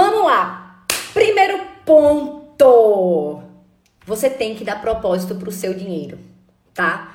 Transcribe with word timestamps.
Vamos 0.00 0.24
lá. 0.24 0.86
Primeiro 1.12 1.60
ponto. 1.84 3.42
Você 4.06 4.30
tem 4.30 4.54
que 4.54 4.64
dar 4.64 4.80
propósito 4.80 5.34
pro 5.34 5.52
seu 5.52 5.74
dinheiro, 5.74 6.18
tá? 6.72 7.14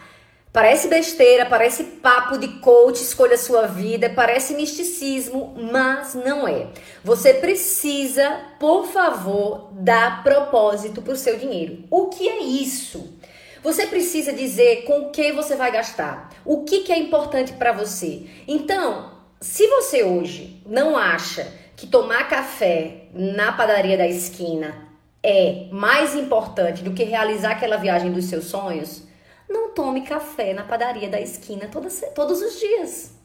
Parece 0.54 0.88
besteira, 0.88 1.48
parece 1.48 1.84
papo 1.84 2.38
de 2.38 2.48
coach, 2.60 3.02
escolha 3.02 3.40
sua 3.40 3.66
vida, 3.66 4.12
parece 4.12 4.54
misticismo, 4.54 5.56
mas 5.58 6.14
não 6.14 6.48
é. 6.48 6.68
Você 7.04 7.34
precisa, 7.34 8.40
por 8.60 8.86
favor, 8.86 9.72
dar 9.72 10.22
propósito 10.22 11.02
para 11.02 11.14
o 11.14 11.18
seu 11.18 11.40
dinheiro. 11.40 11.86
O 11.90 12.10
que 12.10 12.30
é 12.30 12.44
isso? 12.44 13.18
Você 13.64 13.88
precisa 13.88 14.32
dizer 14.32 14.84
com 14.84 15.08
o 15.08 15.10
que 15.10 15.32
você 15.32 15.56
vai 15.56 15.72
gastar, 15.72 16.30
o 16.46 16.64
que, 16.64 16.82
que 16.82 16.94
é 16.94 17.00
importante 17.00 17.54
para 17.54 17.72
você. 17.72 18.28
Então, 18.48 19.12
se 19.42 19.66
você 19.68 20.04
hoje 20.04 20.62
não 20.68 20.96
acha 20.96 21.65
que 21.76 21.88
tomar 21.88 22.28
café 22.30 23.08
na 23.14 23.52
padaria 23.52 23.98
da 23.98 24.08
esquina 24.08 24.76
é 25.22 25.68
mais 25.72 26.16
importante 26.16 26.84
do 26.84 26.94
que 26.94 27.04
realizar 27.04 27.52
aquela 27.52 27.78
viagem 27.78 28.12
dos 28.12 28.26
seus 28.26 28.46
sonhos, 28.46 29.04
não 29.50 29.74
tome 29.74 30.02
café 30.02 30.54
na 30.54 30.64
padaria 30.64 31.10
da 31.10 31.20
esquina 31.20 31.68
todos, 31.72 32.02
todos 32.14 32.42
os 32.42 32.60
dias. 32.60 33.16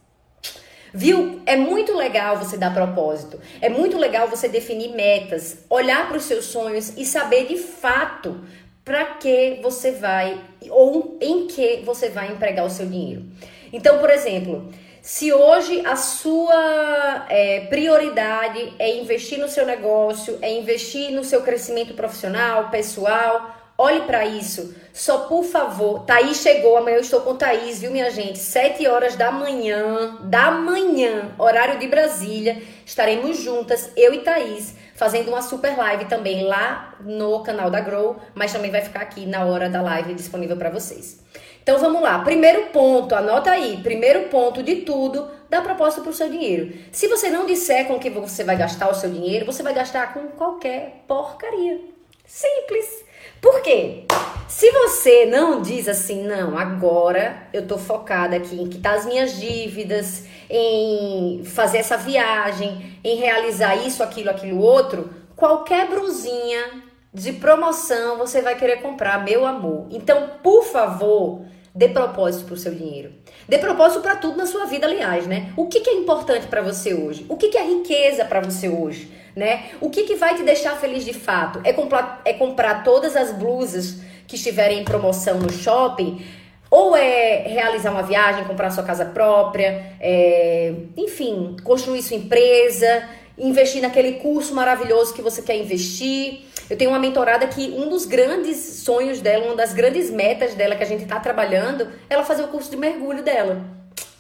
Viu? 0.93 1.41
É 1.47 1.57
muito 1.57 1.95
legal 1.95 2.37
você 2.37 2.57
dar 2.57 2.75
propósito. 2.75 3.41
É 3.61 3.69
muito 3.69 3.97
legal 3.97 4.29
você 4.29 4.49
definir 4.49 4.89
metas, 4.89 5.59
olhar 5.71 6.09
para 6.09 6.17
os 6.17 6.25
seus 6.25 6.47
sonhos 6.47 6.97
e 6.97 7.05
saber 7.05 7.47
de 7.47 7.57
fato 7.57 8.41
para 8.85 9.05
que 9.05 9.61
você 9.63 9.93
vai 9.93 10.41
ou 10.69 11.17
em 11.21 11.47
que 11.47 11.83
você 11.85 12.09
vai 12.09 12.33
empregar 12.33 12.67
o 12.67 12.71
seu 12.71 12.87
dinheiro. 12.87 13.25
Então, 13.73 13.99
por 13.99 14.11
exemplo, 14.11 14.69
se 15.03 15.33
hoje 15.33 15.85
a 15.87 15.97
sua 15.97 17.27
é, 17.29 17.61
prioridade 17.69 18.75
é 18.79 18.97
investir 18.97 19.39
no 19.39 19.49
seu 19.49 19.67
negócio, 19.67 20.39
é 20.43 20.53
investir 20.53 21.11
no 21.11 21.25
seu 21.25 21.43
crescimento 21.43 21.95
profissional, 21.95 22.71
pessoal, 22.71 23.61
Olhe 23.83 24.03
para 24.03 24.27
isso. 24.27 24.75
Só 24.93 25.21
por 25.21 25.43
favor, 25.43 26.01
Thaís 26.01 26.43
chegou, 26.43 26.77
amanhã 26.77 26.97
eu 26.97 27.01
estou 27.01 27.23
com 27.23 27.35
Thaís, 27.35 27.81
viu, 27.81 27.91
minha 27.91 28.11
gente? 28.11 28.39
Sete 28.39 28.87
horas 28.87 29.17
da 29.17 29.33
manhã, 29.33 30.19
da 30.21 30.51
manhã, 30.51 31.31
horário 31.39 31.79
de 31.79 31.89
Brasília. 31.89 32.61
Estaremos 32.85 33.39
juntas, 33.39 33.91
eu 33.97 34.13
e 34.13 34.19
Thaís, 34.19 34.75
fazendo 34.95 35.29
uma 35.29 35.41
super 35.41 35.79
live 35.79 36.05
também 36.05 36.45
lá 36.45 36.95
no 37.01 37.43
canal 37.43 37.71
da 37.71 37.81
Grow, 37.81 38.17
mas 38.35 38.53
também 38.53 38.71
vai 38.71 38.83
ficar 38.83 39.01
aqui 39.01 39.25
na 39.25 39.47
hora 39.47 39.71
da 39.71 39.81
live 39.81 40.13
disponível 40.13 40.59
para 40.59 40.69
vocês. 40.69 41.19
Então 41.63 41.79
vamos 41.79 42.03
lá. 42.03 42.19
Primeiro 42.21 42.67
ponto, 42.67 43.15
anota 43.15 43.51
aí. 43.51 43.79
Primeiro 43.83 44.29
ponto 44.29 44.63
de 44.63 44.77
tudo, 44.77 45.29
dá 45.49 45.61
proposta 45.61 46.01
para 46.01 46.11
o 46.11 46.15
seu 46.15 46.29
dinheiro. 46.29 46.73
Se 46.91 47.07
você 47.09 47.29
não 47.31 47.47
disser 47.47 47.87
com 47.87 47.99
que 47.99 48.11
você 48.11 48.45
vai 48.45 48.57
gastar 48.57 48.91
o 48.91 48.95
seu 48.95 49.11
dinheiro, 49.11 49.47
você 49.47 49.63
vai 49.63 49.75
gastar 49.75 50.15
com 50.15 50.29
qualquer 50.29 51.05
porcaria. 51.07 51.81
Simples. 52.27 53.05
Por 53.41 53.61
quê? 53.63 54.05
Se 54.49 54.71
você 54.71 55.27
não 55.27 55.63
diz 55.63 55.89
assim, 55.89 56.23
não, 56.25 56.59
agora 56.59 57.49
eu 57.53 57.67
tô 57.67 57.79
focada 57.79 58.37
aqui 58.37 58.61
em 58.61 58.69
quitar 58.69 58.95
as 58.95 59.07
minhas 59.07 59.39
dívidas, 59.39 60.25
em 60.49 61.43
fazer 61.45 61.79
essa 61.79 61.97
viagem, 61.97 62.99
em 63.03 63.17
realizar 63.17 63.77
isso, 63.77 64.03
aquilo, 64.03 64.31
aquilo 64.31 64.61
outro, 64.61 65.11
qualquer 65.37 65.89
brusinha 65.89 66.90
de 67.13 67.33
promoção 67.35 68.19
você 68.19 68.41
vai 68.41 68.57
querer 68.57 68.83
comprar, 68.83 69.25
meu 69.25 69.45
amor. 69.45 69.87
Então, 69.91 70.31
por 70.43 70.65
favor, 70.65 71.43
dê 71.75 71.89
propósito 71.89 72.45
pro 72.45 72.57
seu 72.57 72.75
dinheiro. 72.75 73.13
Dê 73.49 73.59
propósito 73.59 74.01
para 74.01 74.17
tudo 74.17 74.37
na 74.37 74.47
sua 74.47 74.67
vida, 74.67 74.87
aliás, 74.87 75.27
né? 75.27 75.53
O 75.57 75.67
que, 75.67 75.81
que 75.81 75.91
é 75.91 75.95
importante 75.95 76.47
para 76.47 76.63
você 76.63 76.95
hoje? 76.95 77.27
O 77.29 77.37
que, 77.37 77.49
que 77.49 77.59
é 77.59 77.65
riqueza 77.65 78.25
para 78.25 78.41
você 78.41 78.69
hoje? 78.69 79.21
né? 79.35 79.71
O 79.81 79.91
que, 79.91 80.05
que 80.05 80.17
vai 80.17 80.37
te 80.37 80.43
deixar 80.43 80.77
feliz 80.77 81.05
de 81.05 81.13
fato? 81.13 81.61
É 81.65 81.73
comprar, 81.73 82.21
é 82.25 82.33
comprar 82.33 82.83
todas 82.83 83.17
as 83.17 83.33
blusas 83.33 83.99
que 84.27 84.37
estiverem 84.37 84.81
em 84.81 84.85
promoção 84.85 85.39
no 85.39 85.53
shopping? 85.53 86.25
Ou 86.71 86.97
é 86.97 87.49
realizar 87.49 87.91
uma 87.91 88.03
viagem, 88.03 88.45
comprar 88.45 88.71
sua 88.71 88.85
casa 88.85 89.05
própria, 89.05 89.97
é, 90.01 90.73
enfim, 90.97 91.57
construir 91.65 92.01
sua 92.01 92.17
empresa, 92.17 93.09
investir 93.37 93.83
naquele 93.83 94.13
curso 94.15 94.55
maravilhoso 94.55 95.13
que 95.13 95.23
você 95.23 95.43
quer 95.43 95.57
investir. 95.57 96.43
Eu 96.71 96.79
tenho 96.79 96.91
uma 96.91 97.01
mentorada 97.01 97.49
que 97.49 97.75
um 97.77 97.89
dos 97.89 98.07
grandes 98.07 98.57
sonhos 98.85 99.21
dela, 99.21 99.45
uma 99.47 99.57
das 99.57 99.75
grandes 99.75 100.09
metas 100.09 100.55
dela 100.55 100.77
que 100.77 100.85
a 100.85 100.87
gente 100.87 101.03
está 101.03 101.19
trabalhando, 101.19 101.89
é 102.09 102.15
ela 102.15 102.25
fazer 102.25 102.45
o 102.45 102.49
curso 102.49 102.71
de 102.71 102.77
mergulho 102.77 103.25
dela. 103.25 103.61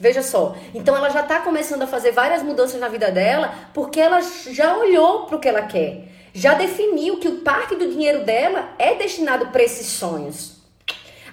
Veja 0.00 0.20
só. 0.20 0.56
Então 0.74 0.96
ela 0.96 1.10
já 1.10 1.20
está 1.20 1.38
começando 1.40 1.82
a 1.82 1.86
fazer 1.86 2.10
várias 2.10 2.42
mudanças 2.42 2.80
na 2.80 2.88
vida 2.88 3.08
dela 3.12 3.54
porque 3.72 4.00
ela 4.00 4.20
já 4.50 4.76
olhou 4.76 5.26
para 5.26 5.36
o 5.36 5.40
que 5.40 5.48
ela 5.48 5.62
quer. 5.62 6.08
Já 6.34 6.54
definiu 6.54 7.18
que 7.18 7.28
o 7.28 7.38
parte 7.38 7.76
do 7.76 7.88
dinheiro 7.88 8.24
dela 8.24 8.70
é 8.78 8.96
destinado 8.96 9.46
para 9.48 9.62
esses 9.62 9.86
sonhos. 9.86 10.56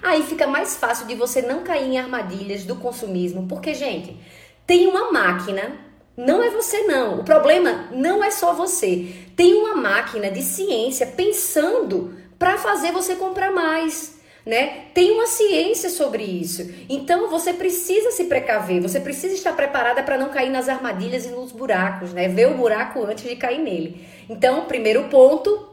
Aí 0.00 0.22
fica 0.22 0.46
mais 0.46 0.76
fácil 0.76 1.06
de 1.06 1.16
você 1.16 1.42
não 1.42 1.64
cair 1.64 1.88
em 1.88 1.98
armadilhas 1.98 2.62
do 2.62 2.76
consumismo, 2.76 3.48
porque 3.48 3.74
gente, 3.74 4.16
tem 4.64 4.86
uma 4.86 5.10
máquina, 5.10 5.72
não 6.18 6.42
é 6.42 6.50
você 6.50 6.82
não. 6.82 7.20
O 7.20 7.24
problema 7.24 7.88
não 7.92 8.22
é 8.22 8.30
só 8.30 8.52
você. 8.52 9.06
Tem 9.34 9.54
uma 9.54 9.74
máquina 9.74 10.30
de 10.30 10.42
ciência 10.42 11.06
pensando 11.06 12.14
para 12.38 12.58
fazer 12.58 12.92
você 12.92 13.16
comprar 13.16 13.50
mais 13.50 14.18
né? 14.48 14.86
Tem 14.94 15.10
uma 15.10 15.26
ciência 15.26 15.90
sobre 15.90 16.22
isso. 16.22 16.72
Então 16.88 17.28
você 17.28 17.52
precisa 17.52 18.10
se 18.10 18.24
precaver, 18.24 18.80
você 18.80 18.98
precisa 18.98 19.34
estar 19.34 19.52
preparada 19.52 20.02
para 20.02 20.16
não 20.16 20.30
cair 20.30 20.48
nas 20.48 20.70
armadilhas 20.70 21.26
e 21.26 21.28
nos 21.28 21.52
buracos, 21.52 22.14
né? 22.14 22.28
Ver 22.28 22.48
o 22.48 22.54
buraco 22.54 23.04
antes 23.04 23.28
de 23.28 23.36
cair 23.36 23.58
nele. 23.58 24.06
Então, 24.26 24.64
primeiro 24.64 25.04
ponto, 25.10 25.68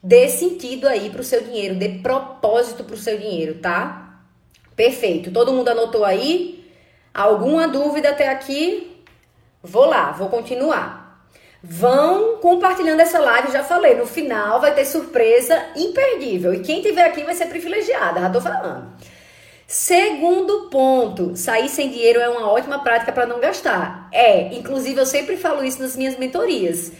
dê 0.00 0.28
sentido 0.28 0.86
aí 0.86 1.10
para 1.10 1.20
o 1.20 1.24
seu 1.24 1.42
dinheiro, 1.42 1.74
dê 1.74 1.88
propósito 1.88 2.84
para 2.84 2.94
o 2.94 2.98
seu 2.98 3.18
dinheiro, 3.18 3.54
tá? 3.54 4.22
Perfeito. 4.76 5.32
Todo 5.32 5.52
mundo 5.52 5.68
anotou 5.68 6.04
aí? 6.04 6.64
Alguma 7.12 7.66
dúvida 7.66 8.10
até 8.10 8.28
aqui? 8.28 8.89
Vou 9.62 9.84
lá, 9.84 10.12
vou 10.12 10.28
continuar. 10.28 11.28
Vão 11.62 12.38
compartilhando 12.38 13.00
essa 13.00 13.18
live, 13.18 13.52
já 13.52 13.62
falei. 13.62 13.94
No 13.94 14.06
final 14.06 14.60
vai 14.60 14.74
ter 14.74 14.86
surpresa 14.86 15.62
imperdível. 15.76 16.54
E 16.54 16.60
quem 16.60 16.80
tiver 16.80 17.04
aqui 17.04 17.22
vai 17.22 17.34
ser 17.34 17.46
privilegiada, 17.46 18.20
já 18.20 18.30
tô 18.30 18.40
falando. 18.40 18.90
Segundo 19.66 20.70
ponto, 20.70 21.36
sair 21.36 21.68
sem 21.68 21.90
dinheiro 21.90 22.18
é 22.18 22.28
uma 22.28 22.50
ótima 22.50 22.78
prática 22.78 23.12
para 23.12 23.26
não 23.26 23.38
gastar. 23.38 24.08
É, 24.10 24.54
inclusive 24.54 24.98
eu 24.98 25.06
sempre 25.06 25.36
falo 25.36 25.62
isso 25.62 25.82
nas 25.82 25.94
minhas 25.94 26.16
mentorias. 26.16 26.92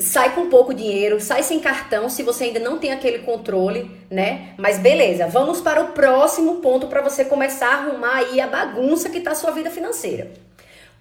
Sai 0.00 0.34
com 0.34 0.48
pouco 0.48 0.74
dinheiro, 0.74 1.20
sai 1.20 1.42
sem 1.42 1.60
cartão 1.60 2.08
se 2.08 2.22
você 2.22 2.44
ainda 2.44 2.58
não 2.58 2.78
tem 2.78 2.90
aquele 2.90 3.20
controle, 3.20 3.90
né? 4.10 4.54
Mas 4.58 4.78
beleza, 4.78 5.28
vamos 5.28 5.60
para 5.60 5.82
o 5.82 5.88
próximo 5.92 6.56
ponto 6.56 6.88
para 6.88 7.02
você 7.02 7.24
começar 7.24 7.68
a 7.68 7.74
arrumar 7.74 8.16
aí 8.16 8.40
a 8.40 8.46
bagunça 8.46 9.08
que 9.08 9.20
tá 9.20 9.30
a 9.32 9.34
sua 9.34 9.52
vida 9.52 9.70
financeira 9.70 10.32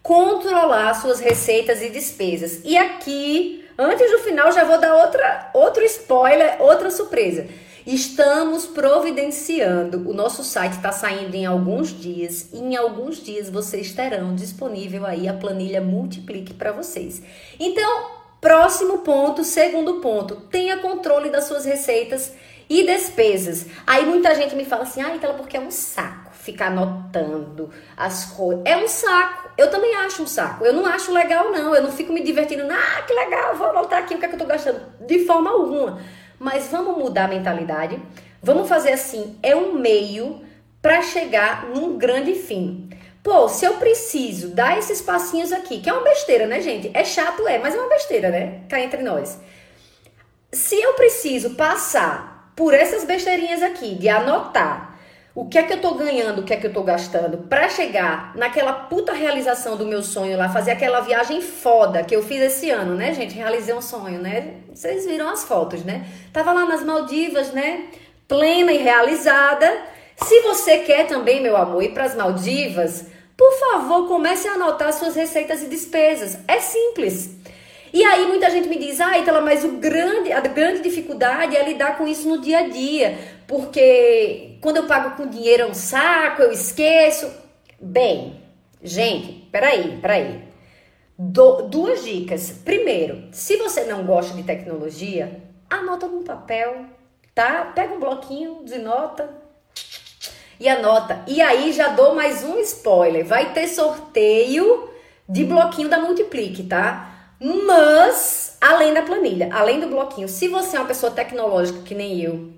controlar 0.03 0.93
suas 0.95 1.21
receitas 1.21 1.81
e 1.81 1.89
despesas. 1.89 2.59
E 2.65 2.77
aqui, 2.77 3.65
antes 3.77 4.11
do 4.11 4.19
final, 4.19 4.51
já 4.51 4.65
vou 4.65 4.77
dar 4.77 4.93
outra, 4.95 5.49
outro 5.53 5.83
spoiler, 5.85 6.61
outra 6.61 6.91
surpresa. 6.91 7.47
Estamos 7.87 8.65
providenciando. 8.65 10.09
O 10.09 10.13
nosso 10.13 10.43
site 10.43 10.73
está 10.73 10.91
saindo 10.91 11.35
em 11.35 11.45
alguns 11.45 11.89
dias 11.89 12.49
e 12.53 12.57
em 12.57 12.75
alguns 12.75 13.17
dias 13.17 13.49
vocês 13.49 13.93
terão 13.93 14.35
disponível 14.35 15.05
aí 15.05 15.27
a 15.27 15.33
planilha 15.33 15.81
Multiplique 15.81 16.53
para 16.53 16.71
vocês. 16.71 17.21
Então, 17.59 18.11
próximo 18.39 18.99
ponto, 18.99 19.43
segundo 19.43 19.95
ponto, 19.95 20.35
tenha 20.49 20.77
controle 20.77 21.29
das 21.29 21.45
suas 21.45 21.65
receitas 21.65 22.33
e 22.69 22.85
despesas. 22.85 23.65
Aí 23.85 24.05
muita 24.05 24.33
gente 24.35 24.55
me 24.55 24.63
fala 24.63 24.83
assim: 24.83 25.01
"Ah, 25.01 25.13
então 25.15 25.35
porque 25.35 25.57
é 25.57 25.59
um 25.59 25.71
saco 25.71 26.22
ficar 26.43 26.67
anotando 26.67 27.69
as 27.95 28.25
coisas. 28.25 28.61
É 28.65 28.75
um 28.75 28.87
saco. 28.87 29.49
Eu 29.57 29.71
também 29.71 29.95
acho 29.95 30.23
um 30.23 30.27
saco. 30.27 30.65
Eu 30.65 30.73
não 30.73 30.85
acho 30.85 31.11
legal, 31.13 31.51
não. 31.51 31.73
Eu 31.73 31.81
não 31.81 31.91
fico 31.91 32.11
me 32.11 32.21
divertindo. 32.21 32.63
Ah, 32.69 33.01
que 33.03 33.13
legal, 33.13 33.55
vou 33.55 33.67
anotar 33.67 33.99
aqui 33.99 34.15
o 34.15 34.19
que, 34.19 34.25
é 34.25 34.27
que 34.27 34.35
eu 34.35 34.39
tô 34.39 34.45
gastando. 34.45 34.81
De 34.99 35.25
forma 35.25 35.49
alguma. 35.49 36.01
Mas 36.37 36.67
vamos 36.67 36.97
mudar 36.97 37.25
a 37.25 37.27
mentalidade. 37.29 37.97
Vamos 38.41 38.67
fazer 38.67 38.91
assim: 38.91 39.39
é 39.41 39.55
um 39.55 39.73
meio 39.73 40.41
para 40.81 41.01
chegar 41.01 41.69
num 41.69 41.97
grande 41.97 42.35
fim. 42.35 42.89
Pô, 43.23 43.47
se 43.47 43.63
eu 43.63 43.75
preciso 43.75 44.49
dar 44.49 44.77
esses 44.77 45.01
passinhos 45.01 45.53
aqui, 45.53 45.79
que 45.79 45.89
é 45.89 45.93
uma 45.93 46.03
besteira, 46.03 46.45
né, 46.45 46.59
gente? 46.59 46.91
É 46.93 47.05
chato, 47.05 47.47
é, 47.47 47.57
mas 47.57 47.73
é 47.73 47.79
uma 47.79 47.87
besteira, 47.87 48.29
né? 48.29 48.59
Cá 48.67 48.81
entre 48.81 49.01
nós. 49.01 49.39
Se 50.51 50.75
eu 50.75 50.93
preciso 50.95 51.51
passar 51.51 52.51
por 52.53 52.73
essas 52.73 53.05
besteirinhas 53.05 53.63
aqui, 53.63 53.95
de 53.95 54.09
anotar, 54.09 54.92
o 55.35 55.47
que 55.47 55.57
é 55.57 55.63
que 55.63 55.73
eu 55.73 55.81
tô 55.81 55.95
ganhando, 55.95 56.39
o 56.39 56.43
que 56.43 56.53
é 56.53 56.57
que 56.57 56.67
eu 56.67 56.73
tô 56.73 56.83
gastando 56.83 57.39
para 57.49 57.67
chegar 57.67 58.35
naquela 58.35 58.71
puta 58.71 59.13
realização 59.13 59.75
do 59.75 59.85
meu 59.85 60.03
sonho 60.03 60.37
lá, 60.37 60.47
fazer 60.47 60.71
aquela 60.71 60.99
viagem 60.99 61.41
foda 61.41 62.03
que 62.03 62.15
eu 62.15 62.21
fiz 62.21 62.39
esse 62.39 62.69
ano, 62.69 62.93
né, 62.95 63.13
gente? 63.15 63.33
Realizei 63.33 63.73
um 63.73 63.81
sonho, 63.81 64.19
né? 64.19 64.57
Vocês 64.71 65.07
viram 65.07 65.27
as 65.29 65.43
fotos, 65.43 65.83
né? 65.83 66.05
Tava 66.31 66.53
lá 66.53 66.65
nas 66.65 66.83
Maldivas, 66.83 67.51
né? 67.51 67.85
Plena 68.27 68.71
e 68.71 68.77
realizada. 68.77 69.75
Se 70.17 70.39
você 70.41 70.77
quer 70.79 71.07
também, 71.07 71.41
meu 71.41 71.57
amor, 71.57 71.81
ir 71.83 71.93
para 71.93 72.03
as 72.03 72.15
Maldivas, 72.15 73.07
por 73.35 73.51
favor, 73.53 74.07
comece 74.07 74.47
a 74.47 74.53
anotar 74.53 74.93
suas 74.93 75.15
receitas 75.15 75.63
e 75.63 75.65
despesas. 75.65 76.37
É 76.47 76.59
simples. 76.59 77.41
E 77.93 78.03
aí 78.03 78.25
muita 78.25 78.49
gente 78.49 78.67
me 78.67 78.79
diz, 78.79 78.99
ah, 78.99 79.19
Itala, 79.19 79.39
mas 79.39 79.63
o 79.63 79.73
grande, 79.73 80.31
a 80.31 80.41
grande 80.41 80.81
dificuldade 80.81 81.55
é 81.55 81.63
lidar 81.63 81.95
com 81.95 82.07
isso 82.07 82.27
no 82.27 82.41
dia 82.41 82.59
a 82.59 82.67
dia. 82.67 83.19
Porque 83.47 84.57
quando 84.61 84.77
eu 84.77 84.87
pago 84.87 85.15
com 85.15 85.27
dinheiro 85.27 85.63
é 85.63 85.65
um 85.65 85.73
saco, 85.73 86.41
eu 86.41 86.51
esqueço. 86.51 87.31
Bem, 87.79 88.41
gente, 88.81 89.47
peraí, 89.51 89.97
peraí. 90.01 90.41
Do, 91.17 91.63
duas 91.63 92.03
dicas. 92.03 92.51
Primeiro, 92.63 93.27
se 93.31 93.57
você 93.57 93.83
não 93.83 94.05
gosta 94.05 94.35
de 94.35 94.43
tecnologia, 94.43 95.41
anota 95.69 96.07
num 96.07 96.23
papel, 96.23 96.85
tá? 97.35 97.71
Pega 97.75 97.93
um 97.93 97.99
bloquinho, 97.99 98.61
desenota 98.63 99.29
e 100.59 100.67
anota. 100.67 101.23
E 101.27 101.41
aí 101.41 101.73
já 101.73 101.89
dou 101.89 102.15
mais 102.15 102.43
um 102.43 102.57
spoiler. 102.59 103.25
Vai 103.25 103.53
ter 103.53 103.67
sorteio 103.67 104.89
de 105.27 105.43
bloquinho 105.43 105.89
da 105.89 105.99
Multiplique, 105.99 106.63
tá? 106.63 107.35
Mas, 107.39 108.57
além 108.61 108.93
da 108.93 109.01
planilha, 109.01 109.49
além 109.51 109.79
do 109.79 109.87
bloquinho, 109.87 110.29
se 110.29 110.47
você 110.47 110.77
é 110.77 110.79
uma 110.79 110.87
pessoa 110.87 111.11
tecnológica 111.11 111.81
que 111.81 111.93
nem 111.93 112.21
eu, 112.21 112.53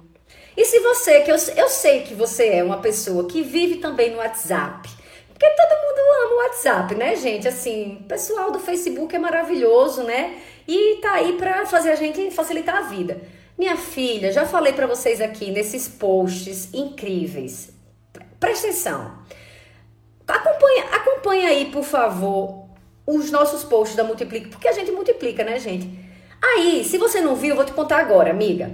e 0.57 0.65
se 0.65 0.79
você, 0.79 1.21
que 1.21 1.31
eu, 1.31 1.35
eu 1.55 1.69
sei 1.69 2.01
que 2.01 2.13
você 2.13 2.47
é 2.47 2.63
uma 2.63 2.77
pessoa 2.77 3.27
que 3.27 3.41
vive 3.41 3.77
também 3.77 4.11
no 4.11 4.17
WhatsApp, 4.17 4.89
porque 5.27 5.49
todo 5.49 5.81
mundo 5.81 5.99
ama 6.23 6.33
o 6.33 6.37
WhatsApp, 6.45 6.95
né, 6.95 7.15
gente? 7.17 7.47
Assim, 7.47 7.99
o 8.01 8.03
pessoal 8.05 8.51
do 8.51 8.59
Facebook 8.59 9.13
é 9.13 9.19
maravilhoso, 9.19 10.03
né? 10.03 10.37
E 10.65 10.97
tá 11.01 11.13
aí 11.13 11.33
pra 11.33 11.65
fazer 11.65 11.91
a 11.91 11.95
gente 11.95 12.31
facilitar 12.31 12.77
a 12.77 12.81
vida. 12.81 13.21
Minha 13.57 13.75
filha, 13.75 14.31
já 14.31 14.45
falei 14.45 14.71
para 14.71 14.87
vocês 14.87 15.19
aqui 15.19 15.51
nesses 15.51 15.87
posts 15.87 16.73
incríveis. 16.73 17.69
Presta 18.39 18.67
atenção. 18.67 19.19
Acompanha, 20.27 20.83
acompanha 20.85 21.49
aí, 21.49 21.65
por 21.65 21.83
favor, 21.83 22.65
os 23.05 23.29
nossos 23.29 23.63
posts 23.63 23.95
da 23.95 24.03
Multiplica, 24.03 24.49
porque 24.49 24.67
a 24.67 24.73
gente 24.73 24.91
multiplica, 24.91 25.43
né, 25.43 25.59
gente? 25.59 25.89
Aí, 26.41 26.83
se 26.83 26.97
você 26.97 27.21
não 27.21 27.35
viu, 27.35 27.51
eu 27.51 27.55
vou 27.55 27.65
te 27.65 27.73
contar 27.73 27.99
agora, 27.99 28.31
amiga. 28.31 28.71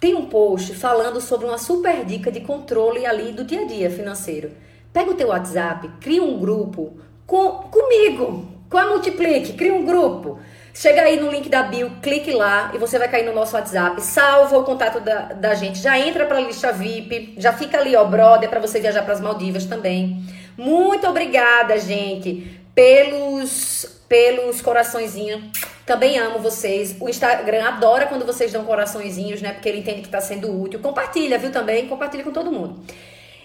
Tem 0.00 0.14
um 0.14 0.26
post 0.26 0.74
falando 0.74 1.20
sobre 1.20 1.46
uma 1.46 1.58
super 1.58 2.04
dica 2.04 2.30
de 2.30 2.40
controle 2.40 3.04
ali 3.04 3.32
do 3.32 3.44
dia 3.44 3.62
a 3.62 3.64
dia 3.64 3.90
financeiro. 3.90 4.52
Pega 4.92 5.10
o 5.10 5.14
teu 5.14 5.28
WhatsApp, 5.28 5.88
cria 6.00 6.22
um 6.22 6.38
grupo 6.38 6.98
com, 7.26 7.50
comigo, 7.70 8.46
com 8.70 8.78
a 8.78 8.86
Multiplique, 8.86 9.54
cria 9.54 9.74
um 9.74 9.84
grupo. 9.84 10.38
Chega 10.72 11.02
aí 11.02 11.18
no 11.18 11.30
link 11.30 11.48
da 11.48 11.64
bio, 11.64 11.90
clique 12.00 12.30
lá 12.32 12.70
e 12.72 12.78
você 12.78 12.98
vai 12.98 13.08
cair 13.08 13.24
no 13.24 13.34
nosso 13.34 13.56
WhatsApp, 13.56 14.00
salva 14.00 14.58
o 14.58 14.64
contato 14.64 15.00
da, 15.00 15.32
da 15.32 15.54
gente, 15.54 15.80
já 15.80 15.98
entra 15.98 16.24
para 16.24 16.36
a 16.36 16.40
lista 16.40 16.72
VIP, 16.72 17.34
já 17.36 17.52
fica 17.52 17.78
ali, 17.78 17.96
ó, 17.96 18.04
brother, 18.04 18.48
para 18.48 18.60
você 18.60 18.78
viajar 18.78 19.02
para 19.02 19.14
as 19.14 19.20
Maldivas 19.20 19.66
também. 19.66 20.22
Muito 20.56 21.06
obrigada, 21.08 21.78
gente 21.78 22.58
pelos, 22.78 23.86
pelos 24.08 24.62
coraçõezinhos. 24.62 25.50
Também 25.88 26.18
amo 26.18 26.38
vocês. 26.38 26.94
O 27.00 27.08
Instagram 27.08 27.64
adora 27.64 28.06
quando 28.06 28.26
vocês 28.26 28.52
dão 28.52 28.62
coraçõezinhos, 28.62 29.40
né? 29.40 29.54
Porque 29.54 29.70
ele 29.70 29.78
entende 29.78 30.02
que 30.02 30.08
está 30.08 30.20
sendo 30.20 30.60
útil. 30.60 30.80
Compartilha, 30.80 31.38
viu? 31.38 31.50
Também 31.50 31.88
compartilha 31.88 32.22
com 32.22 32.30
todo 32.30 32.52
mundo. 32.52 32.84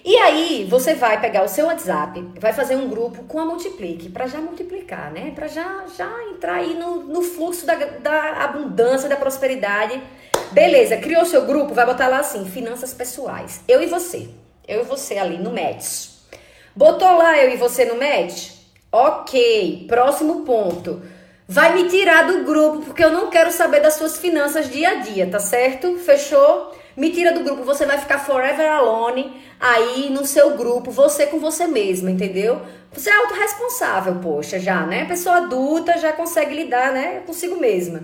E 0.03 0.17
aí, 0.17 0.67
você 0.69 0.93
vai 0.93 1.21
pegar 1.21 1.45
o 1.45 1.47
seu 1.47 1.67
WhatsApp, 1.67 2.21
vai 2.37 2.51
fazer 2.51 2.75
um 2.75 2.89
grupo 2.89 3.23
com 3.23 3.39
a 3.39 3.45
Multiplique, 3.45 4.09
para 4.09 4.27
já 4.27 4.39
multiplicar, 4.41 5.09
né? 5.13 5.31
Para 5.33 5.47
já, 5.47 5.85
já 5.97 6.11
entrar 6.33 6.55
aí 6.55 6.73
no, 6.73 7.05
no 7.05 7.21
fluxo 7.21 7.65
da, 7.65 7.75
da 7.75 8.43
abundância, 8.43 9.07
da 9.07 9.15
prosperidade. 9.15 10.03
Beleza, 10.51 10.97
criou 10.97 11.23
seu 11.23 11.45
grupo, 11.45 11.73
vai 11.73 11.85
botar 11.85 12.09
lá 12.09 12.19
assim: 12.19 12.43
finanças 12.43 12.93
pessoais. 12.93 13.61
Eu 13.69 13.81
e 13.81 13.85
você. 13.85 14.27
Eu 14.67 14.81
e 14.81 14.83
você 14.83 15.17
ali 15.17 15.37
no 15.37 15.53
Match. 15.53 16.09
Botou 16.75 17.17
lá 17.17 17.37
eu 17.37 17.53
e 17.53 17.55
você 17.55 17.85
no 17.85 17.95
Match? 17.95 18.49
Ok, 18.91 19.85
próximo 19.87 20.41
ponto. 20.41 21.01
Vai 21.47 21.75
me 21.75 21.89
tirar 21.89 22.25
do 22.25 22.43
grupo 22.43 22.85
porque 22.85 23.03
eu 23.03 23.11
não 23.11 23.29
quero 23.29 23.51
saber 23.51 23.81
das 23.81 23.95
suas 23.95 24.17
finanças 24.17 24.69
dia 24.69 24.89
a 24.89 24.95
dia, 24.95 25.29
tá 25.29 25.39
certo? 25.39 25.97
Fechou? 25.97 26.73
Me 26.95 27.09
tira 27.09 27.33
do 27.33 27.43
grupo, 27.43 27.63
você 27.63 27.85
vai 27.85 27.97
ficar 27.97 28.19
forever 28.19 28.71
alone 28.71 29.41
aí 29.59 30.09
no 30.11 30.25
seu 30.25 30.55
grupo, 30.55 30.91
você 30.91 31.25
com 31.25 31.39
você 31.39 31.65
mesma, 31.65 32.11
entendeu? 32.11 32.61
Você 32.93 33.09
é 33.09 33.15
autorresponsável, 33.15 34.19
poxa, 34.21 34.59
já, 34.59 34.85
né? 34.85 35.05
Pessoa 35.05 35.37
adulta 35.37 35.97
já 35.97 36.13
consegue 36.13 36.53
lidar, 36.55 36.93
né, 36.93 37.23
consigo 37.25 37.59
mesma. 37.59 38.03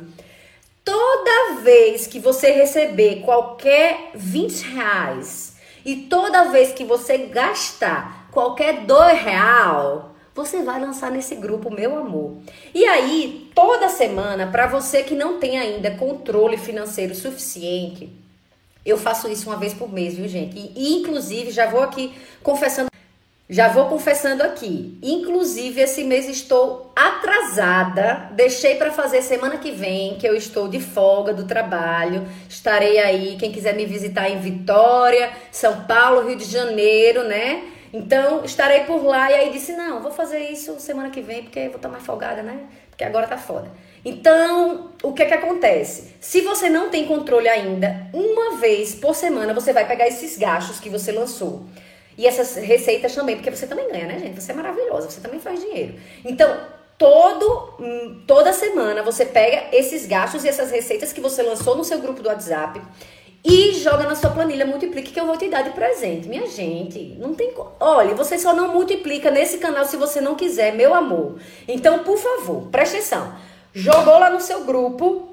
Toda 0.83 1.61
vez 1.61 2.07
que 2.07 2.19
você 2.19 2.51
receber 2.51 3.21
qualquer 3.21 4.09
20 4.15 4.61
reais 4.73 5.55
e 5.85 5.95
toda 5.95 6.45
vez 6.45 6.71
que 6.71 6.83
você 6.83 7.17
gastar 7.17 8.27
qualquer 8.31 8.85
2 8.85 9.19
real, 9.21 10.08
você 10.39 10.63
vai 10.63 10.79
lançar 10.79 11.11
nesse 11.11 11.35
grupo, 11.35 11.69
meu 11.69 11.97
amor. 11.97 12.37
E 12.73 12.85
aí, 12.85 13.51
toda 13.53 13.89
semana, 13.89 14.47
para 14.47 14.67
você 14.67 15.03
que 15.03 15.13
não 15.13 15.37
tem 15.37 15.59
ainda 15.59 15.91
controle 15.91 16.55
financeiro 16.55 17.13
suficiente, 17.13 18.09
eu 18.85 18.97
faço 18.97 19.27
isso 19.27 19.49
uma 19.49 19.57
vez 19.57 19.73
por 19.73 19.91
mês, 19.91 20.15
viu, 20.15 20.29
gente? 20.29 20.71
E, 20.75 20.93
inclusive, 20.93 21.51
já 21.51 21.67
vou 21.67 21.81
aqui 21.81 22.13
confessando. 22.41 22.87
Já 23.49 23.67
vou 23.67 23.87
confessando 23.87 24.41
aqui. 24.41 24.97
Inclusive, 25.03 25.81
esse 25.81 26.05
mês 26.05 26.29
estou 26.29 26.93
atrasada. 26.95 28.29
Deixei 28.31 28.75
para 28.75 28.91
fazer 28.91 29.21
semana 29.21 29.57
que 29.57 29.71
vem, 29.71 30.17
que 30.19 30.27
eu 30.27 30.35
estou 30.35 30.69
de 30.69 30.79
folga 30.79 31.33
do 31.33 31.45
trabalho. 31.45 32.25
Estarei 32.47 32.97
aí. 32.99 33.35
Quem 33.37 33.51
quiser 33.51 33.75
me 33.75 33.85
visitar 33.85 34.29
em 34.29 34.39
Vitória, 34.39 35.31
São 35.51 35.81
Paulo, 35.81 36.27
Rio 36.27 36.37
de 36.37 36.45
Janeiro, 36.45 37.23
né? 37.23 37.63
Então, 37.91 38.43
estarei 38.43 38.81
por 38.81 39.03
lá. 39.03 39.31
E 39.31 39.35
aí 39.35 39.51
disse: 39.51 39.73
Não, 39.73 40.01
vou 40.01 40.11
fazer 40.11 40.39
isso 40.39 40.79
semana 40.79 41.09
que 41.09 41.21
vem, 41.21 41.43
porque 41.43 41.67
vou 41.67 41.77
estar 41.77 41.89
mais 41.89 42.05
folgada, 42.05 42.41
né? 42.41 42.67
Porque 42.89 43.03
agora 43.03 43.27
tá 43.27 43.37
foda. 43.37 43.71
Então, 44.03 44.91
o 45.03 45.13
que 45.13 45.23
é 45.23 45.25
que 45.25 45.33
acontece? 45.33 46.15
Se 46.19 46.41
você 46.41 46.69
não 46.69 46.89
tem 46.89 47.05
controle 47.05 47.47
ainda, 47.47 48.07
uma 48.13 48.57
vez 48.57 48.95
por 48.95 49.15
semana 49.15 49.53
você 49.53 49.73
vai 49.73 49.87
pegar 49.87 50.07
esses 50.07 50.37
gastos 50.37 50.79
que 50.79 50.89
você 50.89 51.11
lançou. 51.11 51.65
E 52.17 52.27
essas 52.27 52.55
receitas 52.55 53.15
também, 53.15 53.35
porque 53.35 53.49
você 53.49 53.65
também 53.65 53.87
ganha, 53.89 54.05
né, 54.05 54.19
gente? 54.19 54.41
Você 54.41 54.51
é 54.51 54.55
maravilhosa, 54.55 55.09
você 55.09 55.21
também 55.21 55.39
faz 55.39 55.59
dinheiro. 55.61 55.95
Então, 56.25 56.59
todo, 56.97 57.75
hum, 57.79 58.23
toda 58.27 58.51
semana 58.51 59.01
você 59.01 59.25
pega 59.25 59.69
esses 59.71 60.05
gastos 60.05 60.43
e 60.43 60.49
essas 60.49 60.69
receitas 60.69 61.13
que 61.13 61.21
você 61.21 61.41
lançou 61.41 61.77
no 61.77 61.83
seu 61.85 61.99
grupo 61.99 62.21
do 62.21 62.27
WhatsApp 62.27 62.81
e 63.43 63.73
joga 63.75 64.05
na 64.05 64.15
sua 64.15 64.31
planilha, 64.31 64.65
multiplique 64.65 65.11
que 65.11 65.19
eu 65.19 65.25
vou 65.25 65.37
te 65.37 65.47
dar 65.47 65.61
de 65.61 65.69
presente. 65.69 66.27
Minha 66.27 66.45
gente, 66.47 67.15
não 67.17 67.33
tem. 67.33 67.53
Olha, 67.79 68.13
você 68.13 68.37
só 68.37 68.53
não 68.53 68.73
multiplica 68.73 69.31
nesse 69.31 69.59
canal 69.59 69.85
se 69.85 69.95
você 69.95 70.19
não 70.19 70.35
quiser, 70.35 70.73
meu 70.73 70.93
amor. 70.93 71.39
Então, 71.67 71.99
por 71.99 72.17
favor, 72.17 72.67
preste 72.69 72.97
atenção. 72.97 73.33
Jogou 73.73 74.19
lá 74.19 74.29
no 74.29 74.41
seu 74.41 74.65
grupo. 74.65 75.27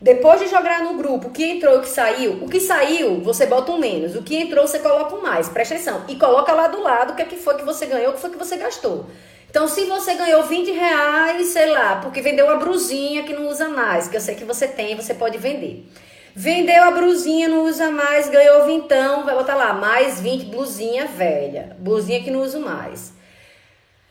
Depois 0.00 0.40
de 0.40 0.48
jogar 0.48 0.82
no 0.82 0.94
grupo, 0.94 1.28
o 1.28 1.30
que 1.30 1.44
entrou 1.44 1.74
e 1.74 1.78
o 1.78 1.80
que 1.80 1.88
saiu, 1.88 2.32
o 2.42 2.48
que 2.48 2.58
saiu, 2.58 3.20
você 3.20 3.46
bota 3.46 3.70
um 3.70 3.78
menos. 3.78 4.16
O 4.16 4.22
que 4.22 4.34
entrou, 4.34 4.66
você 4.66 4.80
coloca 4.80 5.14
um 5.14 5.22
mais. 5.22 5.48
Presta 5.48 5.74
atenção. 5.74 6.02
E 6.08 6.16
coloca 6.16 6.52
lá 6.52 6.66
do 6.66 6.82
lado 6.82 7.12
o 7.12 7.14
que, 7.14 7.22
é 7.22 7.24
que 7.24 7.36
foi 7.36 7.54
que 7.54 7.64
você 7.64 7.86
ganhou, 7.86 8.10
o 8.10 8.14
que 8.14 8.20
foi 8.20 8.30
que 8.30 8.38
você 8.38 8.56
gastou. 8.56 9.06
Então, 9.48 9.68
se 9.68 9.84
você 9.84 10.14
ganhou 10.14 10.42
20 10.42 10.72
reais, 10.72 11.46
sei 11.48 11.66
lá, 11.66 11.96
porque 11.96 12.20
vendeu 12.20 12.46
uma 12.46 12.56
brusinha 12.56 13.22
que 13.22 13.32
não 13.32 13.48
usa 13.48 13.68
mais, 13.68 14.08
que 14.08 14.16
eu 14.16 14.20
sei 14.20 14.34
que 14.34 14.44
você 14.44 14.66
tem, 14.66 14.96
você 14.96 15.14
pode 15.14 15.38
vender. 15.38 15.86
Vendeu 16.34 16.82
a 16.84 16.90
blusinha, 16.90 17.48
não 17.48 17.64
usa 17.64 17.90
mais, 17.90 18.28
ganhou 18.28 18.64
vintão, 18.64 19.24
vai 19.24 19.34
botar 19.34 19.54
lá, 19.54 19.74
mais 19.74 20.20
20, 20.20 20.46
blusinha 20.46 21.06
velha. 21.06 21.76
Blusinha 21.78 22.22
que 22.22 22.30
não 22.30 22.40
uso 22.40 22.60
mais. 22.60 23.12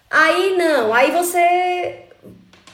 Aí 0.10 0.56
não, 0.58 0.94
aí 0.94 1.12
você. 1.12 2.06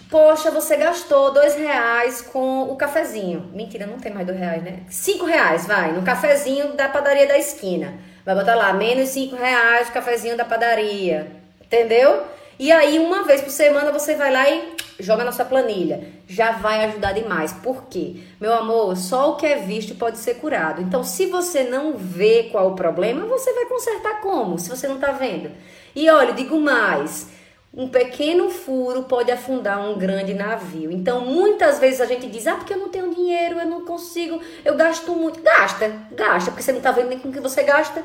Poxa, 0.10 0.50
você 0.50 0.77
gastou 0.77 1.32
dois 1.34 1.56
reais 1.56 2.22
com 2.22 2.63
o 2.63 2.75
cafezinho. 2.75 3.50
Mentira, 3.54 3.86
não 3.86 4.00
tem 4.00 4.13
mais 4.13 4.25
dois 4.25 4.39
reais, 4.39 4.63
né? 4.63 4.80
Cinco 4.89 5.25
reais, 5.25 5.66
vai, 5.68 5.92
no 5.92 6.01
cafezinho 6.01 6.74
da 6.74 6.89
padaria 6.89 7.27
da 7.27 7.38
esquina. 7.38 7.94
Vai 8.25 8.36
botar 8.36 8.56
lá, 8.56 8.74
menos 8.74 9.10
cinco 9.10 9.36
reais 9.36 9.89
cafezinho 9.89 10.36
da 10.36 10.46
padaria. 10.46 11.27
Entendeu? 11.62 12.25
E 12.59 12.71
aí, 12.71 12.97
uma 12.97 13.23
vez 13.23 13.41
por 13.41 13.51
semana, 13.51 13.91
você 13.91 14.15
vai 14.15 14.31
lá 14.31 14.49
e 14.49 14.73
joga 14.99 15.23
na 15.23 15.31
sua 15.31 15.45
planilha. 15.45 16.07
Já 16.27 16.53
vai 16.53 16.85
ajudar 16.85 17.13
demais. 17.13 17.53
Por 17.53 17.83
quê? 17.83 18.15
Meu 18.41 18.51
amor, 18.53 18.97
só 18.97 19.31
o 19.31 19.35
que 19.35 19.45
é 19.45 19.57
visto 19.57 19.93
pode 19.93 20.17
ser 20.17 20.35
curado. 20.35 20.81
Então, 20.81 21.03
se 21.03 21.27
você 21.27 21.63
não 21.63 21.95
vê 21.95 22.49
qual 22.51 22.71
o 22.71 22.75
problema, 22.75 23.25
você 23.25 23.53
vai 23.53 23.65
consertar 23.65 24.21
como? 24.21 24.57
Se 24.57 24.69
você 24.69 24.87
não 24.87 24.97
tá 24.97 25.11
vendo. 25.11 25.51
E 25.95 26.09
olha, 26.09 26.33
digo 26.33 26.59
mais. 26.59 27.29
Um 27.71 27.89
pequeno 27.89 28.49
furo 28.49 29.03
pode 29.03 29.29
afundar 29.29 29.79
um 29.79 29.95
grande 29.95 30.33
navio. 30.33 30.91
Então, 30.91 31.21
muitas 31.21 31.77
vezes 31.77 32.01
a 32.01 32.05
gente 32.05 32.27
diz: 32.27 32.47
ah, 32.47 32.55
porque 32.55 32.73
eu 32.73 32.79
não 32.79 32.89
tenho 32.89 33.13
dinheiro, 33.13 33.59
eu 33.59 33.67
não 33.67 33.85
consigo, 33.85 34.41
eu 34.65 34.75
gasto 34.75 35.11
muito. 35.11 35.41
Gasta, 35.41 35.91
gasta, 36.11 36.49
porque 36.49 36.63
você 36.63 36.71
não 36.71 36.81
tá 36.81 36.91
vendo 36.91 37.09
nem 37.09 37.19
com 37.19 37.29
o 37.29 37.31
que 37.31 37.39
você 37.39 37.61
gasta 37.61 38.03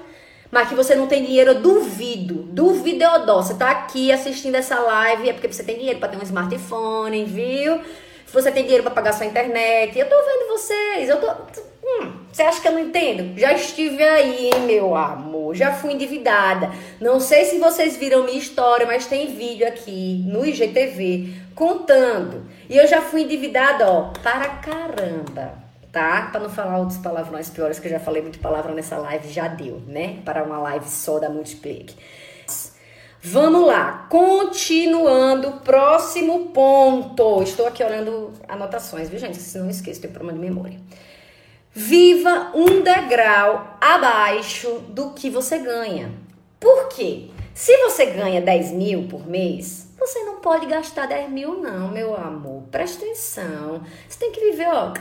mas 0.52 0.68
que 0.68 0.75
você 0.75 0.94
não 0.94 1.06
tem 1.06 1.25
dinheiro, 1.25 1.52
eu 1.52 1.61
duvido. 1.62 2.35
Duvido, 2.35 3.02
Eudó. 3.02 3.40
Você 3.40 3.54
tá 3.54 3.71
aqui 3.71 4.12
assistindo 4.12 4.54
essa 4.54 4.78
live, 4.78 5.30
é 5.30 5.32
porque 5.32 5.50
você 5.50 5.64
tem 5.64 5.78
dinheiro 5.78 5.99
para 5.99 6.11
ter 6.11 6.18
um 6.18 6.23
smartphone, 6.23 7.25
viu? 7.25 7.80
Você 8.26 8.52
tem 8.52 8.62
dinheiro 8.62 8.82
para 8.82 8.92
pagar 8.92 9.14
sua 9.14 9.25
internet. 9.25 9.99
Eu 9.99 10.06
tô 10.06 10.14
vendo 10.14 10.49
vocês. 10.49 11.09
Eu 11.09 11.18
tô. 11.18 11.30
Hum, 11.82 12.12
você 12.30 12.42
acha 12.42 12.61
que 12.61 12.68
eu 12.68 12.73
não 12.73 12.80
entendo? 12.80 13.38
Já 13.40 13.54
estive 13.54 14.02
aí, 14.02 14.50
meu 14.66 14.94
amor. 14.94 15.54
Já 15.54 15.73
fui 15.73 15.94
endividada. 15.94 16.71
Não 17.00 17.18
sei 17.18 17.47
se 17.47 17.59
vocês 17.59 17.97
viram 17.97 18.25
minha 18.25 18.38
história, 18.38 18.87
mas 18.87 19.06
tem 19.06 19.35
vídeo 19.35 19.66
aqui 19.66 20.23
no 20.26 20.44
IGTV 20.44 21.32
contando. 21.54 22.47
E 22.68 22.76
eu 22.76 22.87
já 22.87 23.00
fui 23.00 23.23
endividada, 23.23 23.90
ó, 23.90 24.12
para 24.23 24.49
caramba 24.49 25.62
tá? 25.93 26.31
Para 26.33 26.41
não 26.41 26.51
falar 26.51 26.79
outros 26.79 26.99
palavrões 26.99 27.51
piores, 27.51 27.79
que 27.79 27.87
eu 27.87 27.93
já 27.93 28.01
falei 28.01 28.23
muito 28.23 28.39
palavrão 28.39 28.75
nessa 28.75 28.97
live, 28.97 29.29
já 29.29 29.47
deu, 29.47 29.81
né? 29.87 30.21
Para 30.25 30.43
uma 30.43 30.59
live 30.59 30.89
só 30.89 31.19
da 31.19 31.29
Multiplique. 31.29 31.95
Vamos 33.25 33.65
lá, 33.69 34.09
continuando, 34.11 35.61
próximo 35.61 36.47
ponto. 36.47 37.41
Estou 37.45 37.69
aqui 37.69 37.85
olhando 37.85 38.33
anotações, 38.49 39.09
viu, 39.09 39.19
gente? 39.19 39.37
Se 39.37 39.59
não 39.59 39.71
esqueço, 39.71 40.01
tem 40.01 40.11
problema 40.11 40.37
de 40.37 40.45
memória. 40.45 40.81
Viva 41.73 42.51
um 42.53 42.83
degrau 42.83 43.77
abaixo 43.81 44.81
do 44.89 45.11
que 45.11 45.31
você 45.31 45.59
ganha. 45.59 46.11
Por 46.59 46.89
quê? 46.89 47.29
Se 47.55 47.77
você 47.79 48.07
ganha 48.07 48.41
10 48.41 48.73
mil 48.73 49.07
por 49.07 49.25
mês, 49.25 49.89
você 49.99 50.25
não 50.25 50.41
pode 50.41 50.67
gastar 50.67 51.07
10 51.07 51.31
mil, 51.31 51.61
não, 51.61 51.89
meu 51.89 52.17
amor. 52.17 52.65
Presta 52.73 53.05
atenção. 53.05 53.83
Você 54.09 54.19
tem 54.19 54.33
que 54.33 54.41
viver, 54.41 54.69
ó, 54.69 54.93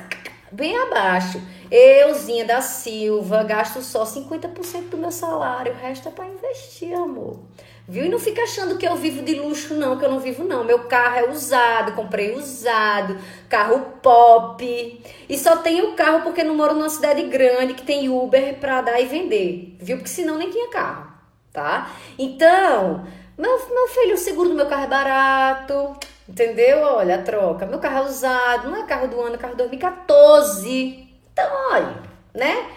bem 0.51 0.77
abaixo. 0.77 1.41
Euzinha 1.69 2.45
da 2.45 2.61
Silva, 2.61 3.43
gasto 3.43 3.81
só 3.81 4.03
50% 4.03 4.89
do 4.89 4.97
meu 4.97 5.11
salário, 5.11 5.71
o 5.71 5.75
resto 5.75 6.09
é 6.09 6.11
para 6.11 6.27
investir, 6.27 6.93
amor. 6.93 7.39
Viu? 7.87 8.05
E 8.05 8.09
não 8.09 8.19
fica 8.19 8.43
achando 8.43 8.77
que 8.77 8.87
eu 8.87 8.95
vivo 8.95 9.21
de 9.21 9.35
luxo, 9.35 9.73
não, 9.73 9.97
que 9.97 10.05
eu 10.05 10.09
não 10.09 10.19
vivo, 10.19 10.43
não. 10.43 10.63
Meu 10.63 10.79
carro 10.85 11.17
é 11.17 11.29
usado, 11.29 11.93
comprei 11.93 12.33
usado, 12.35 13.17
carro 13.49 13.79
pop. 14.01 15.03
E 15.27 15.37
só 15.37 15.57
tenho 15.57 15.93
carro 15.93 16.21
porque 16.21 16.43
não 16.43 16.55
moro 16.55 16.73
numa 16.73 16.89
cidade 16.89 17.23
grande 17.23 17.73
que 17.73 17.83
tem 17.83 18.07
Uber 18.07 18.55
para 18.59 18.81
dar 18.81 19.01
e 19.01 19.05
vender. 19.05 19.75
Viu? 19.79 19.97
Porque 19.97 20.09
senão 20.09 20.37
nem 20.37 20.49
tinha 20.49 20.69
carro, 20.69 21.11
tá? 21.51 21.91
Então, 22.17 23.05
meu, 23.37 23.69
meu 23.69 23.87
filho, 23.87 24.13
o 24.13 24.17
seguro 24.17 24.49
do 24.49 24.55
meu 24.55 24.67
carro 24.67 24.83
é 24.83 24.87
barato. 24.87 25.95
Entendeu? 26.31 26.79
Olha 26.79 27.15
a 27.15 27.21
troca. 27.21 27.65
Meu 27.65 27.77
carro 27.77 28.05
é 28.05 28.09
usado, 28.09 28.69
não 28.69 28.77
é 28.77 28.85
carro 28.85 29.09
do 29.09 29.19
ano, 29.19 29.35
é 29.35 29.37
carro 29.37 29.53
2014. 29.53 31.09
Então, 31.33 31.45
olha, 31.71 31.97
né? 32.33 32.67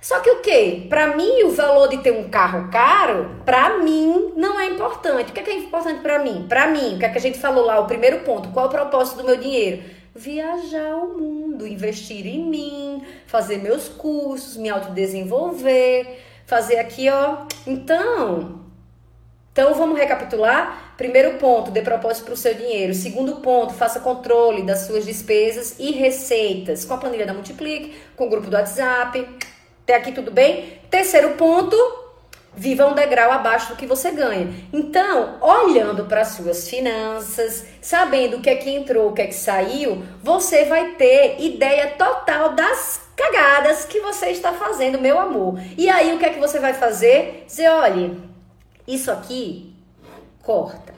Só 0.00 0.20
que 0.20 0.30
o 0.30 0.40
que? 0.40 0.86
Para 0.88 1.16
mim, 1.16 1.42
o 1.42 1.50
valor 1.50 1.88
de 1.88 1.98
ter 1.98 2.12
um 2.12 2.28
carro 2.28 2.70
caro, 2.70 3.42
para 3.44 3.78
mim, 3.78 4.32
não 4.36 4.58
é 4.58 4.66
importante. 4.66 5.30
O 5.30 5.34
que 5.34 5.40
é, 5.40 5.42
que 5.42 5.50
é 5.50 5.58
importante 5.58 6.00
para 6.00 6.20
mim? 6.20 6.46
Para 6.48 6.68
mim, 6.68 6.94
o 6.94 6.98
que 7.00 7.04
é 7.04 7.08
que 7.08 7.18
a 7.18 7.20
gente 7.20 7.38
falou 7.38 7.64
lá, 7.64 7.80
o 7.80 7.86
primeiro 7.86 8.20
ponto, 8.20 8.50
qual 8.50 8.66
é 8.66 8.68
o 8.68 8.72
propósito 8.72 9.18
do 9.18 9.24
meu 9.24 9.36
dinheiro? 9.36 9.82
Viajar 10.14 10.94
o 10.94 11.18
mundo, 11.18 11.66
investir 11.66 12.24
em 12.24 12.44
mim, 12.44 13.02
fazer 13.26 13.58
meus 13.58 13.88
cursos, 13.88 14.56
me 14.56 14.68
autodesenvolver, 14.70 16.20
fazer 16.46 16.78
aqui, 16.78 17.08
ó. 17.08 17.46
Então, 17.66 18.61
então 19.52 19.74
vamos 19.74 19.98
recapitular? 19.98 20.94
Primeiro 20.96 21.36
ponto, 21.36 21.70
dê 21.70 21.82
propósito 21.82 22.24
para 22.24 22.34
o 22.34 22.36
seu 22.36 22.54
dinheiro. 22.54 22.94
Segundo 22.94 23.36
ponto, 23.36 23.74
faça 23.74 24.00
controle 24.00 24.62
das 24.62 24.86
suas 24.86 25.04
despesas 25.04 25.76
e 25.78 25.92
receitas 25.92 26.86
com 26.86 26.94
a 26.94 26.96
planilha 26.96 27.26
da 27.26 27.34
Multiplique, 27.34 27.94
com 28.16 28.26
o 28.26 28.30
grupo 28.30 28.48
do 28.48 28.56
WhatsApp, 28.56 29.28
até 29.82 29.94
aqui 29.94 30.12
tudo 30.12 30.30
bem? 30.30 30.80
Terceiro 30.88 31.34
ponto, 31.34 31.76
viva 32.54 32.86
um 32.86 32.94
degrau 32.94 33.30
abaixo 33.30 33.68
do 33.68 33.76
que 33.76 33.84
você 33.84 34.10
ganha. 34.10 34.48
Então, 34.72 35.36
olhando 35.42 36.06
para 36.06 36.24
suas 36.24 36.66
finanças, 36.66 37.66
sabendo 37.82 38.38
o 38.38 38.40
que 38.40 38.48
é 38.48 38.56
que 38.56 38.70
entrou, 38.70 39.10
o 39.10 39.12
que 39.12 39.20
é 39.20 39.26
que 39.26 39.34
saiu, 39.34 40.02
você 40.22 40.64
vai 40.64 40.92
ter 40.92 41.36
ideia 41.40 41.88
total 41.98 42.54
das 42.54 43.02
cagadas 43.14 43.84
que 43.84 44.00
você 44.00 44.30
está 44.30 44.54
fazendo, 44.54 44.98
meu 44.98 45.18
amor. 45.18 45.60
E 45.76 45.90
aí 45.90 46.14
o 46.14 46.18
que 46.18 46.24
é 46.24 46.30
que 46.30 46.40
você 46.40 46.58
vai 46.58 46.72
fazer? 46.72 47.44
Dizer, 47.46 47.68
olha, 47.68 48.31
isso 48.86 49.10
aqui 49.10 49.74
corta. 50.42 50.94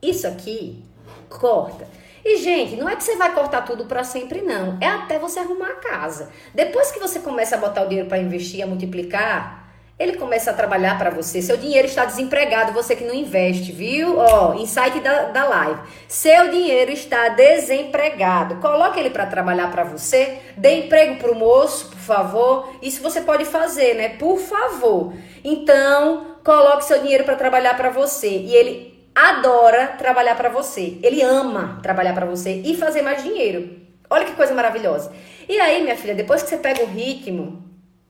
Isso 0.00 0.26
aqui 0.26 0.82
corta. 1.28 1.86
E, 2.24 2.36
gente, 2.36 2.76
não 2.76 2.88
é 2.88 2.94
que 2.94 3.02
você 3.02 3.16
vai 3.16 3.34
cortar 3.34 3.62
tudo 3.62 3.86
para 3.86 4.04
sempre, 4.04 4.42
não. 4.42 4.78
É 4.80 4.86
até 4.86 5.18
você 5.18 5.40
arrumar 5.40 5.70
a 5.70 5.74
casa. 5.76 6.30
Depois 6.54 6.92
que 6.92 7.00
você 7.00 7.18
começa 7.18 7.56
a 7.56 7.58
botar 7.58 7.82
o 7.82 7.88
dinheiro 7.88 8.08
para 8.08 8.18
investir, 8.18 8.62
a 8.62 8.66
multiplicar, 8.66 9.62
ele 9.98 10.16
começa 10.16 10.50
a 10.50 10.54
trabalhar 10.54 10.98
para 10.98 11.10
você. 11.10 11.42
Seu 11.42 11.56
dinheiro 11.56 11.86
está 11.86 12.04
desempregado, 12.04 12.72
você 12.72 12.96
que 12.96 13.04
não 13.04 13.14
investe, 13.14 13.72
viu? 13.72 14.18
Ó, 14.18 14.54
insight 14.54 15.00
da, 15.00 15.24
da 15.26 15.44
live. 15.44 15.80
Seu 16.08 16.50
dinheiro 16.50 16.90
está 16.90 17.28
desempregado. 17.28 18.56
Coloque 18.56 18.98
ele 18.98 19.10
para 19.10 19.26
trabalhar 19.26 19.70
para 19.70 19.84
você. 19.84 20.38
Dê 20.56 20.86
emprego 20.86 21.16
para 21.16 21.30
o 21.30 21.34
moço, 21.34 21.91
favor. 22.02 22.68
Isso 22.82 23.02
você 23.02 23.20
pode 23.22 23.44
fazer, 23.44 23.94
né? 23.94 24.10
Por 24.10 24.38
favor. 24.38 25.14
Então, 25.42 26.36
coloque 26.44 26.84
seu 26.84 27.00
dinheiro 27.00 27.24
para 27.24 27.36
trabalhar 27.36 27.76
para 27.76 27.90
você. 27.90 28.28
E 28.28 28.54
ele 28.54 29.08
adora 29.14 29.88
trabalhar 29.98 30.36
para 30.36 30.48
você. 30.48 30.98
Ele 31.02 31.22
ama 31.22 31.78
trabalhar 31.82 32.12
para 32.12 32.26
você 32.26 32.62
e 32.64 32.76
fazer 32.76 33.02
mais 33.02 33.22
dinheiro. 33.22 33.80
Olha 34.10 34.24
que 34.24 34.32
coisa 34.32 34.54
maravilhosa. 34.54 35.12
E 35.48 35.58
aí, 35.58 35.82
minha 35.82 35.96
filha, 35.96 36.14
depois 36.14 36.42
que 36.42 36.48
você 36.50 36.58
pega 36.58 36.82
o 36.82 36.86
ritmo, 36.86 37.64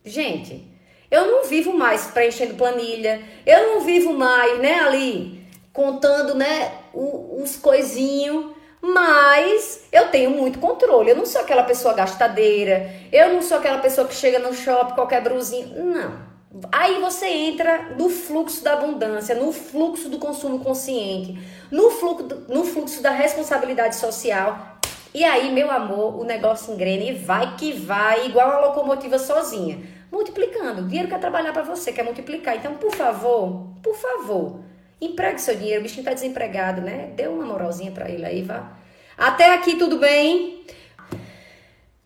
gente, 0.05 0.69
eu 1.11 1.27
não 1.27 1.45
vivo 1.45 1.77
mais 1.77 2.07
preenchendo 2.07 2.55
planilha. 2.55 3.21
Eu 3.47 3.69
não 3.69 3.81
vivo 3.83 4.13
mais, 4.13 4.59
né, 4.59 4.81
ali 4.81 5.47
contando, 5.73 6.35
né, 6.35 6.73
os 6.93 7.57
coisinhos. 7.57 8.53
Mas 8.83 9.85
eu 9.93 10.09
tenho 10.09 10.31
muito 10.31 10.59
controle. 10.59 11.11
Eu 11.11 11.17
não 11.17 11.25
sou 11.25 11.41
aquela 11.41 11.63
pessoa 11.63 11.95
gastadeira. 11.95 12.93
Eu 13.13 13.33
não 13.33 13.41
sou 13.41 13.59
aquela 13.59 13.79
pessoa 13.79 14.09
que 14.09 14.15
chega 14.15 14.41
no 14.41 14.53
shopping, 14.53 14.95
qualquer 14.95 15.23
brusinho. 15.23 15.85
Não. 15.85 16.33
Aí 16.71 17.01
você 17.01 17.27
entra 17.27 17.95
no 17.97 18.11
fluxo 18.11 18.63
da 18.63 18.75
abundância, 18.75 19.35
no 19.35 19.53
fluxo 19.53 20.09
do 20.11 20.19
consumo 20.19 20.59
consciente, 20.59 21.39
no 21.71 21.91
fluxo, 21.91 22.45
no 22.49 22.65
fluxo 22.65 23.01
da 23.01 23.11
responsabilidade 23.11 23.97
social. 23.97 24.79
E 25.15 25.25
aí, 25.25 25.51
meu 25.53 25.71
amor, 25.71 26.21
o 26.21 26.25
negócio 26.25 26.75
engrena 26.75 27.05
e 27.05 27.15
vai 27.15 27.57
que 27.57 27.73
vai, 27.73 28.27
igual 28.27 28.51
a 28.51 28.67
locomotiva 28.67 29.19
sozinha, 29.19 29.79
multiplicando. 30.11 30.83
O 30.83 30.89
dinheiro 30.89 31.09
quer 31.09 31.21
trabalhar 31.21 31.53
para 31.53 31.63
você, 31.63 31.93
quer 31.93 32.03
multiplicar. 32.03 32.57
Então, 32.57 32.75
por 32.75 32.95
favor, 32.95 33.69
por 33.83 33.95
favor, 33.95 34.61
empregue 35.07 35.41
seu 35.41 35.57
dinheiro. 35.57 35.81
O 35.81 35.83
bichinho 35.83 36.05
tá 36.05 36.15
desempregado, 36.15 36.81
né? 36.81 37.11
Dê 37.15 37.27
uma 37.27 37.45
moralzinha 37.45 37.91
para 37.91 38.09
ele 38.11 38.25
aí, 38.25 38.43
vá. 38.43 38.73
Até 39.17 39.53
aqui, 39.55 39.77
tudo 39.77 39.99
bem? 39.99 40.65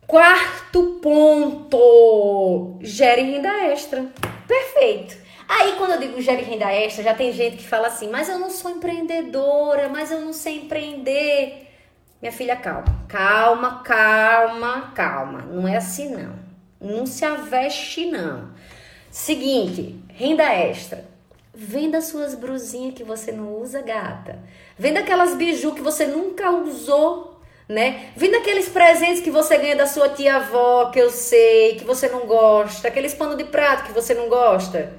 Quarto 0.05 0.99
ponto: 1.01 2.79
gere 2.81 3.21
renda 3.21 3.49
extra. 3.71 4.05
Perfeito. 4.47 5.17
Aí, 5.47 5.73
quando 5.77 5.91
eu 5.91 5.99
digo 5.99 6.21
gere 6.21 6.43
renda 6.43 6.71
extra, 6.73 7.03
já 7.03 7.13
tem 7.13 7.31
gente 7.31 7.57
que 7.57 7.67
fala 7.67 7.87
assim, 7.87 8.09
mas 8.09 8.27
eu 8.27 8.37
não 8.37 8.49
sou 8.49 8.71
empreendedora, 8.71 9.87
mas 9.87 10.11
eu 10.11 10.19
não 10.19 10.33
sei 10.33 10.57
empreender. 10.57 11.67
Minha 12.21 12.31
filha, 12.31 12.55
calma. 12.55 13.05
Calma, 13.07 13.81
calma, 13.83 14.91
calma. 14.93 15.39
Não 15.43 15.67
é 15.67 15.77
assim, 15.77 16.09
não. 16.09 16.35
Não 16.79 17.05
se 17.05 17.23
aveste, 17.23 18.05
não. 18.05 18.49
Seguinte, 19.09 19.95
renda 20.09 20.43
extra. 20.43 21.06
Venda 21.59 22.01
suas 22.01 22.35
brusinhas 22.35 22.93
que 22.93 23.03
você 23.03 23.31
não 23.31 23.59
usa, 23.59 23.81
gata. 23.81 24.39
Venda 24.77 24.99
aquelas 24.99 25.33
biju 25.35 25.73
que 25.73 25.81
você 25.81 26.05
nunca 26.05 26.51
usou 26.51 27.37
né? 27.67 28.11
Vindo 28.15 28.37
aqueles 28.37 28.69
presentes 28.69 29.21
que 29.21 29.29
você 29.29 29.57
ganha 29.57 29.75
da 29.75 29.85
sua 29.85 30.09
tia-avó, 30.09 30.89
que 30.89 30.99
eu 30.99 31.09
sei, 31.09 31.75
que 31.75 31.83
você 31.83 32.07
não 32.07 32.21
gosta, 32.21 32.87
aqueles 32.87 33.13
pano 33.13 33.35
de 33.35 33.43
prato 33.43 33.87
que 33.87 33.91
você 33.91 34.13
não 34.13 34.29
gosta. 34.29 34.93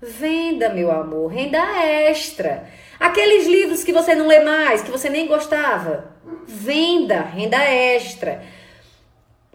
Venda, 0.00 0.68
meu 0.68 0.90
amor, 0.92 1.32
renda 1.32 1.58
extra. 1.84 2.68
Aqueles 2.98 3.46
livros 3.46 3.82
que 3.82 3.92
você 3.92 4.14
não 4.14 4.28
lê 4.28 4.40
mais, 4.40 4.82
que 4.82 4.90
você 4.90 5.08
nem 5.08 5.26
gostava. 5.26 6.12
Venda, 6.46 7.20
renda 7.22 7.58
extra. 7.58 8.42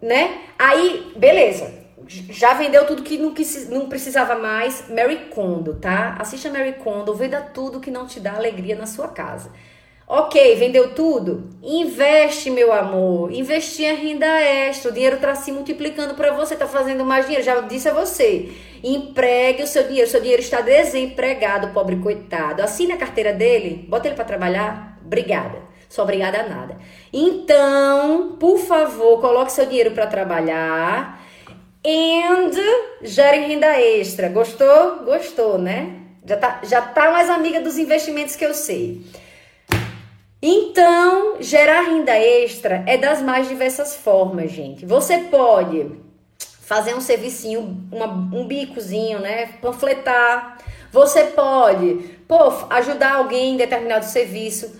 Né? 0.01 0.41
Aí, 0.59 1.13
beleza. 1.15 1.76
Já 2.06 2.54
vendeu 2.54 2.86
tudo 2.86 3.01
que 3.01 3.18
não, 3.18 3.34
não 3.70 3.89
precisava 3.89 4.36
mais. 4.36 4.86
Mary 4.89 5.30
Kondo, 5.32 5.75
tá? 5.75 6.16
Assista 6.20 6.50
Mary 6.50 6.74
Kondo, 6.74 7.13
venda 7.13 7.42
tudo 7.42 7.80
que 7.80 7.89
não 7.89 8.06
te 8.06 8.20
dá 8.20 8.36
alegria 8.36 8.75
na 8.75 8.86
sua 8.86 9.08
casa. 9.08 9.51
Ok, 10.10 10.56
vendeu 10.56 10.94
tudo? 10.96 11.50
Investe, 11.62 12.50
meu 12.50 12.72
amor. 12.72 13.30
Investir 13.34 13.86
em 13.86 13.96
renda 13.96 14.25
extra. 14.25 14.89
O 14.89 14.94
dinheiro 14.94 15.18
está 15.18 15.36
se 15.36 15.51
multiplicando 15.51 16.13
para 16.13 16.32
você, 16.32 16.54
está 16.54 16.66
fazendo 16.66 17.04
mais 17.04 17.25
dinheiro. 17.25 17.44
Já 17.44 17.60
disse 17.62 17.89
a 17.89 17.94
você. 17.94 18.54
Empregue 18.82 19.63
o 19.63 19.68
seu 19.68 19.84
dinheiro. 19.84 20.10
Seu 20.10 20.22
dinheiro 20.22 20.42
está 20.42 20.62
desempregado, 20.62 21.74
pobre 21.74 21.98
coitado. 21.98 22.62
Assine 22.62 22.94
a 22.94 22.98
carteira 22.98 23.34
dele. 23.34 23.86
Bota 23.89 24.08
ele 24.08 24.16
para 24.16 24.24
trabalhar. 24.24 24.98
Obrigada. 25.06 25.62
Sou 25.89 26.06
obrigada 26.06 26.39
a 26.39 26.48
nada. 26.48 26.77
Então, 27.12 28.38
por 28.39 28.60
favor, 28.60 29.20
coloque 29.20 29.51
seu 29.51 29.66
dinheiro 29.66 29.92
para 29.92 30.08
trabalhar. 30.08 31.26
And 31.88 32.51
gere 33.01 33.48
renda 33.48 33.79
extra. 33.79 34.27
Gostou? 34.27 35.06
Gostou, 35.06 35.58
né? 35.58 36.01
Já 36.25 36.36
tá, 36.36 36.60
já 36.63 36.82
tá 36.82 37.12
mais 37.12 37.29
amiga 37.29 37.62
dos 37.62 37.77
investimentos 37.77 38.36
que 38.36 38.46
eu 38.46 38.53
sei. 38.53 39.01
Então, 40.41 41.38
gerar 41.39 41.84
renda 41.84 42.12
extra 42.12 42.84
é 42.86 42.98
das 42.98 43.22
mais 43.22 43.48
diversas 43.48 43.96
formas, 43.96 44.51
gente. 44.51 44.86
Você 44.86 45.20
pode 45.20 45.89
fazer 46.38 46.94
um 46.94 47.00
servicinho, 47.00 47.88
uma, 47.89 48.08
um 48.08 48.46
bicozinho, 48.46 49.20
né? 49.20 49.53
Panfletar. 49.62 50.58
Você 50.91 51.24
pode, 51.24 52.17
pô, 52.27 52.51
ajudar 52.70 53.15
alguém 53.15 53.53
em 53.53 53.58
determinado 53.58 54.03
serviço. 54.03 54.77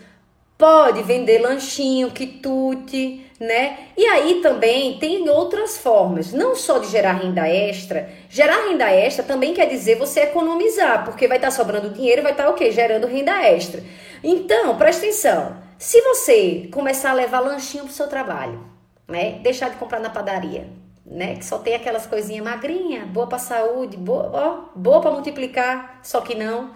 Pode 0.58 1.04
vender 1.04 1.40
lanchinho, 1.40 2.12
quitute, 2.12 3.26
né? 3.39 3.89
E 3.96 4.06
aí 4.06 4.41
também 4.41 4.98
tem 4.98 5.29
outras 5.29 5.77
formas, 5.77 6.34
não 6.34 6.56
só 6.56 6.79
de 6.79 6.88
gerar 6.88 7.13
renda 7.13 7.48
extra. 7.48 8.10
Gerar 8.29 8.67
renda 8.67 8.89
extra 8.89 9.24
também 9.24 9.53
quer 9.53 9.67
dizer 9.67 9.96
você 9.96 10.22
economizar, 10.22 11.06
porque 11.06 11.27
vai 11.27 11.38
estar 11.38 11.50
tá 11.50 11.56
sobrando 11.56 11.91
dinheiro, 11.91 12.24
vai 12.24 12.32
estar 12.32 12.46
tá, 12.46 12.50
o 12.50 12.53
quê? 12.53 12.72
Gerando 12.72 13.06
renda 13.08 13.44
extra. 13.44 13.84
Então, 14.24 14.75
presta 14.77 15.06
atenção. 15.06 15.58
Se 15.77 16.01
você 16.01 16.67
começar 16.72 17.12
a 17.12 17.13
levar 17.13 17.39
lanchinho 17.39 17.84
pro 17.84 17.94
seu 17.94 18.08
trabalho, 18.08 18.65
né? 19.08 19.39
Deixar 19.44 19.70
de 19.70 19.77
comprar 19.77 20.00
na 20.00 20.10
padaria, 20.10 20.67
né? 21.06 21.36
Que 21.36 21.46
só 21.46 21.60
tem 21.60 21.75
aquelas 21.75 22.08
coisinhas 22.08 22.44
magrinha, 22.44 23.06
boa 23.06 23.27
para 23.27 23.38
saúde, 23.38 23.96
boa, 23.96 24.32
ó, 24.34 24.79
boa 24.79 25.00
para 25.00 25.12
multiplicar, 25.12 26.00
só 26.03 26.22
que 26.22 26.34
não. 26.34 26.72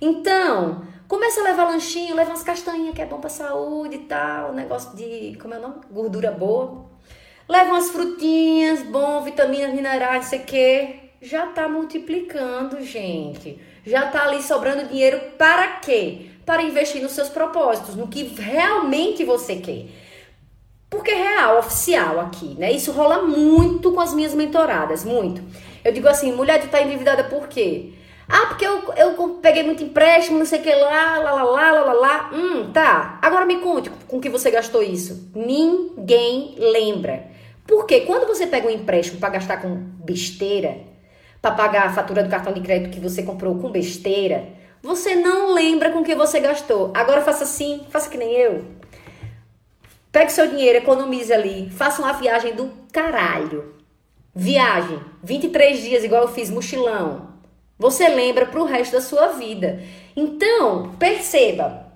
Então, 0.00 0.82
Começa 1.08 1.40
a 1.40 1.44
levar 1.44 1.64
lanchinho, 1.64 2.14
leva 2.14 2.32
umas 2.32 2.42
castanhinhas 2.42 2.94
que 2.94 3.00
é 3.00 3.06
bom 3.06 3.18
pra 3.18 3.30
saúde 3.30 3.96
e 3.96 4.00
tal, 4.00 4.52
negócio 4.52 4.94
de, 4.94 5.38
como 5.40 5.54
é 5.54 5.58
o 5.58 5.62
nome? 5.62 5.76
Gordura 5.90 6.30
boa. 6.30 6.84
Leva 7.48 7.70
umas 7.70 7.88
frutinhas, 7.88 8.82
bom, 8.82 9.22
vitaminas, 9.22 9.72
minerais, 9.72 10.24
não 10.24 10.28
sei 10.28 10.40
o 10.40 10.44
quê. 10.44 10.96
Já 11.22 11.46
tá 11.46 11.66
multiplicando, 11.66 12.82
gente. 12.82 13.58
Já 13.86 14.06
tá 14.08 14.24
ali 14.24 14.42
sobrando 14.42 14.86
dinheiro 14.86 15.18
para 15.38 15.78
quê? 15.78 16.26
Para 16.44 16.62
investir 16.62 17.00
nos 17.00 17.12
seus 17.12 17.30
propósitos, 17.30 17.96
no 17.96 18.08
que 18.08 18.24
realmente 18.24 19.24
você 19.24 19.56
quer. 19.56 19.86
Porque 20.90 21.10
é 21.10 21.14
real, 21.14 21.58
oficial 21.58 22.20
aqui, 22.20 22.54
né? 22.58 22.70
Isso 22.70 22.92
rola 22.92 23.22
muito 23.22 23.92
com 23.92 24.00
as 24.00 24.12
minhas 24.12 24.34
mentoradas, 24.34 25.06
muito. 25.06 25.42
Eu 25.82 25.90
digo 25.90 26.06
assim, 26.06 26.32
mulher, 26.32 26.60
tu 26.60 26.68
tá 26.68 26.82
endividada 26.82 27.24
por 27.24 27.48
quê? 27.48 27.94
Ah, 28.28 28.46
porque 28.48 28.66
eu, 28.66 28.92
eu 28.94 29.38
peguei 29.40 29.62
muito 29.62 29.82
empréstimo, 29.82 30.38
não 30.38 30.44
sei 30.44 30.60
o 30.60 30.62
que 30.62 30.74
lá, 30.74 31.18
lá, 31.18 31.32
lá, 31.32 31.42
lá, 31.42 31.70
lá, 31.72 31.80
lá, 31.80 31.92
lá. 31.92 32.30
Hum, 32.32 32.70
tá. 32.72 33.18
Agora 33.22 33.46
me 33.46 33.56
conte 33.56 33.88
com 34.06 34.20
que 34.20 34.28
você 34.28 34.50
gastou 34.50 34.82
isso. 34.82 35.30
Ninguém 35.34 36.54
lembra. 36.58 37.26
Porque 37.66 38.02
quando 38.02 38.26
você 38.26 38.46
pega 38.46 38.68
um 38.68 38.70
empréstimo 38.70 39.18
para 39.18 39.30
gastar 39.30 39.62
com 39.62 39.74
besteira, 39.76 40.78
para 41.40 41.54
pagar 41.54 41.86
a 41.86 41.92
fatura 41.92 42.22
do 42.22 42.28
cartão 42.28 42.52
de 42.52 42.60
crédito 42.60 42.92
que 42.92 43.00
você 43.00 43.22
comprou 43.22 43.58
com 43.58 43.70
besteira, 43.70 44.48
você 44.82 45.14
não 45.14 45.54
lembra 45.54 45.90
com 45.90 46.04
que 46.04 46.14
você 46.14 46.38
gastou. 46.38 46.92
Agora 46.94 47.22
faça 47.22 47.44
assim, 47.44 47.80
faça 47.90 48.10
que 48.10 48.18
nem 48.18 48.32
eu. 48.32 48.64
Pegue 50.12 50.32
seu 50.32 50.48
dinheiro, 50.48 50.78
economize 50.78 51.32
ali, 51.32 51.70
faça 51.70 52.02
uma 52.02 52.12
viagem 52.12 52.54
do 52.54 52.70
caralho. 52.92 53.74
Viagem, 54.34 55.00
23 55.22 55.80
dias 55.82 56.04
igual 56.04 56.22
eu 56.22 56.28
fiz 56.28 56.50
mochilão. 56.50 57.27
Você 57.78 58.08
lembra 58.08 58.46
para 58.46 58.60
o 58.60 58.64
resto 58.64 58.92
da 58.92 59.00
sua 59.00 59.28
vida. 59.28 59.80
Então, 60.16 60.96
perceba, 60.98 61.86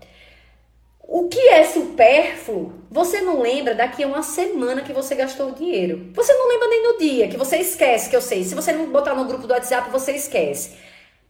o 1.00 1.28
que 1.28 1.40
é 1.48 1.64
supérfluo, 1.64 2.72
você 2.90 3.20
não 3.20 3.42
lembra 3.42 3.74
daqui 3.74 4.04
a 4.04 4.06
uma 4.06 4.22
semana 4.22 4.82
que 4.82 4.92
você 4.92 5.14
gastou 5.14 5.48
o 5.48 5.54
dinheiro. 5.54 6.10
Você 6.14 6.32
não 6.32 6.48
lembra 6.48 6.68
nem 6.68 6.82
no 6.84 6.98
dia, 6.98 7.28
que 7.28 7.36
você 7.36 7.56
esquece, 7.58 8.08
que 8.08 8.16
eu 8.16 8.22
sei. 8.22 8.44
Se 8.44 8.54
você 8.54 8.72
não 8.72 8.86
botar 8.86 9.14
no 9.14 9.24
grupo 9.24 9.46
do 9.46 9.52
WhatsApp, 9.52 9.90
você 9.90 10.12
esquece. 10.12 10.76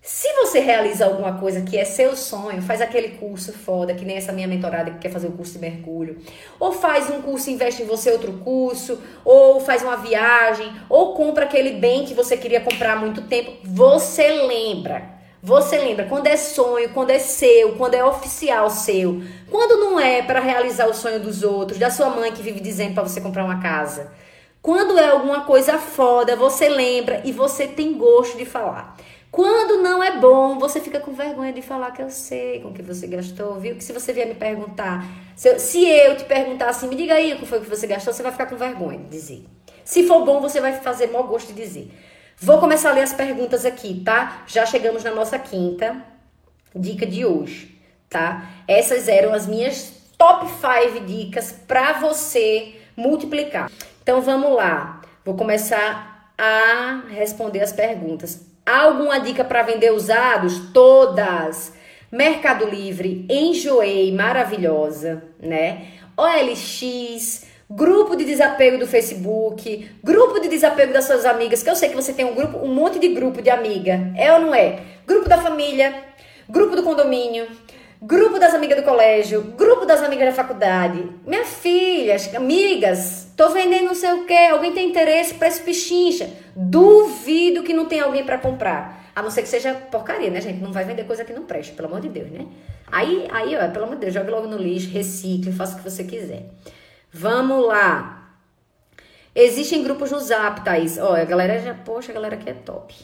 Se 0.04 0.32
você 0.32 0.58
realiza 0.58 1.04
alguma 1.04 1.38
coisa 1.38 1.62
que 1.62 1.78
é 1.78 1.84
seu 1.84 2.16
sonho, 2.16 2.60
faz 2.60 2.80
aquele 2.80 3.10
curso 3.18 3.52
foda, 3.52 3.94
que 3.94 4.04
nem 4.04 4.16
essa 4.16 4.32
minha 4.32 4.48
mentorada 4.48 4.90
que 4.90 4.98
quer 4.98 5.12
fazer 5.12 5.28
o 5.28 5.32
curso 5.32 5.52
de 5.52 5.60
mergulho, 5.60 6.18
ou 6.58 6.72
faz 6.72 7.08
um 7.08 7.22
curso 7.22 7.48
e 7.48 7.52
investe 7.52 7.84
em 7.84 7.86
você 7.86 8.10
outro 8.10 8.32
curso, 8.38 9.00
ou 9.24 9.60
faz 9.60 9.80
uma 9.80 9.96
viagem, 9.96 10.72
ou 10.88 11.14
compra 11.14 11.44
aquele 11.44 11.74
bem 11.74 12.04
que 12.04 12.14
você 12.14 12.36
queria 12.36 12.60
comprar 12.60 12.94
há 12.94 12.96
muito 12.96 13.22
tempo, 13.22 13.52
você 13.62 14.28
lembra. 14.28 15.22
Você 15.40 15.78
lembra 15.78 16.06
quando 16.06 16.26
é 16.26 16.36
sonho, 16.36 16.88
quando 16.90 17.10
é 17.10 17.20
seu, 17.20 17.76
quando 17.76 17.94
é 17.94 18.04
oficial 18.04 18.70
seu, 18.70 19.22
quando 19.48 19.78
não 19.78 20.00
é 20.00 20.20
para 20.20 20.40
realizar 20.40 20.88
o 20.88 20.94
sonho 20.94 21.20
dos 21.20 21.44
outros, 21.44 21.78
da 21.78 21.90
sua 21.90 22.10
mãe 22.10 22.32
que 22.32 22.42
vive 22.42 22.58
dizendo 22.58 22.94
para 22.94 23.04
você 23.04 23.20
comprar 23.20 23.44
uma 23.44 23.60
casa. 23.60 24.10
Quando 24.60 24.96
é 24.96 25.08
alguma 25.08 25.40
coisa 25.40 25.78
foda, 25.78 26.36
você 26.36 26.68
lembra 26.68 27.20
e 27.24 27.32
você 27.32 27.66
tem 27.66 27.98
gosto 27.98 28.38
de 28.38 28.44
falar. 28.44 28.96
Quando 29.32 29.82
não 29.82 30.02
é 30.04 30.18
bom, 30.18 30.58
você 30.58 30.78
fica 30.78 31.00
com 31.00 31.14
vergonha 31.14 31.54
de 31.54 31.62
falar 31.62 31.90
que 31.92 32.02
eu 32.02 32.10
sei 32.10 32.60
com 32.60 32.70
que 32.70 32.82
você 32.82 33.06
gastou, 33.06 33.58
viu? 33.58 33.74
Que 33.74 33.82
se 33.82 33.90
você 33.90 34.12
vier 34.12 34.28
me 34.28 34.34
perguntar, 34.34 35.06
se 35.34 35.48
eu, 35.48 35.58
se 35.58 35.82
eu 35.82 36.14
te 36.18 36.24
perguntar 36.24 36.68
assim, 36.68 36.86
me 36.86 36.94
diga 36.94 37.14
aí 37.14 37.32
o 37.32 37.38
que 37.38 37.46
foi 37.46 37.58
que 37.60 37.68
você 37.68 37.86
gastou, 37.86 38.12
você 38.12 38.22
vai 38.22 38.30
ficar 38.30 38.44
com 38.44 38.56
vergonha 38.56 38.98
de 38.98 39.08
dizer. 39.08 39.46
Se 39.86 40.06
for 40.06 40.22
bom, 40.26 40.38
você 40.38 40.60
vai 40.60 40.74
fazer 40.74 41.06
mau 41.06 41.26
gosto 41.26 41.48
de 41.48 41.54
dizer. 41.54 41.90
Vou 42.36 42.58
começar 42.58 42.90
a 42.90 42.92
ler 42.92 43.00
as 43.00 43.14
perguntas 43.14 43.64
aqui, 43.64 44.02
tá? 44.04 44.42
Já 44.46 44.66
chegamos 44.66 45.02
na 45.02 45.10
nossa 45.12 45.38
quinta 45.38 45.96
dica 46.76 47.06
de 47.06 47.24
hoje, 47.24 47.80
tá? 48.10 48.50
Essas 48.68 49.08
eram 49.08 49.32
as 49.32 49.46
minhas 49.46 49.94
top 50.18 50.46
5 50.46 51.06
dicas 51.06 51.52
para 51.66 51.94
você 51.94 52.74
multiplicar. 52.94 53.70
Então 54.02 54.20
vamos 54.20 54.54
lá. 54.54 55.00
Vou 55.24 55.34
começar 55.34 56.34
a 56.36 57.04
responder 57.08 57.62
as 57.62 57.72
perguntas. 57.72 58.51
Alguma 58.64 59.18
dica 59.18 59.42
para 59.44 59.62
vender 59.62 59.92
usados? 59.92 60.70
Todas. 60.72 61.72
Mercado 62.12 62.64
Livre, 62.64 63.26
enjoei, 63.28 64.12
maravilhosa, 64.12 65.24
né? 65.40 65.86
OLX, 66.16 67.44
grupo 67.68 68.14
de 68.14 68.24
desapego 68.24 68.78
do 68.78 68.86
Facebook, 68.86 69.90
grupo 70.04 70.38
de 70.38 70.46
desapego 70.46 70.92
das 70.92 71.06
suas 71.06 71.24
amigas, 71.24 71.62
que 71.62 71.70
eu 71.70 71.74
sei 71.74 71.88
que 71.88 71.96
você 71.96 72.12
tem 72.12 72.24
um 72.24 72.34
grupo, 72.34 72.58
um 72.58 72.72
monte 72.72 72.98
de 72.98 73.08
grupo 73.08 73.40
de 73.42 73.50
amiga, 73.50 74.12
é 74.14 74.32
ou 74.32 74.40
não 74.40 74.54
é? 74.54 74.80
Grupo 75.06 75.28
da 75.28 75.38
família, 75.38 76.04
grupo 76.48 76.76
do 76.76 76.82
condomínio, 76.82 77.48
grupo 78.00 78.38
das 78.38 78.54
amigas 78.54 78.76
do 78.76 78.84
colégio, 78.84 79.42
grupo 79.56 79.86
das 79.86 80.02
amigas 80.02 80.26
da 80.26 80.34
faculdade. 80.34 81.08
Minha 81.26 81.44
filha, 81.44 82.16
amigas, 82.36 83.21
tô 83.36 83.50
vendendo 83.50 83.86
não 83.86 83.94
sei 83.94 84.12
o 84.12 84.24
que, 84.24 84.46
alguém 84.48 84.72
tem 84.72 84.88
interesse 84.88 85.36
esse 85.40 85.62
pichincha. 85.62 86.30
Duvido 86.54 87.62
que 87.62 87.72
não 87.72 87.86
tem 87.86 88.00
alguém 88.00 88.24
para 88.24 88.38
comprar. 88.38 89.10
A 89.14 89.22
não 89.22 89.30
ser 89.30 89.42
que 89.42 89.48
seja 89.48 89.74
porcaria, 89.74 90.30
né, 90.30 90.40
gente? 90.40 90.62
Não 90.62 90.72
vai 90.72 90.84
vender 90.84 91.04
coisa 91.04 91.24
que 91.24 91.32
não 91.32 91.44
preste, 91.44 91.72
pelo 91.72 91.88
amor 91.88 92.00
de 92.00 92.08
Deus, 92.08 92.30
né? 92.30 92.46
Aí, 92.86 93.26
aí, 93.30 93.56
ó, 93.56 93.68
pelo 93.70 93.84
amor 93.84 93.96
de 93.96 94.02
Deus, 94.02 94.14
jogue 94.14 94.30
logo 94.30 94.46
no 94.46 94.56
lixo, 94.56 94.90
recicle, 94.90 95.52
faça 95.52 95.74
o 95.74 95.78
que 95.78 95.90
você 95.90 96.04
quiser. 96.04 96.46
Vamos 97.12 97.66
lá. 97.66 98.36
Existem 99.34 99.82
grupos 99.82 100.10
no 100.10 100.20
Zap, 100.20 100.62
Thaís. 100.62 100.98
Ó, 100.98 101.14
a 101.14 101.24
galera 101.24 101.58
já, 101.58 101.74
poxa, 101.74 102.10
a 102.10 102.14
galera 102.14 102.36
aqui 102.36 102.48
é 102.50 102.54
top. 102.54 102.94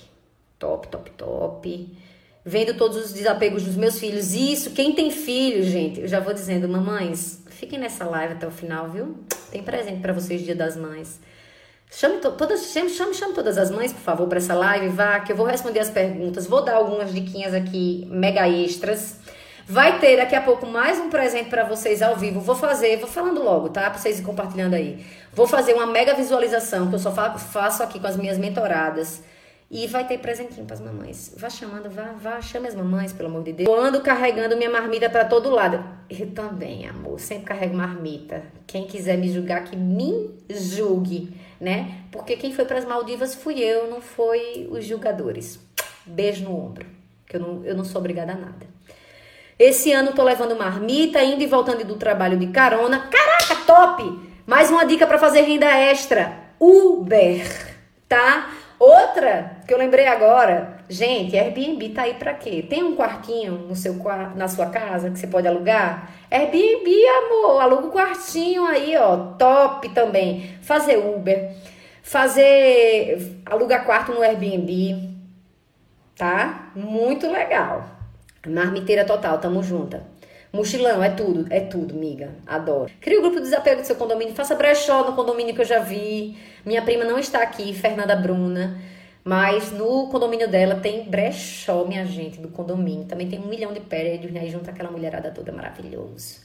Top, 0.58 0.88
top, 0.88 1.10
top. 1.12 1.98
Vendo 2.44 2.74
todos 2.74 2.96
os 2.96 3.12
desapegos 3.12 3.62
dos 3.64 3.76
meus 3.76 3.98
filhos. 3.98 4.34
Isso, 4.34 4.70
quem 4.70 4.94
tem 4.94 5.10
filhos, 5.10 5.66
gente, 5.66 6.00
eu 6.00 6.08
já 6.08 6.20
vou 6.20 6.32
dizendo, 6.32 6.68
mamães, 6.68 7.37
fiquem 7.58 7.78
nessa 7.78 8.04
live 8.04 8.34
até 8.34 8.46
o 8.46 8.50
final, 8.50 8.88
viu? 8.88 9.16
Tem 9.50 9.62
presente 9.62 10.00
para 10.00 10.12
vocês, 10.12 10.42
Dia 10.42 10.54
das 10.54 10.76
Mães. 10.76 11.20
Chame, 11.90 12.18
to 12.18 12.32
todas, 12.32 12.66
chame, 12.66 12.88
chame, 12.88 13.14
chame 13.14 13.32
todas 13.34 13.58
as 13.58 13.70
mães, 13.70 13.92
por 13.92 14.02
favor, 14.02 14.28
para 14.28 14.38
essa 14.38 14.54
live, 14.54 14.88
vá, 14.88 15.20
que 15.20 15.32
eu 15.32 15.36
vou 15.36 15.46
responder 15.46 15.80
as 15.80 15.90
perguntas. 15.90 16.46
Vou 16.46 16.62
dar 16.62 16.74
algumas 16.74 17.12
diquinhas 17.12 17.54
aqui 17.54 18.06
mega 18.10 18.46
extras. 18.48 19.16
Vai 19.66 19.98
ter 19.98 20.16
daqui 20.16 20.34
a 20.34 20.40
pouco 20.40 20.66
mais 20.66 20.98
um 20.98 21.08
presente 21.10 21.50
para 21.50 21.64
vocês 21.64 22.00
ao 22.00 22.14
vivo. 22.16 22.40
Vou 22.40 22.54
fazer, 22.54 22.98
vou 22.98 23.08
falando 23.08 23.42
logo, 23.42 23.70
tá? 23.70 23.88
Para 23.90 23.98
vocês 23.98 24.20
ir 24.20 24.22
compartilhando 24.22 24.74
aí. 24.74 25.04
Vou 25.32 25.46
fazer 25.46 25.74
uma 25.74 25.86
mega 25.86 26.14
visualização 26.14 26.88
que 26.88 26.94
eu 26.94 26.98
só 26.98 27.10
faço 27.10 27.82
aqui 27.82 27.98
com 27.98 28.06
as 28.06 28.16
minhas 28.16 28.38
mentoradas. 28.38 29.22
E 29.70 29.86
vai 29.86 30.06
ter 30.06 30.18
presentinho 30.18 30.64
para 30.64 30.74
as 30.74 30.80
mamães. 30.80 31.34
Vá 31.36 31.50
chamando, 31.50 31.90
vá, 31.90 32.14
vá, 32.18 32.40
chame 32.40 32.68
as 32.68 32.74
mamães, 32.74 33.12
pelo 33.12 33.28
amor 33.28 33.42
de 33.42 33.52
Deus. 33.52 33.68
Eu 33.68 33.78
ando 33.78 34.00
carregando 34.00 34.56
minha 34.56 34.70
marmita 34.70 35.10
para 35.10 35.26
todo 35.26 35.50
lado. 35.50 35.84
Eu 36.08 36.30
também, 36.30 36.88
amor, 36.88 37.20
sempre 37.20 37.44
carrego 37.44 37.76
marmita. 37.76 38.42
Quem 38.66 38.86
quiser 38.86 39.18
me 39.18 39.30
julgar, 39.30 39.64
que 39.64 39.76
me 39.76 40.30
julgue 40.48 41.34
né? 41.60 42.02
Porque 42.10 42.36
quem 42.36 42.52
foi 42.52 42.64
para 42.64 42.78
as 42.78 42.84
Maldivas 42.84 43.34
fui 43.34 43.58
eu, 43.60 43.90
não 43.90 44.00
foi 44.00 44.68
os 44.70 44.84
julgadores. 44.84 45.58
Beijo 46.06 46.44
no 46.44 46.56
ombro, 46.56 46.86
que 47.26 47.36
eu 47.36 47.40
não, 47.40 47.64
eu 47.64 47.76
não 47.76 47.84
sou 47.84 48.00
obrigada 48.00 48.32
a 48.32 48.36
nada. 48.36 48.66
Esse 49.58 49.92
ano 49.92 50.12
tô 50.12 50.22
levando 50.22 50.56
marmita, 50.56 51.22
indo 51.22 51.42
e 51.42 51.46
voltando 51.46 51.84
do 51.84 51.96
trabalho 51.96 52.38
de 52.38 52.46
carona. 52.48 53.08
Caraca, 53.10 53.64
top! 53.66 54.28
Mais 54.46 54.70
uma 54.70 54.86
dica 54.86 55.06
para 55.06 55.18
fazer 55.18 55.42
renda 55.42 55.66
extra: 55.66 56.32
Uber, 56.60 57.44
tá? 58.08 58.52
Outra 58.78 59.56
que 59.66 59.74
eu 59.74 59.78
lembrei 59.78 60.06
agora, 60.06 60.78
gente, 60.88 61.36
Airbnb 61.36 61.88
tá 61.88 62.02
aí 62.02 62.14
para 62.14 62.32
quê? 62.34 62.64
Tem 62.68 62.84
um 62.84 62.94
quartinho 62.94 63.52
no 63.52 63.74
seu 63.74 64.00
na 64.36 64.46
sua 64.46 64.66
casa 64.66 65.10
que 65.10 65.18
você 65.18 65.26
pode 65.26 65.48
alugar? 65.48 66.10
Airbnb, 66.30 66.88
amor, 67.08 67.60
aluga 67.60 67.86
o 67.86 67.88
um 67.88 67.90
quartinho 67.90 68.64
aí, 68.64 68.96
ó, 68.96 69.16
top 69.36 69.88
também. 69.88 70.54
Fazer 70.62 70.96
Uber, 70.96 71.56
fazer 72.02 73.42
alugar 73.44 73.84
quarto 73.84 74.12
no 74.12 74.22
Airbnb, 74.22 75.10
tá? 76.16 76.70
Muito 76.76 77.28
legal. 77.30 77.84
Marmiteira 78.46 79.04
total, 79.04 79.38
tamo 79.38 79.60
junta. 79.60 80.06
Mochilão, 80.52 81.02
é 81.02 81.10
tudo, 81.10 81.46
é 81.50 81.60
tudo, 81.60 81.94
miga. 81.94 82.30
Adoro. 82.46 82.90
Cria 83.00 83.18
o 83.18 83.22
grupo 83.22 83.36
de 83.36 83.42
desapego 83.42 83.82
do 83.82 83.86
seu 83.86 83.96
condomínio, 83.96 84.34
faça 84.34 84.54
brechó 84.54 85.04
no 85.04 85.14
condomínio 85.14 85.54
que 85.54 85.60
eu 85.60 85.66
já 85.66 85.80
vi. 85.80 86.38
Minha 86.64 86.82
prima 86.82 87.04
não 87.04 87.18
está 87.18 87.42
aqui, 87.42 87.72
Fernanda 87.74 88.16
Bruna. 88.16 88.80
Mas 89.24 89.72
no 89.72 90.08
condomínio 90.08 90.48
dela 90.48 90.76
tem 90.76 91.04
brechó, 91.04 91.84
minha 91.84 92.06
gente, 92.06 92.40
do 92.40 92.48
condomínio. 92.48 93.04
Também 93.04 93.28
tem 93.28 93.38
um 93.38 93.46
milhão 93.46 93.72
de 93.72 93.80
prédios, 93.80 94.32
né? 94.32 94.46
Junto 94.48 94.70
aquela 94.70 94.90
mulherada 94.90 95.30
toda 95.30 95.52
maravilhoso. 95.52 96.40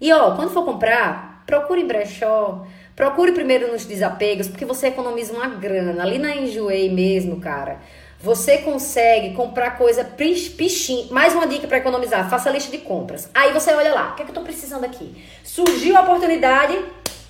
E 0.00 0.12
ó, 0.12 0.34
quando 0.34 0.50
for 0.50 0.64
comprar, 0.64 1.44
procure 1.46 1.84
brechó. 1.84 2.66
Procure 2.96 3.32
primeiro 3.32 3.70
nos 3.70 3.84
desapegos, 3.84 4.48
porque 4.48 4.64
você 4.64 4.88
economiza 4.88 5.32
uma 5.32 5.46
grana. 5.46 6.02
Ali 6.02 6.18
na 6.18 6.34
Enjoei 6.34 6.90
mesmo, 6.90 7.40
cara. 7.40 7.80
Você 8.18 8.58
consegue 8.58 9.34
comprar 9.34 9.76
coisa 9.76 10.04
pichinha. 10.04 11.06
Mais 11.10 11.34
uma 11.34 11.46
dica 11.46 11.66
para 11.66 11.78
economizar: 11.78 12.30
faça 12.30 12.48
a 12.48 12.52
lista 12.52 12.70
de 12.70 12.78
compras. 12.78 13.28
Aí 13.34 13.52
você 13.52 13.72
olha 13.72 13.92
lá, 13.92 14.12
o 14.12 14.14
que, 14.14 14.22
é 14.22 14.24
que 14.24 14.30
eu 14.30 14.34
tô 14.34 14.42
precisando 14.42 14.84
aqui? 14.84 15.22
Surgiu 15.42 15.96
a 15.96 16.02
oportunidade, 16.02 16.78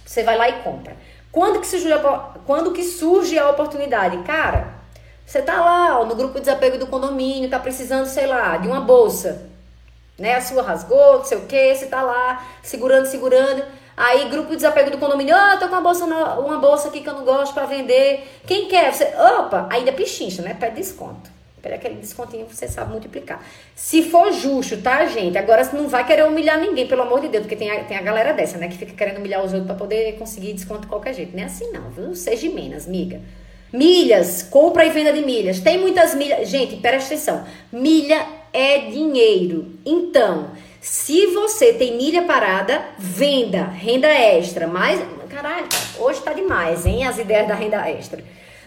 você 0.04 0.22
vai 0.22 0.36
lá 0.36 0.48
e 0.48 0.62
compra. 0.62 0.96
Quando 1.32 1.60
que 1.60 1.66
surge 1.66 1.90
a, 1.90 1.98
quando 2.46 2.72
que 2.72 2.84
surge 2.84 3.38
a 3.38 3.48
oportunidade? 3.48 4.18
Cara, 4.18 4.74
você 5.24 5.40
tá 5.40 5.58
lá 5.64 5.98
ó, 5.98 6.04
no 6.04 6.14
grupo 6.14 6.34
de 6.34 6.40
desapego 6.40 6.76
do 6.76 6.86
condomínio, 6.86 7.48
tá 7.48 7.58
precisando, 7.58 8.04
sei 8.04 8.26
lá, 8.26 8.58
de 8.58 8.68
uma 8.68 8.82
bolsa. 8.82 9.50
Né? 10.18 10.34
A 10.34 10.42
sua 10.42 10.62
rasgou, 10.62 11.18
não 11.18 11.24
sei 11.24 11.38
o 11.38 11.46
que, 11.46 11.74
você 11.74 11.86
tá 11.86 12.02
lá 12.02 12.46
segurando, 12.62 13.06
segurando. 13.06 13.64
Aí, 13.96 14.28
grupo 14.28 14.50
de 14.50 14.56
desapego 14.56 14.90
do 14.90 14.98
condomínio, 14.98 15.34
ah, 15.34 15.54
oh, 15.54 15.58
tô 15.58 15.68
com 15.68 15.74
uma 15.74 15.80
bolsa, 15.80 16.04
uma 16.04 16.58
bolsa 16.58 16.88
aqui 16.88 17.00
que 17.00 17.08
eu 17.08 17.14
não 17.14 17.24
gosto 17.24 17.54
para 17.54 17.64
vender. 17.64 18.40
Quem 18.46 18.68
quer? 18.68 18.92
Você, 18.92 19.04
opa, 19.16 19.66
ainda 19.70 19.90
pichincha, 19.90 20.42
né? 20.42 20.52
Pede 20.52 20.76
desconto. 20.76 21.31
Pede 21.62 21.76
aquele 21.76 21.94
descontinho 21.94 22.44
que 22.44 22.56
você 22.56 22.66
sabe 22.66 22.90
multiplicar. 22.90 23.40
Se 23.76 24.02
for 24.02 24.32
justo, 24.32 24.82
tá, 24.82 25.06
gente? 25.06 25.38
Agora 25.38 25.62
não 25.72 25.88
vai 25.88 26.04
querer 26.04 26.26
humilhar 26.26 26.58
ninguém, 26.58 26.88
pelo 26.88 27.02
amor 27.02 27.20
de 27.20 27.28
Deus, 27.28 27.42
porque 27.42 27.54
tem 27.54 27.70
a, 27.70 27.84
tem 27.84 27.96
a 27.96 28.02
galera 28.02 28.32
dessa, 28.32 28.58
né? 28.58 28.66
Que 28.66 28.76
fica 28.76 28.92
querendo 28.92 29.18
humilhar 29.18 29.44
os 29.44 29.52
outros 29.52 29.68
pra 29.68 29.76
poder 29.76 30.18
conseguir 30.18 30.52
desconto 30.54 30.82
de 30.82 30.86
qualquer 30.88 31.14
jeito. 31.14 31.36
Não 31.36 31.42
é 31.44 31.46
assim, 31.46 31.70
não, 31.70 31.88
viu? 31.90 32.16
Seja 32.16 32.50
menos, 32.50 32.86
miga. 32.88 33.20
Milhas, 33.72 34.42
compra 34.42 34.84
e 34.84 34.90
venda 34.90 35.12
de 35.12 35.24
milhas. 35.24 35.60
Tem 35.60 35.78
muitas 35.78 36.16
milhas. 36.16 36.48
Gente, 36.48 36.76
presta 36.76 37.14
atenção. 37.14 37.46
Milha 37.72 38.26
é 38.52 38.78
dinheiro. 38.78 39.78
Então, 39.86 40.50
se 40.80 41.28
você 41.28 41.72
tem 41.72 41.96
milha 41.96 42.22
parada, 42.22 42.84
venda, 42.98 43.62
renda 43.66 44.08
extra. 44.08 44.66
Mas, 44.66 45.00
caralho, 45.30 45.68
hoje 45.96 46.20
tá 46.22 46.32
demais, 46.32 46.84
hein? 46.84 47.06
As 47.06 47.18
ideias 47.18 47.46
da 47.46 47.54
renda 47.54 47.88
extra. 47.88 48.22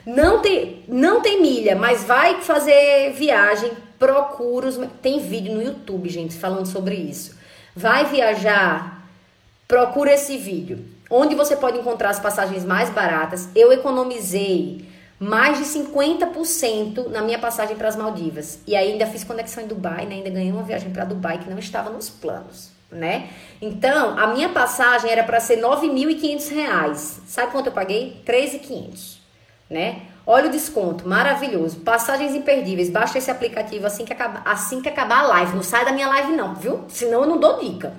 Não 0.06 0.42
tem, 0.42 0.84
não 0.88 1.22
tem 1.22 1.42
milha, 1.42 1.76
mas 1.76 2.04
vai 2.04 2.42
fazer 2.42 3.12
viagem, 3.14 3.72
procura 3.98 4.68
os. 4.68 4.80
Tem 5.02 5.20
vídeo 5.20 5.54
no 5.54 5.62
YouTube, 5.62 6.10
gente, 6.10 6.36
falando 6.36 6.68
sobre 6.68 6.96
isso. 6.96 7.36
Vai 7.76 8.06
viajar, 8.06 9.10
procura 9.68 10.14
esse 10.14 10.38
vídeo. 10.38 10.86
Onde 11.10 11.36
você 11.36 11.56
pode 11.56 11.78
encontrar 11.78 12.10
as 12.10 12.20
passagens 12.20 12.64
mais 12.64 12.90
baratas. 12.90 13.50
Eu 13.56 13.72
economizei 13.72 14.86
mais 15.20 15.58
de 15.58 15.66
50% 15.66 17.08
na 17.10 17.22
minha 17.22 17.40
passagem 17.40 17.76
para 17.76 17.88
as 17.88 17.96
Maldivas. 17.96 18.60
E 18.68 18.76
ainda 18.76 19.06
fiz 19.08 19.24
conexão 19.24 19.64
em 19.64 19.68
Dubai, 19.68 20.06
né? 20.06 20.16
Ainda 20.16 20.30
ganhei 20.30 20.52
uma 20.52 20.64
viagem 20.64 20.92
para 20.92 21.06
Dubai 21.06 21.40
que 21.40 21.50
não 21.50 21.60
estava 21.60 21.90
nos 21.90 22.10
planos, 22.10 22.72
né? 22.92 23.30
Então, 23.62 24.18
a 24.18 24.28
minha 24.28 24.50
passagem 24.50 25.10
era 25.10 25.24
para 25.24 25.40
ser 25.40 25.56
R$ 25.56 25.62
9.500. 25.62 26.96
Sabe 27.28 27.52
quanto 27.52 27.68
eu 27.68 27.74
paguei? 27.74 28.22
R$ 28.26 28.34
3.500, 28.34 29.18
né? 29.70 30.02
Olha 30.28 30.48
o 30.48 30.52
desconto, 30.52 31.08
maravilhoso. 31.08 31.82
Passagens 31.82 32.34
imperdíveis. 32.34 32.90
Baixa 32.90 33.18
esse 33.18 33.30
aplicativo 33.30 33.86
assim 33.86 34.06
que 34.06 34.14
acabar, 34.14 34.42
assim 34.46 34.82
que 34.82 34.90
acabar 34.90 35.20
a 35.20 35.28
live. 35.28 35.56
Não 35.56 35.64
sai 35.64 35.86
da 35.86 35.92
minha 35.92 36.08
live 36.08 36.34
não, 36.34 36.56
viu? 36.56 36.84
Senão 36.88 37.22
eu 37.22 37.30
não 37.30 37.40
dou 37.40 37.60
dica. 37.60 37.94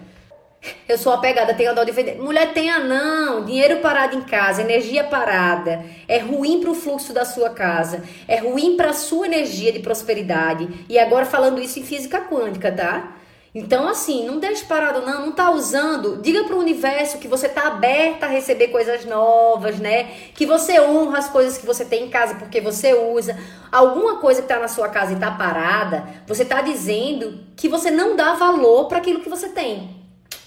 Eu 0.89 0.99
sou 0.99 1.13
apegada, 1.13 1.55
tenho 1.55 1.75
dó 1.75 1.85
de 1.85 1.93
vender. 1.93 2.17
Mulher, 2.17 2.53
tenha 2.53 2.81
não. 2.81 3.45
Dinheiro 3.45 3.81
parado 3.81 4.17
em 4.17 4.23
casa, 4.23 4.63
energia 4.63 5.05
parada. 5.05 5.85
É 6.09 6.19
ruim 6.19 6.61
para 6.61 6.71
o 6.71 6.75
fluxo 6.75 7.13
da 7.13 7.25
sua 7.25 7.51
casa. 7.51 8.03
É 8.27 8.39
ruim 8.39 8.77
para 8.77 8.91
a 8.91 8.95
sua 8.95 9.27
energia 9.27 9.73
de 9.73 9.79
prosperidade. 9.79 10.69
E 10.89 10.99
agora 10.99 11.25
falando 11.25 11.61
isso 11.61 11.79
em 11.79 11.85
física 11.85 12.21
quântica, 12.21 12.73
tá? 12.73 13.16
Então, 13.59 13.89
assim, 13.89 14.27
não 14.27 14.39
deixe 14.39 14.67
parado, 14.67 15.01
não. 15.01 15.25
Não 15.25 15.33
tá 15.33 15.51
usando. 15.51 16.21
Diga 16.21 16.45
para 16.45 16.55
o 16.55 16.59
universo 16.59 17.17
que 17.17 17.27
você 17.27 17.49
tá 17.49 17.69
aberta 17.69 18.27
a 18.27 18.29
receber 18.29 18.69
coisas 18.69 19.07
novas, 19.07 19.79
né? 19.79 20.11
Que 20.35 20.45
você 20.45 20.79
honra 20.79 21.17
as 21.17 21.31
coisas 21.31 21.57
que 21.57 21.65
você 21.65 21.83
tem 21.83 22.05
em 22.05 22.11
casa 22.11 22.35
porque 22.35 22.61
você 22.61 22.93
usa. 22.93 23.35
Alguma 23.73 24.19
coisa 24.19 24.43
que 24.43 24.49
tá 24.49 24.59
na 24.59 24.69
sua 24.69 24.91
casa 24.91 25.15
e 25.15 25.17
tá 25.17 25.31
parada, 25.31 26.07
você 26.27 26.45
tá 26.45 26.61
dizendo 26.61 27.47
que 27.57 27.67
você 27.67 27.91
não 27.91 28.15
dá 28.15 28.35
valor 28.35 28.89
para 28.89 28.99
aquilo 28.99 29.21
que 29.21 29.31
você 29.31 29.49
tem 29.49 30.05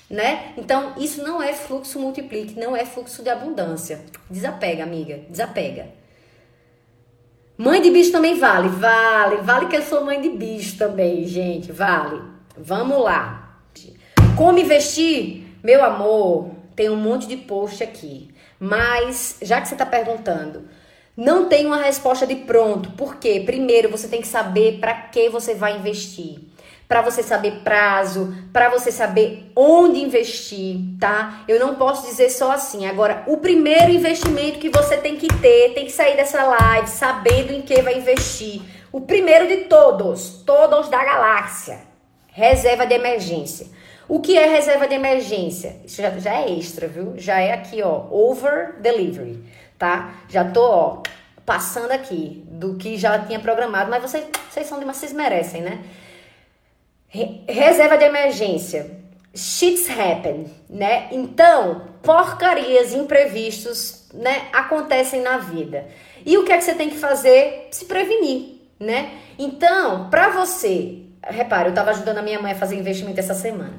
né? 0.08 0.54
Então, 0.58 0.94
isso 0.98 1.22
não 1.22 1.42
é 1.42 1.54
fluxo 1.54 2.00
multiplique, 2.00 2.60
não 2.60 2.76
é 2.76 2.84
fluxo 2.84 3.22
de 3.22 3.30
abundância. 3.30 4.02
Desapega, 4.28 4.82
amiga, 4.82 5.20
desapega. 5.30 5.88
Mãe 7.56 7.80
de 7.80 7.92
bicho 7.92 8.12
também 8.12 8.40
vale, 8.40 8.70
vale, 8.70 9.38
vale 9.38 9.68
que 9.68 9.76
eu 9.76 9.84
sou 9.84 10.04
mãe 10.04 10.20
de 10.20 10.30
bicho 10.30 10.78
também, 10.78 11.28
gente, 11.28 11.72
vale. 11.72 12.39
Vamos 12.62 13.04
lá. 13.04 13.58
Como 14.36 14.60
investir? 14.60 15.44
Meu 15.64 15.84
amor, 15.84 16.52
tem 16.76 16.90
um 16.90 16.96
monte 16.96 17.28
de 17.28 17.38
post 17.38 17.84
aqui. 17.84 18.30
Mas, 18.60 19.38
já 19.42 19.60
que 19.62 19.68
você 19.68 19.76
está 19.76 19.86
perguntando, 19.86 20.68
não 21.16 21.48
tem 21.48 21.66
uma 21.66 21.82
resposta 21.82 22.26
de 22.28 22.36
pronto. 22.36 22.92
Por 22.92 23.18
quê? 23.18 23.42
Primeiro, 23.46 23.90
você 23.90 24.08
tem 24.08 24.22
que 24.22 24.28
saber 24.28 24.80
para 24.80 24.94
que 24.94 25.30
você 25.30 25.56
vai 25.56 25.78
investir 25.78 26.50
para 26.90 27.04
você 27.04 27.22
saber 27.22 27.62
prazo, 27.64 28.36
para 28.52 28.68
você 28.68 28.92
saber 28.92 29.52
onde 29.56 30.00
investir, 30.00 30.80
tá? 31.00 31.44
Eu 31.48 31.60
não 31.60 31.76
posso 31.76 32.08
dizer 32.08 32.32
só 32.32 32.52
assim. 32.52 32.88
Agora, 32.88 33.22
o 33.28 33.38
primeiro 33.38 33.92
investimento 33.92 34.58
que 34.58 34.72
você 34.72 34.98
tem 34.98 35.16
que 35.16 35.28
ter, 35.28 35.76
tem 35.76 35.86
que 35.86 35.92
sair 35.92 36.16
dessa 36.16 36.44
live 36.44 36.88
sabendo 36.88 37.54
em 37.54 37.62
que 37.62 37.80
vai 37.84 38.00
investir. 38.00 38.64
O 38.92 39.02
primeiro 39.02 39.48
de 39.48 39.66
todos, 39.66 40.42
todos 40.44 40.90
da 40.90 41.06
galáxia. 41.06 41.89
Reserva 42.32 42.86
de 42.86 42.94
emergência. 42.94 43.68
O 44.08 44.20
que 44.20 44.38
é 44.38 44.48
reserva 44.48 44.88
de 44.88 44.96
emergência? 44.96 45.78
Isso 45.86 46.02
já, 46.02 46.10
já 46.18 46.42
é 46.42 46.52
extra, 46.52 46.88
viu? 46.88 47.14
Já 47.18 47.40
é 47.40 47.54
aqui, 47.54 47.82
ó, 47.84 48.08
over 48.12 48.80
delivery, 48.80 49.44
tá? 49.78 50.16
Já 50.28 50.44
tô, 50.44 50.64
ó, 50.64 51.04
passando 51.46 51.92
aqui 51.92 52.44
do 52.48 52.76
que 52.76 52.98
já 52.98 53.20
tinha 53.20 53.40
programado, 53.40 53.90
mas 53.90 54.02
vocês, 54.02 54.26
vocês 54.50 54.68
são 54.68 54.80
demais, 54.80 54.98
vocês 54.98 55.14
merecem, 55.14 55.62
né? 55.62 55.84
reserva 57.48 57.98
de 57.98 58.06
emergência. 58.06 59.00
Shits 59.34 59.90
happen, 59.90 60.46
né? 60.70 61.08
Então, 61.12 61.90
porcarias, 62.02 62.94
imprevistos, 62.94 64.08
né, 64.14 64.48
acontecem 64.52 65.22
na 65.22 65.38
vida. 65.38 65.88
E 66.26 66.38
o 66.38 66.44
que 66.44 66.52
é 66.52 66.58
que 66.58 66.64
você 66.64 66.74
tem 66.74 66.90
que 66.90 66.98
fazer? 66.98 67.68
Se 67.72 67.86
prevenir, 67.86 68.60
né? 68.80 69.12
Então, 69.38 70.10
para 70.10 70.30
você, 70.30 71.04
repare, 71.24 71.70
eu 71.70 71.74
tava 71.74 71.92
ajudando 71.92 72.18
a 72.18 72.22
minha 72.22 72.40
mãe 72.42 72.52
a 72.52 72.56
fazer 72.56 72.76
investimento 72.76 73.20
essa 73.20 73.34
semana. 73.34 73.74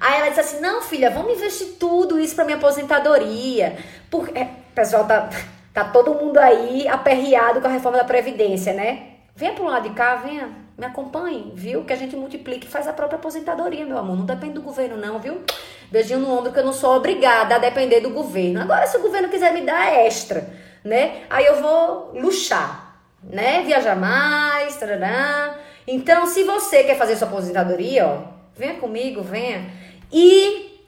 Aí 0.00 0.20
ela 0.20 0.28
disse 0.28 0.40
assim: 0.40 0.60
"Não, 0.60 0.82
filha, 0.82 1.10
vamos 1.10 1.34
investir 1.34 1.76
tudo 1.78 2.18
isso 2.18 2.34
para 2.34 2.44
minha 2.44 2.56
aposentadoria". 2.56 3.76
Porque, 4.10 4.38
é, 4.38 4.48
pessoal, 4.74 5.06
tá 5.06 5.28
tá 5.74 5.84
todo 5.84 6.14
mundo 6.14 6.38
aí 6.38 6.86
aperreado 6.86 7.60
com 7.60 7.66
a 7.66 7.70
reforma 7.70 7.98
da 7.98 8.04
previdência, 8.04 8.72
né? 8.72 9.08
Venha 9.34 9.52
pro 9.52 9.64
lado 9.64 9.88
de 9.88 9.94
cá, 9.94 10.14
venha 10.14 10.48
me 10.78 10.86
acompanhe, 10.86 11.52
viu? 11.54 11.84
Que 11.84 11.92
a 11.92 11.96
gente 11.96 12.14
multiplica 12.14 12.66
e 12.66 12.70
faz 12.70 12.86
a 12.86 12.92
própria 12.92 13.16
aposentadoria, 13.16 13.84
meu 13.84 13.98
amor. 13.98 14.16
Não 14.16 14.24
depende 14.24 14.54
do 14.54 14.62
governo, 14.62 14.96
não, 14.96 15.18
viu? 15.18 15.42
Beijinho 15.90 16.20
no 16.20 16.38
ombro 16.38 16.52
que 16.52 16.58
eu 16.58 16.64
não 16.64 16.72
sou 16.72 16.96
obrigada 16.96 17.56
a 17.56 17.58
depender 17.58 18.00
do 18.00 18.10
governo. 18.10 18.60
Agora, 18.60 18.86
se 18.86 18.96
o 18.96 19.02
governo 19.02 19.28
quiser 19.28 19.52
me 19.52 19.62
dar 19.62 19.92
extra, 20.04 20.48
né? 20.84 21.22
Aí 21.28 21.44
eu 21.46 21.60
vou 21.60 22.12
luxar, 22.14 22.96
né? 23.22 23.62
Viajar 23.62 23.96
mais, 23.96 24.76
tarará. 24.76 25.56
Então, 25.86 26.26
se 26.26 26.44
você 26.44 26.84
quer 26.84 26.96
fazer 26.96 27.16
sua 27.16 27.28
aposentadoria, 27.28 28.06
ó, 28.06 28.22
venha 28.56 28.74
comigo, 28.74 29.22
venha. 29.22 29.70
E 30.12 30.80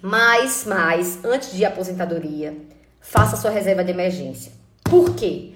mais, 0.00 0.64
mais, 0.64 1.24
antes 1.24 1.52
de 1.52 1.64
aposentadoria, 1.64 2.56
faça 3.00 3.36
sua 3.36 3.50
reserva 3.50 3.82
de 3.84 3.90
emergência. 3.90 4.52
Por 4.84 5.14
quê? 5.14 5.52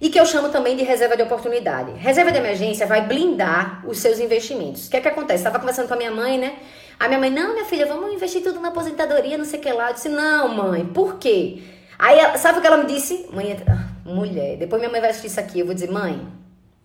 e 0.00 0.08
que 0.08 0.18
eu 0.18 0.24
chamo 0.24 0.48
também 0.50 0.76
de 0.76 0.84
reserva 0.84 1.16
de 1.16 1.22
oportunidade. 1.22 1.92
Reserva 1.92 2.30
de 2.30 2.38
emergência 2.38 2.86
vai 2.86 3.06
blindar 3.06 3.84
os 3.86 3.98
seus 3.98 4.18
investimentos. 4.20 4.86
O 4.86 4.90
que 4.90 4.96
é 4.96 5.00
que 5.00 5.08
acontece? 5.08 5.40
Estava 5.40 5.58
conversando 5.58 5.88
com 5.88 5.94
a 5.94 5.96
minha 5.96 6.10
mãe, 6.10 6.38
né? 6.38 6.56
A 6.98 7.08
minha 7.08 7.18
mãe, 7.18 7.30
não, 7.30 7.52
minha 7.52 7.64
filha, 7.64 7.86
vamos 7.86 8.12
investir 8.12 8.42
tudo 8.42 8.60
na 8.60 8.68
aposentadoria, 8.68 9.36
não 9.36 9.44
sei 9.44 9.58
o 9.58 9.62
que 9.62 9.72
lá. 9.72 9.90
Eu 9.90 9.94
disse, 9.94 10.08
não, 10.08 10.48
mãe, 10.48 10.84
por 10.84 11.18
quê? 11.18 11.62
Aí, 11.98 12.38
sabe 12.38 12.58
o 12.58 12.60
que 12.60 12.66
ela 12.66 12.76
me 12.76 12.86
disse? 12.86 13.28
Mãe, 13.32 13.56
ah, 13.66 14.08
mulher, 14.08 14.56
depois 14.56 14.80
minha 14.80 14.90
mãe 14.90 15.00
vai 15.00 15.10
assistir 15.10 15.28
isso 15.28 15.40
aqui, 15.40 15.60
eu 15.60 15.66
vou 15.66 15.74
dizer, 15.74 15.90
mãe, 15.90 16.26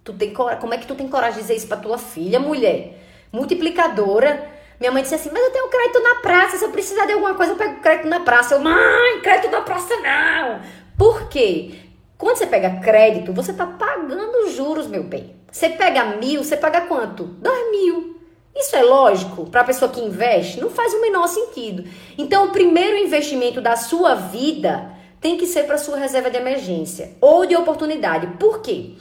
tu 0.03 0.13
tem 0.13 0.33
cor... 0.33 0.55
como 0.57 0.73
é 0.73 0.77
que 0.77 0.87
tu 0.87 0.95
tem 0.95 1.07
coragem 1.07 1.35
de 1.35 1.41
dizer 1.41 1.55
isso 1.55 1.67
pra 1.67 1.77
tua 1.77 1.97
filha, 1.97 2.39
mulher? 2.39 2.99
Multiplicadora. 3.31 4.51
Minha 4.79 4.91
mãe 4.91 5.01
disse 5.01 5.15
assim, 5.15 5.29
mas 5.31 5.43
eu 5.43 5.51
tenho 5.51 5.69
crédito 5.69 6.01
na 6.01 6.15
praça, 6.15 6.57
se 6.57 6.65
eu 6.65 6.69
precisar 6.69 7.05
de 7.05 7.13
alguma 7.13 7.35
coisa, 7.35 7.53
eu 7.53 7.55
pego 7.55 7.79
crédito 7.79 8.07
na 8.07 8.19
praça. 8.19 8.55
Eu, 8.55 8.59
mãe, 8.59 9.21
crédito 9.21 9.51
na 9.51 9.61
praça 9.61 9.95
não. 9.97 10.59
Por 10.97 11.29
quê? 11.29 11.71
Quando 12.17 12.37
você 12.37 12.47
pega 12.47 12.79
crédito, 12.81 13.33
você 13.33 13.51
está 13.51 13.65
pagando 13.65 14.49
juros, 14.49 14.87
meu 14.87 15.03
bem. 15.03 15.35
Você 15.51 15.69
pega 15.69 16.03
mil, 16.17 16.43
você 16.43 16.57
paga 16.57 16.81
quanto? 16.81 17.23
Dois 17.23 17.71
mil. 17.71 18.19
Isso 18.55 18.75
é 18.75 18.83
lógico 18.83 19.49
para 19.49 19.61
a 19.61 19.63
pessoa 19.63 19.89
que 19.89 19.99
investe? 19.99 20.59
Não 20.61 20.69
faz 20.69 20.93
o 20.93 21.01
menor 21.01 21.27
sentido. 21.27 21.83
Então, 22.17 22.45
o 22.45 22.51
primeiro 22.51 22.97
investimento 22.97 23.59
da 23.59 23.75
sua 23.75 24.15
vida 24.15 24.91
tem 25.19 25.37
que 25.37 25.47
ser 25.47 25.63
para 25.63 25.77
sua 25.77 25.97
reserva 25.97 26.29
de 26.29 26.37
emergência 26.37 27.15
ou 27.19 27.45
de 27.45 27.55
oportunidade. 27.55 28.27
Por 28.39 28.61
quê? 28.61 28.93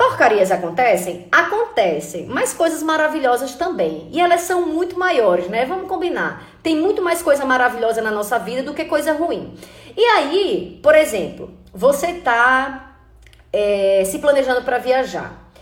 Porcarias 0.00 0.50
acontecem? 0.50 1.28
Acontecem, 1.30 2.24
mas 2.24 2.54
coisas 2.54 2.82
maravilhosas 2.82 3.54
também. 3.54 4.08
E 4.10 4.18
elas 4.18 4.40
são 4.40 4.64
muito 4.66 4.98
maiores, 4.98 5.46
né? 5.48 5.66
Vamos 5.66 5.88
combinar. 5.88 6.42
Tem 6.62 6.74
muito 6.74 7.02
mais 7.02 7.20
coisa 7.20 7.44
maravilhosa 7.44 8.00
na 8.00 8.10
nossa 8.10 8.38
vida 8.38 8.62
do 8.62 8.72
que 8.72 8.86
coisa 8.86 9.12
ruim. 9.12 9.54
E 9.94 10.02
aí, 10.02 10.80
por 10.82 10.94
exemplo, 10.94 11.50
você 11.74 12.14
tá 12.14 12.94
é, 13.52 14.02
se 14.06 14.18
planejando 14.20 14.62
para 14.62 14.78
viajar. 14.78 15.52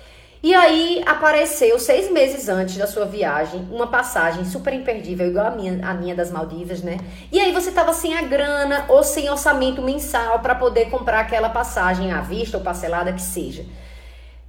E 0.40 0.55
aí 0.55 1.03
apareceu 1.05 1.77
seis 1.77 2.09
meses 2.09 2.48
antes 2.48 2.77
da 2.77 2.87
sua 2.87 3.07
viagem 3.07 3.66
uma 3.72 3.88
passagem 3.88 4.44
super 4.44 4.72
imperdível, 4.72 5.27
igual 5.27 5.48
a 5.48 5.51
minha, 5.51 5.85
a 5.85 5.92
minha 5.94 6.14
das 6.14 6.31
Maldivas, 6.31 6.81
né? 6.81 6.98
E 7.33 7.40
aí 7.40 7.51
você 7.51 7.72
tava 7.72 7.92
sem 7.92 8.16
a 8.16 8.22
grana 8.22 8.85
ou 8.88 9.03
sem 9.03 9.29
orçamento 9.29 9.83
mensal 9.83 10.38
para 10.38 10.55
poder 10.55 10.90
comprar 10.90 11.18
aquela 11.18 11.48
passagem 11.48 12.12
à 12.12 12.20
vista 12.20 12.57
ou 12.57 12.62
parcelada 12.62 13.12
que 13.12 13.20
seja. 13.20 13.64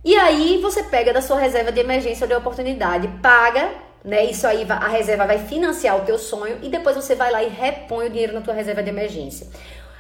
E 0.03 0.15
aí 0.15 0.59
você 0.61 0.83
pega 0.83 1.11
da 1.11 1.21
sua 1.21 1.39
reserva 1.39 1.71
de 1.71 1.79
emergência 1.79 2.23
ou 2.23 2.29
de 2.29 2.35
oportunidade, 2.35 3.07
paga, 3.21 3.69
né? 4.03 4.25
Isso 4.25 4.47
aí 4.47 4.65
a 4.69 4.87
reserva 4.87 5.25
vai 5.25 5.39
financiar 5.39 5.97
o 5.97 6.05
teu 6.05 6.17
sonho 6.17 6.57
e 6.61 6.69
depois 6.69 6.95
você 6.95 7.15
vai 7.15 7.31
lá 7.31 7.43
e 7.43 7.49
repõe 7.49 8.07
o 8.07 8.09
dinheiro 8.09 8.33
na 8.33 8.41
tua 8.41 8.53
reserva 8.53 8.81
de 8.81 8.89
emergência. 8.89 9.47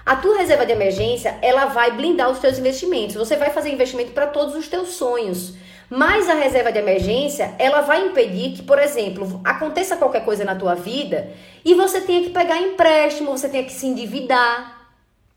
A 0.05 0.15
tua 0.15 0.37
reserva 0.37 0.65
de 0.65 0.71
emergência, 0.71 1.37
ela 1.41 1.65
vai 1.65 1.91
blindar 1.91 2.31
os 2.31 2.39
teus 2.39 2.57
investimentos. 2.57 3.15
Você 3.15 3.35
vai 3.35 3.51
fazer 3.51 3.69
investimento 3.69 4.11
para 4.11 4.27
todos 4.27 4.55
os 4.55 4.67
teus 4.67 4.89
sonhos. 4.93 5.53
Mas 5.89 6.29
a 6.29 6.33
reserva 6.33 6.71
de 6.71 6.79
emergência, 6.79 7.53
ela 7.59 7.81
vai 7.81 8.07
impedir 8.07 8.53
que, 8.53 8.61
por 8.61 8.79
exemplo, 8.79 9.41
aconteça 9.43 9.97
qualquer 9.97 10.23
coisa 10.23 10.45
na 10.45 10.55
tua 10.55 10.75
vida 10.75 11.31
e 11.65 11.73
você 11.73 12.01
tenha 12.01 12.21
que 12.21 12.29
pegar 12.29 12.57
empréstimo, 12.57 13.31
você 13.31 13.49
tenha 13.49 13.63
que 13.63 13.73
se 13.73 13.87
endividar, 13.87 14.87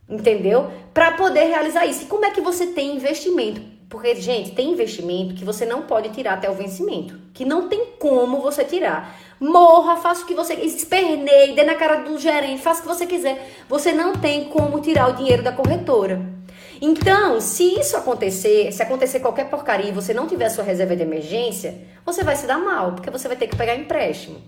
entendeu? 0.08 0.70
Para 0.92 1.12
poder 1.12 1.44
realizar 1.44 1.86
isso. 1.86 2.04
E 2.04 2.06
como 2.06 2.24
é 2.26 2.30
que 2.30 2.40
você 2.40 2.66
tem 2.66 2.96
investimento? 2.96 3.62
Porque, 3.92 4.14
gente, 4.14 4.52
tem 4.52 4.72
investimento 4.72 5.34
que 5.34 5.44
você 5.44 5.66
não 5.66 5.82
pode 5.82 6.08
tirar 6.08 6.32
até 6.32 6.50
o 6.50 6.54
vencimento. 6.54 7.14
Que 7.34 7.44
não 7.44 7.68
tem 7.68 7.88
como 7.98 8.40
você 8.40 8.64
tirar. 8.64 9.14
Morra, 9.38 9.96
faça 9.96 10.24
o 10.24 10.26
que 10.26 10.32
você 10.32 10.54
esperneie, 10.54 11.54
dê 11.54 11.62
na 11.62 11.74
cara 11.74 11.96
do 11.96 12.18
gerente, 12.18 12.62
faça 12.62 12.80
o 12.80 12.84
que 12.84 12.88
você 12.88 13.04
quiser. 13.04 13.50
Você 13.68 13.92
não 13.92 14.14
tem 14.14 14.46
como 14.46 14.80
tirar 14.80 15.10
o 15.10 15.16
dinheiro 15.16 15.42
da 15.42 15.52
corretora. 15.52 16.22
Então, 16.80 17.38
se 17.38 17.78
isso 17.78 17.94
acontecer, 17.94 18.72
se 18.72 18.82
acontecer 18.82 19.20
qualquer 19.20 19.50
porcaria 19.50 19.90
e 19.90 19.92
você 19.92 20.14
não 20.14 20.26
tiver 20.26 20.48
sua 20.48 20.64
reserva 20.64 20.96
de 20.96 21.02
emergência, 21.02 21.74
você 22.02 22.24
vai 22.24 22.34
se 22.34 22.46
dar 22.46 22.58
mal, 22.58 22.92
porque 22.92 23.10
você 23.10 23.28
vai 23.28 23.36
ter 23.36 23.46
que 23.46 23.56
pegar 23.56 23.76
empréstimo. 23.76 24.40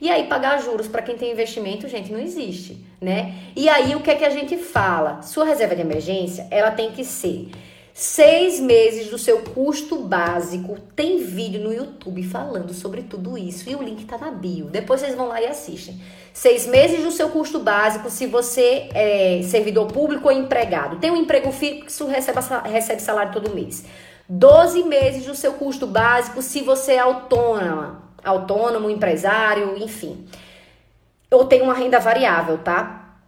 E 0.00 0.10
aí 0.10 0.28
pagar 0.28 0.62
juros 0.62 0.86
para 0.86 1.02
quem 1.02 1.16
tem 1.16 1.32
investimento, 1.32 1.88
gente, 1.88 2.12
não 2.12 2.20
existe, 2.20 2.86
né? 3.00 3.34
E 3.56 3.68
aí 3.68 3.96
o 3.96 4.00
que 4.00 4.12
é 4.12 4.14
que 4.14 4.24
a 4.24 4.30
gente 4.30 4.56
fala? 4.58 5.22
Sua 5.22 5.44
reserva 5.44 5.74
de 5.74 5.82
emergência, 5.82 6.46
ela 6.52 6.70
tem 6.70 6.92
que 6.92 7.04
ser 7.04 7.50
Seis 7.94 8.58
meses 8.58 9.10
do 9.10 9.18
seu 9.18 9.42
custo 9.42 9.96
básico. 9.96 10.78
Tem 10.96 11.18
vídeo 11.18 11.62
no 11.62 11.74
YouTube 11.74 12.22
falando 12.22 12.72
sobre 12.72 13.02
tudo 13.02 13.36
isso 13.36 13.68
e 13.68 13.76
o 13.76 13.82
link 13.82 14.06
tá 14.06 14.16
na 14.16 14.30
bio. 14.30 14.66
Depois 14.66 15.00
vocês 15.00 15.14
vão 15.14 15.28
lá 15.28 15.42
e 15.42 15.46
assistem. 15.46 16.00
Seis 16.32 16.66
meses 16.66 17.04
do 17.04 17.10
seu 17.10 17.28
custo 17.28 17.58
básico 17.58 18.08
se 18.08 18.26
você 18.26 18.88
é 18.94 19.42
servidor 19.44 19.88
público 19.88 20.28
ou 20.28 20.32
empregado. 20.32 20.96
Tem 20.96 21.10
um 21.10 21.16
emprego 21.16 21.52
fixo, 21.52 22.06
recebe, 22.06 22.38
recebe 22.64 23.02
salário 23.02 23.32
todo 23.32 23.54
mês. 23.54 23.84
Doze 24.26 24.82
meses 24.84 25.26
do 25.26 25.34
seu 25.34 25.52
custo 25.52 25.86
básico 25.86 26.40
se 26.40 26.62
você 26.62 26.92
é 26.92 27.00
autônoma, 27.00 28.04
autônomo, 28.24 28.88
empresário, 28.88 29.76
enfim. 29.76 30.26
Ou 31.30 31.44
tem 31.44 31.60
uma 31.60 31.74
renda 31.74 31.98
variável, 31.98 32.56
tá? 32.56 33.18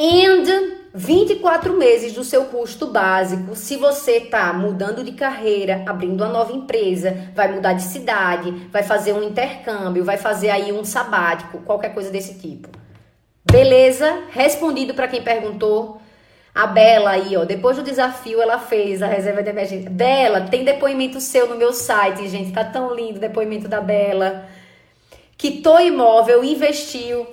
And 0.00 0.73
24 0.96 1.76
meses 1.76 2.12
do 2.12 2.22
seu 2.22 2.44
custo 2.44 2.86
básico, 2.86 3.56
se 3.56 3.76
você 3.76 4.20
tá 4.20 4.52
mudando 4.52 5.02
de 5.02 5.10
carreira, 5.10 5.82
abrindo 5.86 6.22
uma 6.22 6.32
nova 6.32 6.52
empresa, 6.52 7.32
vai 7.34 7.50
mudar 7.50 7.72
de 7.72 7.82
cidade, 7.82 8.52
vai 8.70 8.84
fazer 8.84 9.12
um 9.12 9.24
intercâmbio, 9.24 10.04
vai 10.04 10.16
fazer 10.16 10.50
aí 10.50 10.72
um 10.72 10.84
sabático, 10.84 11.58
qualquer 11.62 11.92
coisa 11.92 12.12
desse 12.12 12.38
tipo. 12.38 12.68
Beleza? 13.44 14.22
Respondido 14.30 14.94
para 14.94 15.08
quem 15.08 15.20
perguntou. 15.20 16.00
A 16.54 16.68
Bela 16.68 17.10
aí, 17.10 17.36
ó, 17.36 17.44
depois 17.44 17.76
do 17.76 17.82
desafio 17.82 18.40
ela 18.40 18.60
fez 18.60 19.02
a 19.02 19.08
reserva 19.08 19.42
de 19.42 19.50
emergência. 19.50 19.90
Bela, 19.90 20.42
tem 20.42 20.62
depoimento 20.62 21.20
seu 21.20 21.48
no 21.48 21.56
meu 21.56 21.72
site, 21.72 22.28
gente, 22.28 22.52
tá 22.52 22.62
tão 22.62 22.94
lindo 22.94 23.16
o 23.16 23.20
depoimento 23.20 23.66
da 23.66 23.80
Bela. 23.80 24.46
Quitou 25.36 25.80
imóvel, 25.80 26.44
investiu, 26.44 27.26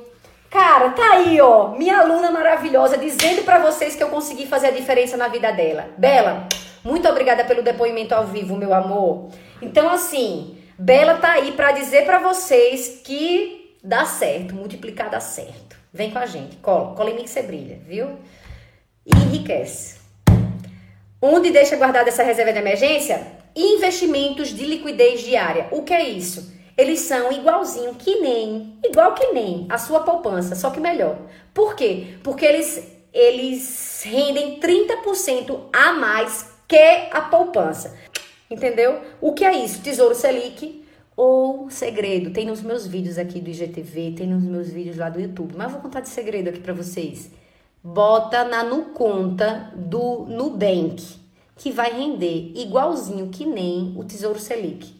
Cara, 0.51 0.89
tá 0.89 1.13
aí, 1.13 1.39
ó, 1.39 1.69
minha 1.69 1.99
aluna 1.99 2.29
maravilhosa 2.29 2.97
dizendo 2.97 3.41
para 3.43 3.57
vocês 3.59 3.95
que 3.95 4.03
eu 4.03 4.09
consegui 4.09 4.45
fazer 4.45 4.67
a 4.67 4.71
diferença 4.71 5.15
na 5.15 5.29
vida 5.29 5.49
dela. 5.49 5.87
Bela, 5.97 6.45
muito 6.83 7.07
obrigada 7.07 7.45
pelo 7.45 7.63
depoimento 7.63 8.13
ao 8.13 8.27
vivo, 8.27 8.57
meu 8.57 8.73
amor. 8.73 9.29
Então, 9.61 9.89
assim, 9.89 10.57
Bela 10.77 11.15
tá 11.15 11.31
aí 11.31 11.53
para 11.53 11.71
dizer 11.71 12.03
para 12.03 12.19
vocês 12.19 13.01
que 13.01 13.77
dá 13.81 14.03
certo, 14.03 14.53
multiplicar 14.53 15.09
dá 15.09 15.21
certo. 15.21 15.77
Vem 15.93 16.11
com 16.11 16.19
a 16.19 16.25
gente, 16.25 16.57
cola, 16.57 16.95
cola 16.95 17.11
em 17.11 17.15
mim 17.15 17.23
que 17.23 17.29
você 17.29 17.43
brilha, 17.43 17.79
viu? 17.87 18.19
E 19.05 19.15
enriquece. 19.15 20.01
Onde 21.21 21.49
deixa 21.49 21.77
guardada 21.77 22.09
essa 22.09 22.23
reserva 22.23 22.51
de 22.51 22.59
emergência? 22.59 23.25
Investimentos 23.55 24.49
de 24.49 24.65
liquidez 24.65 25.21
diária. 25.21 25.69
O 25.71 25.83
que 25.83 25.93
é 25.93 26.03
isso? 26.03 26.59
Eles 26.77 27.01
são 27.01 27.31
igualzinho 27.31 27.95
que 27.95 28.19
nem, 28.19 28.77
igual 28.83 29.13
que 29.13 29.31
nem 29.33 29.65
a 29.69 29.77
sua 29.77 30.01
poupança, 30.01 30.55
só 30.55 30.69
que 30.69 30.79
melhor. 30.79 31.17
Por 31.53 31.75
quê? 31.75 32.15
Porque 32.23 32.45
eles 32.45 33.01
eles 33.13 34.03
rendem 34.05 34.59
30% 34.59 35.59
a 35.73 35.93
mais 35.93 36.49
que 36.67 37.09
a 37.11 37.21
poupança. 37.21 37.95
Entendeu? 38.49 39.01
O 39.19 39.33
que 39.33 39.43
é 39.43 39.53
isso? 39.53 39.81
Tesouro 39.81 40.15
Selic 40.15 40.85
ou 41.15 41.69
segredo? 41.69 42.31
Tem 42.31 42.45
nos 42.45 42.61
meus 42.61 42.87
vídeos 42.87 43.17
aqui 43.17 43.39
do 43.39 43.49
IGTV, 43.49 44.13
tem 44.17 44.27
nos 44.27 44.43
meus 44.43 44.69
vídeos 44.69 44.97
lá 44.97 45.09
do 45.09 45.19
YouTube, 45.19 45.53
mas 45.55 45.71
vou 45.71 45.81
contar 45.81 46.01
de 46.01 46.09
segredo 46.09 46.49
aqui 46.49 46.59
para 46.59 46.73
vocês. 46.73 47.31
Bota 47.83 48.43
na 48.43 48.63
no 48.63 48.85
conta 48.91 49.73
do 49.75 50.25
Nubank, 50.25 51.03
que 51.55 51.71
vai 51.71 51.91
render 51.91 52.53
igualzinho 52.55 53.29
que 53.29 53.45
nem 53.45 53.93
o 53.97 54.03
Tesouro 54.03 54.39
Selic. 54.39 54.93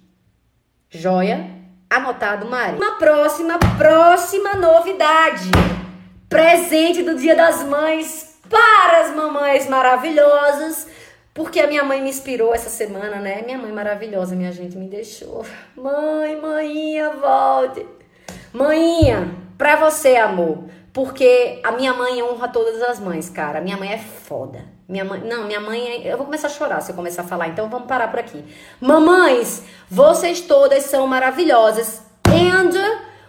Joia? 0.90 1.61
Anotado, 1.92 2.46
Mari? 2.46 2.78
Uma 2.78 2.94
próxima, 2.94 3.60
próxima 3.78 4.54
novidade. 4.54 5.52
Presente 6.30 7.04
do 7.04 7.16
Dia 7.16 7.36
das 7.36 7.64
Mães 7.64 8.40
para 8.50 9.02
as 9.02 9.14
mamães 9.14 9.68
maravilhosas. 9.68 10.88
Porque 11.34 11.60
a 11.60 11.68
minha 11.68 11.84
mãe 11.84 12.02
me 12.02 12.10
inspirou 12.10 12.56
essa 12.56 12.70
semana, 12.70 13.18
né? 13.18 13.42
Minha 13.42 13.58
mãe 13.58 13.74
maravilhosa, 13.74 14.38
minha 14.38 14.54
gente, 14.54 14.78
me 14.78 14.88
deixou. 14.88 15.46
Mãe, 15.76 16.40
mãinha, 16.40 17.10
volte. 17.10 17.86
Mãinha, 18.54 19.30
pra 19.58 19.76
você, 19.76 20.16
amor. 20.16 20.64
Porque 20.94 21.60
a 21.62 21.74
minha 21.74 21.94
mãe 21.94 22.24
honra 22.24 22.48
todas 22.48 22.82
as 22.84 23.02
mães, 23.02 23.30
cara. 23.30 23.60
Minha 23.60 23.76
mãe 23.76 23.92
é 23.92 23.98
foda. 23.98 24.64
Minha 24.92 25.06
mãe, 25.06 25.22
não, 25.22 25.46
minha 25.46 25.62
mãe, 25.62 25.88
é, 25.88 26.12
eu 26.12 26.18
vou 26.18 26.26
começar 26.26 26.48
a 26.48 26.50
chorar 26.50 26.82
se 26.82 26.92
eu 26.92 26.96
começar 26.98 27.22
a 27.22 27.26
falar, 27.26 27.48
então 27.48 27.70
vamos 27.70 27.88
parar 27.88 28.10
por 28.10 28.20
aqui. 28.20 28.44
Mamães, 28.82 29.64
vocês 29.90 30.42
todas 30.42 30.84
são 30.84 31.08
maravilhosas. 31.08 32.02
And 32.28 32.74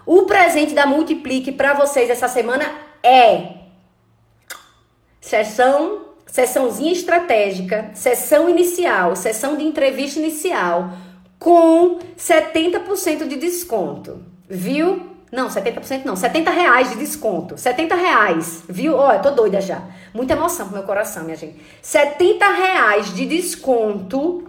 o 0.04 0.22
presente 0.22 0.74
da 0.74 0.86
Multiplique 0.86 1.52
para 1.52 1.72
vocês 1.72 2.10
essa 2.10 2.26
semana 2.26 2.64
é 3.00 3.58
sessão, 5.20 6.06
sessãozinha 6.26 6.92
estratégica, 6.92 7.92
sessão 7.94 8.48
inicial, 8.48 9.14
sessão 9.14 9.56
de 9.56 9.62
entrevista 9.62 10.18
inicial 10.18 10.90
com 11.38 12.00
70% 12.18 13.28
de 13.28 13.36
desconto, 13.36 14.20
viu? 14.48 15.11
Não, 15.32 15.48
70% 15.48 16.04
não, 16.04 16.14
70 16.14 16.50
reais 16.50 16.90
de 16.90 16.96
desconto. 16.96 17.56
70 17.56 17.94
reais, 17.94 18.64
viu? 18.68 18.94
Olha, 18.94 19.18
tô 19.18 19.30
doida 19.30 19.62
já. 19.62 19.82
Muita 20.12 20.34
emoção 20.34 20.66
pro 20.66 20.76
meu 20.76 20.84
coração, 20.84 21.24
minha 21.24 21.36
gente. 21.36 21.56
70 21.80 22.46
reais 22.46 23.14
de 23.14 23.24
desconto 23.24 24.46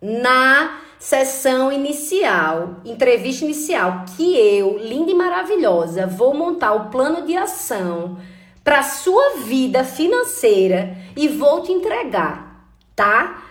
na 0.00 0.80
sessão 0.98 1.70
inicial, 1.70 2.80
entrevista 2.84 3.44
inicial, 3.44 4.04
que 4.16 4.36
eu, 4.36 4.76
linda 4.78 5.12
e 5.12 5.14
maravilhosa, 5.14 6.04
vou 6.04 6.34
montar 6.34 6.72
o 6.72 6.90
plano 6.90 7.24
de 7.24 7.36
ação 7.36 8.18
para 8.64 8.82
sua 8.82 9.36
vida 9.44 9.84
financeira 9.84 10.96
e 11.16 11.28
vou 11.28 11.62
te 11.62 11.70
entregar, 11.70 12.66
tá? 12.96 13.42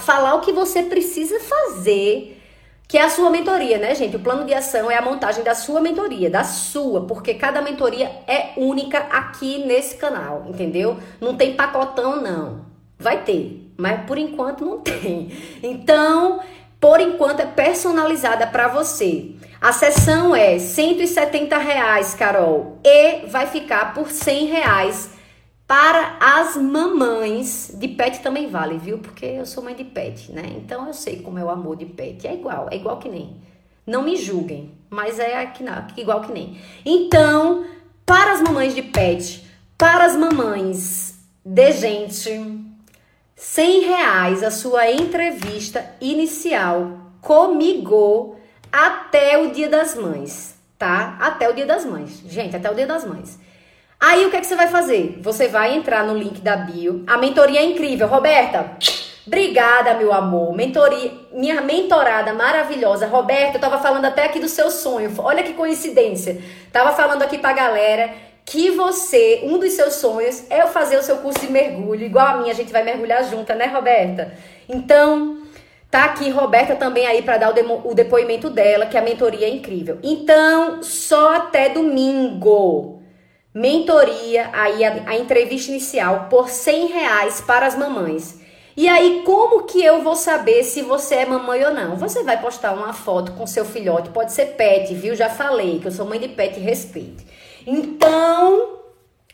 falar 0.00 0.34
o 0.34 0.40
que 0.40 0.52
você 0.52 0.82
precisa 0.82 1.38
fazer 1.40 2.41
que 2.88 2.98
é 2.98 3.02
a 3.02 3.08
sua 3.08 3.30
mentoria, 3.30 3.78
né, 3.78 3.94
gente? 3.94 4.16
O 4.16 4.20
plano 4.20 4.44
de 4.44 4.52
ação 4.52 4.90
é 4.90 4.96
a 4.96 5.02
montagem 5.02 5.42
da 5.42 5.54
sua 5.54 5.80
mentoria, 5.80 6.28
da 6.28 6.44
sua, 6.44 7.06
porque 7.06 7.34
cada 7.34 7.62
mentoria 7.62 8.10
é 8.26 8.52
única 8.56 8.98
aqui 8.98 9.64
nesse 9.64 9.96
canal, 9.96 10.44
entendeu? 10.48 10.98
Não 11.20 11.34
tem 11.36 11.54
pacotão, 11.54 12.20
não. 12.20 12.66
Vai 12.98 13.22
ter, 13.24 13.72
mas 13.76 14.04
por 14.04 14.18
enquanto 14.18 14.64
não 14.64 14.78
tem. 14.84 15.32
Então, 15.62 16.40
Por 16.82 17.00
enquanto 17.00 17.38
é 17.38 17.46
personalizada 17.46 18.44
para 18.44 18.66
você. 18.66 19.36
A 19.60 19.70
sessão 19.70 20.34
é 20.34 20.58
170 20.58 21.56
reais, 21.56 22.12
Carol, 22.12 22.80
e 22.82 23.24
vai 23.28 23.46
ficar 23.46 23.94
por 23.94 24.10
100 24.10 24.46
reais 24.46 25.11
para 25.72 26.18
as 26.20 26.54
mamães 26.54 27.72
de 27.74 27.88
pet 27.88 28.20
também 28.20 28.46
vale, 28.46 28.76
viu? 28.76 28.98
Porque 28.98 29.24
eu 29.24 29.46
sou 29.46 29.64
mãe 29.64 29.74
de 29.74 29.84
pet, 29.84 30.30
né? 30.30 30.42
Então 30.58 30.86
eu 30.86 30.92
sei 30.92 31.22
como 31.22 31.38
é 31.38 31.44
o 31.44 31.48
amor 31.48 31.76
de 31.76 31.86
pet. 31.86 32.26
É 32.26 32.34
igual, 32.34 32.68
é 32.70 32.76
igual 32.76 32.98
que 32.98 33.08
nem. 33.08 33.40
Não 33.86 34.02
me 34.02 34.14
julguem, 34.18 34.74
mas 34.90 35.18
é 35.18 35.50
igual 35.96 36.20
que 36.20 36.30
nem. 36.30 36.58
Então, 36.84 37.64
para 38.04 38.32
as 38.32 38.42
mamães 38.42 38.74
de 38.74 38.82
pet, 38.82 39.46
para 39.78 40.04
as 40.04 40.14
mamães 40.14 41.14
de 41.42 41.72
gente, 41.72 42.28
100 43.34 43.80
reais 43.80 44.42
a 44.42 44.50
sua 44.50 44.90
entrevista 44.90 45.90
inicial 46.02 46.98
comigo 47.22 48.36
até 48.70 49.38
o 49.38 49.52
dia 49.52 49.70
das 49.70 49.94
mães, 49.94 50.54
tá? 50.78 51.16
Até 51.18 51.48
o 51.48 51.54
dia 51.54 51.64
das 51.64 51.86
mães. 51.86 52.22
Gente, 52.26 52.54
até 52.54 52.70
o 52.70 52.74
dia 52.74 52.86
das 52.86 53.06
mães. 53.06 53.40
Aí 54.02 54.26
o 54.26 54.30
que 54.30 54.36
é 54.36 54.40
que 54.40 54.48
você 54.48 54.56
vai 54.56 54.66
fazer? 54.66 55.20
Você 55.20 55.46
vai 55.46 55.76
entrar 55.76 56.04
no 56.04 56.18
link 56.18 56.40
da 56.40 56.56
bio. 56.56 57.04
A 57.06 57.16
mentoria 57.16 57.60
é 57.60 57.64
incrível. 57.64 58.08
Roberta, 58.08 58.72
obrigada, 59.24 59.94
meu 59.94 60.12
amor. 60.12 60.52
Mentoria, 60.56 61.12
minha 61.32 61.60
mentorada 61.60 62.34
maravilhosa. 62.34 63.06
Roberta, 63.06 63.58
eu 63.58 63.60
tava 63.60 63.78
falando 63.78 64.04
até 64.04 64.24
aqui 64.24 64.40
do 64.40 64.48
seu 64.48 64.72
sonho. 64.72 65.14
Olha 65.18 65.44
que 65.44 65.52
coincidência. 65.52 66.42
Tava 66.72 66.90
falando 66.96 67.22
aqui 67.22 67.38
pra 67.38 67.52
galera 67.52 68.12
que 68.44 68.72
você, 68.72 69.42
um 69.44 69.56
dos 69.56 69.72
seus 69.74 69.94
sonhos 69.94 70.50
é 70.50 70.66
fazer 70.66 70.96
o 70.96 71.02
seu 71.04 71.18
curso 71.18 71.38
de 71.38 71.52
mergulho, 71.52 72.04
igual 72.04 72.26
a 72.26 72.36
minha, 72.38 72.50
a 72.50 72.56
gente 72.56 72.72
vai 72.72 72.82
mergulhar 72.82 73.22
junta, 73.22 73.54
né, 73.54 73.66
Roberta? 73.66 74.34
Então, 74.68 75.42
tá 75.88 76.06
aqui 76.06 76.28
Roberta 76.28 76.74
também 76.74 77.06
aí 77.06 77.22
para 77.22 77.36
dar 77.36 77.50
o, 77.50 77.52
demo, 77.52 77.80
o 77.84 77.94
depoimento 77.94 78.50
dela, 78.50 78.86
que 78.86 78.98
a 78.98 79.02
mentoria 79.02 79.46
é 79.46 79.50
incrível. 79.50 80.00
Então, 80.02 80.82
só 80.82 81.36
até 81.36 81.68
domingo. 81.68 83.00
Mentoria, 83.54 84.50
aí 84.52 84.84
a, 84.84 85.10
a 85.10 85.16
entrevista 85.16 85.70
inicial 85.70 86.28
por 86.30 86.48
100 86.48 86.86
reais 86.86 87.40
para 87.40 87.66
as 87.66 87.76
mamães. 87.76 88.40
E 88.74 88.88
aí, 88.88 89.22
como 89.26 89.64
que 89.64 89.84
eu 89.84 90.02
vou 90.02 90.16
saber 90.16 90.64
se 90.64 90.80
você 90.80 91.16
é 91.16 91.26
mamãe 91.26 91.62
ou 91.62 91.74
não? 91.74 91.96
Você 91.96 92.22
vai 92.22 92.40
postar 92.40 92.72
uma 92.72 92.94
foto 92.94 93.32
com 93.32 93.46
seu 93.46 93.66
filhote, 93.66 94.08
pode 94.08 94.32
ser 94.32 94.54
pet, 94.56 94.94
viu? 94.94 95.14
Já 95.14 95.28
falei 95.28 95.78
que 95.78 95.88
eu 95.88 95.92
sou 95.92 96.06
mãe 96.06 96.18
de 96.18 96.28
pet 96.28 96.58
respeite. 96.58 97.26
Então, 97.66 98.78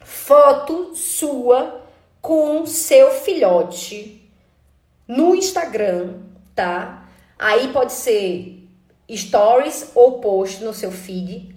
foto 0.03 0.97
sua 0.97 1.83
com 2.21 2.67
seu 2.67 3.13
filhote 3.13 4.29
no 5.07 5.35
Instagram, 5.35 6.15
tá? 6.55 7.09
Aí 7.39 7.73
pode 7.73 7.93
ser 7.93 8.69
stories 9.11 9.93
ou 9.95 10.21
post 10.21 10.63
no 10.65 10.75
seu 10.75 10.91
feed 10.91 11.55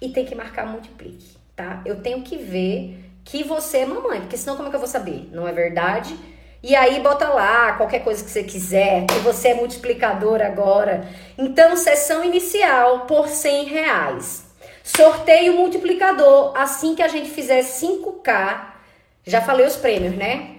e 0.00 0.08
tem 0.10 0.26
que 0.26 0.34
marcar 0.34 0.66
multiplique, 0.66 1.35
tá? 1.56 1.80
Eu 1.86 2.02
tenho 2.02 2.22
que 2.22 2.36
ver 2.36 3.02
que 3.24 3.42
você 3.42 3.78
é 3.78 3.86
mamãe, 3.86 4.20
porque 4.20 4.36
senão 4.36 4.54
como 4.54 4.68
é 4.68 4.70
que 4.70 4.76
eu 4.76 4.80
vou 4.80 4.88
saber? 4.88 5.28
Não 5.32 5.48
é 5.48 5.52
verdade? 5.52 6.16
E 6.62 6.76
aí 6.76 7.00
bota 7.00 7.28
lá 7.28 7.72
qualquer 7.72 8.00
coisa 8.00 8.22
que 8.22 8.30
você 8.30 8.44
quiser, 8.44 9.06
que 9.06 9.18
você 9.20 9.48
é 9.48 9.54
multiplicador 9.54 10.42
agora. 10.42 11.08
Então, 11.36 11.76
sessão 11.76 12.24
inicial 12.24 13.00
por 13.00 13.28
100 13.28 13.64
reais. 13.64 14.46
Sorteio 14.82 15.54
multiplicador. 15.54 16.52
Assim 16.56 16.94
que 16.94 17.02
a 17.02 17.08
gente 17.08 17.30
fizer 17.30 17.62
5K, 17.62 18.60
já 19.24 19.40
falei 19.40 19.66
os 19.66 19.76
prêmios, 19.76 20.16
né? 20.16 20.56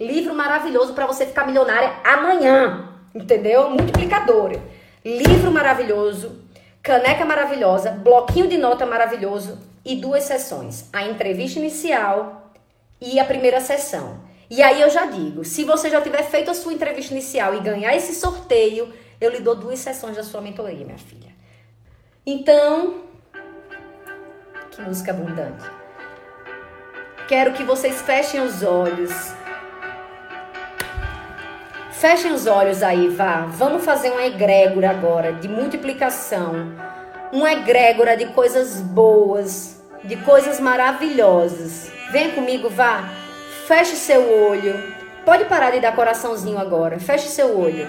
Livro 0.00 0.34
maravilhoso 0.34 0.94
para 0.94 1.06
você 1.06 1.26
ficar 1.26 1.46
milionária 1.46 1.92
amanhã. 2.04 2.88
Entendeu? 3.14 3.70
Multiplicadora. 3.70 4.60
Livro 5.04 5.50
maravilhoso, 5.52 6.42
caneca 6.82 7.24
maravilhosa, 7.24 7.90
bloquinho 7.90 8.48
de 8.48 8.56
nota 8.56 8.86
maravilhoso 8.86 9.73
e 9.84 9.96
duas 9.96 10.24
sessões. 10.24 10.88
A 10.92 11.04
entrevista 11.04 11.58
inicial 11.58 12.52
e 13.00 13.20
a 13.20 13.24
primeira 13.24 13.60
sessão. 13.60 14.20
E 14.48 14.62
aí 14.62 14.80
eu 14.80 14.90
já 14.90 15.06
digo, 15.06 15.44
se 15.44 15.64
você 15.64 15.90
já 15.90 16.00
tiver 16.00 16.22
feito 16.22 16.50
a 16.50 16.54
sua 16.54 16.72
entrevista 16.72 17.12
inicial 17.12 17.54
e 17.54 17.60
ganhar 17.60 17.94
esse 17.94 18.14
sorteio, 18.14 18.92
eu 19.20 19.30
lhe 19.30 19.40
dou 19.40 19.54
duas 19.54 19.78
sessões 19.78 20.16
da 20.16 20.22
sua 20.22 20.40
mentoria, 20.40 20.84
minha 20.84 20.98
filha. 20.98 21.32
Então, 22.26 23.02
que 24.70 24.80
música 24.82 25.12
abundante. 25.12 25.64
Quero 27.26 27.52
que 27.52 27.62
vocês 27.62 28.02
fechem 28.02 28.40
os 28.40 28.62
olhos. 28.62 29.12
Fechem 31.92 32.32
os 32.32 32.46
olhos 32.46 32.82
aí, 32.82 33.08
vá. 33.08 33.46
Vamos 33.46 33.82
fazer 33.82 34.10
uma 34.10 34.26
egrégora 34.26 34.90
agora 34.90 35.32
de 35.32 35.48
multiplicação. 35.48 36.74
Uma 37.32 37.52
egrégora 37.52 38.16
de 38.16 38.26
coisas 38.26 38.80
boas, 38.80 39.73
de 40.04 40.16
coisas 40.16 40.60
maravilhosas. 40.60 41.90
Vem 42.10 42.32
comigo, 42.32 42.68
vá. 42.68 43.08
Feche 43.66 43.96
seu 43.96 44.46
olho. 44.46 44.94
Pode 45.24 45.46
parar 45.46 45.70
de 45.70 45.80
dar 45.80 45.96
coraçãozinho 45.96 46.58
agora. 46.58 47.00
Feche 47.00 47.28
seu 47.28 47.58
olho. 47.58 47.88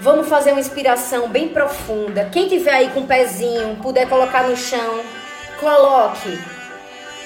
Vamos 0.00 0.28
fazer 0.28 0.50
uma 0.50 0.60
inspiração 0.60 1.28
bem 1.28 1.50
profunda. 1.50 2.28
Quem 2.32 2.48
tiver 2.48 2.72
aí 2.72 2.90
com 2.90 3.00
o 3.00 3.06
pezinho, 3.06 3.76
puder 3.76 4.08
colocar 4.08 4.42
no 4.48 4.56
chão, 4.56 5.00
coloque. 5.60 6.42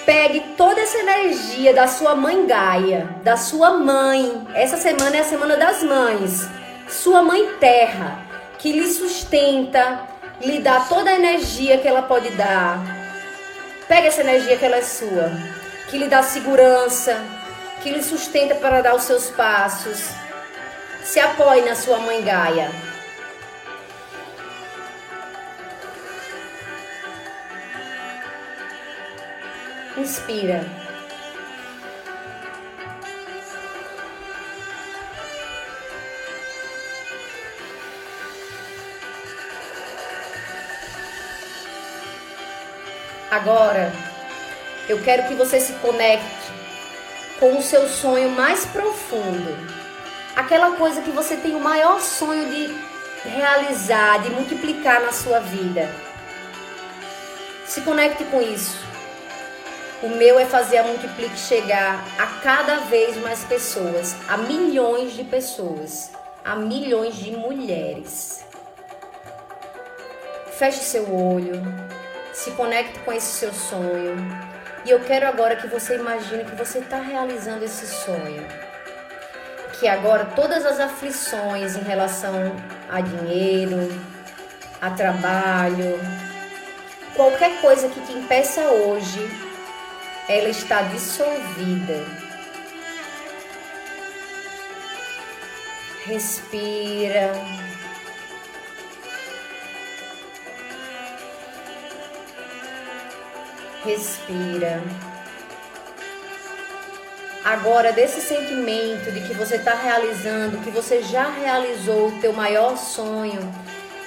Pegue 0.05 0.41
toda 0.59 0.83
essa 0.83 0.99
energia 0.99 1.73
da 1.73 1.89
sua 1.89 2.15
mãe 2.15 2.47
Gaia, 2.47 3.09
da 3.25 3.39
sua 3.39 3.79
mãe. 3.79 4.47
Essa 4.55 4.77
semana 4.77 5.17
é 5.17 5.21
a 5.21 5.25
semana 5.25 5.57
das 5.57 5.83
mães. 5.83 6.47
Sua 6.87 7.23
mãe 7.23 7.55
Terra, 7.59 8.19
que 8.59 8.71
lhe 8.73 8.87
sustenta, 8.89 10.01
lhe 10.41 10.61
dá 10.61 10.81
toda 10.81 11.11
a 11.11 11.17
energia 11.17 11.79
que 11.79 11.89
ela 11.89 12.03
pode 12.03 12.31
dar. 12.31 12.79
Pegue 13.89 14.09
essa 14.09 14.21
energia 14.21 14.57
que 14.57 14.65
ela 14.65 14.77
é 14.77 14.83
sua, 14.83 15.31
que 15.89 15.99
lhe 15.99 16.09
dá 16.09 16.23
segurança, 16.23 17.25
que 17.83 17.91
lhe 17.91 18.03
sustenta 18.03 18.55
para 18.57 18.83
dar 18.83 18.95
os 18.95 19.03
seus 19.03 19.31
passos 19.31 20.27
se 21.07 21.21
apoie 21.21 21.65
na 21.65 21.77
sua 21.77 22.01
mãe 22.01 22.23
Gaia. 22.23 22.71
Inspira. 29.97 30.86
Agora, 43.37 43.93
eu 44.89 44.99
quero 45.03 45.29
que 45.29 45.35
você 45.35 45.61
se 45.61 45.75
conecte 45.75 46.51
com 47.39 47.59
o 47.59 47.63
seu 47.63 47.87
sonho 47.87 48.31
mais 48.31 48.65
profundo 48.65 49.55
aquela 50.35 50.73
coisa 50.77 51.03
que 51.03 51.11
você 51.11 51.37
tem 51.37 51.55
o 51.55 51.61
maior 51.61 52.01
sonho 52.01 52.49
de 52.49 52.75
realizar, 53.29 54.23
de 54.23 54.31
multiplicar 54.31 55.03
na 55.03 55.13
sua 55.13 55.41
vida. 55.41 55.87
Se 57.67 57.83
conecte 57.83 58.25
com 58.25 58.41
isso. 58.41 58.83
O 60.03 60.09
meu 60.09 60.39
é 60.39 60.47
fazer 60.47 60.79
a 60.79 60.85
Multiplique 60.85 61.39
chegar 61.39 62.03
a 62.19 62.27
cada 62.41 62.77
vez 62.85 63.19
mais 63.19 63.45
pessoas, 63.45 64.17
a 64.27 64.39
milhões 64.39 65.13
de 65.13 65.25
pessoas, 65.25 66.11
a 66.43 66.57
milhões 66.57 67.15
de 67.17 67.33
mulheres. 67.33 68.47
Feche 70.53 70.81
seu 70.81 71.15
olho, 71.15 71.63
se 72.37 72.51
conecte 72.53 72.99
com 73.01 73.13
esse 73.13 73.39
seu 73.39 73.53
sonho. 73.53 74.17
E 74.85 74.91
eu 74.91 75.01
quero 75.01 75.27
agora 75.27 75.57
que 75.57 75.67
você 75.67 75.97
imagine 75.97 76.45
que 76.45 76.55
você 76.55 76.79
está 76.79 77.01
realizando 77.01 77.65
esse 77.65 77.87
sonho 77.87 78.47
que 79.79 79.87
agora 79.87 80.25
todas 80.25 80.65
as 80.65 80.81
aflições 80.81 81.77
em 81.77 81.83
relação 81.83 82.57
a 82.89 83.01
dinheiro, 83.01 83.89
a 84.81 84.91
trabalho, 84.91 86.01
qualquer 87.15 87.61
coisa 87.61 87.89
que 87.89 88.01
te 88.01 88.13
impeça 88.13 88.63
hoje, 88.63 89.21
ela 90.29 90.49
está 90.49 90.83
dissolvida. 90.83 92.05
Respira. 96.07 97.33
Respira. 103.87 104.83
Agora, 107.45 107.93
desse 107.93 108.21
sentimento 108.21 109.13
de 109.13 109.21
que 109.21 109.33
você 109.33 109.55
está 109.55 109.75
realizando, 109.75 110.61
que 110.65 110.71
você 110.71 111.05
já 111.05 111.31
realizou 111.31 112.09
o 112.09 112.21
teu 112.21 112.33
maior 112.33 112.77
sonho, 112.77 113.39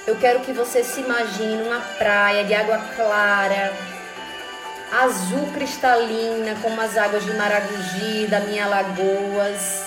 eu 0.06 0.16
quero 0.16 0.40
que 0.40 0.52
você 0.52 0.84
se 0.84 1.00
imagine 1.00 1.62
uma 1.62 1.80
praia 1.96 2.44
de 2.44 2.52
água 2.52 2.78
clara, 2.94 3.72
azul 4.92 5.50
cristalina, 5.54 6.54
como 6.60 6.78
as 6.78 6.98
águas 6.98 7.24
de 7.24 7.32
Maragogi, 7.32 8.26
da 8.28 8.40
minha 8.40 8.66
Lagoas. 8.66 9.84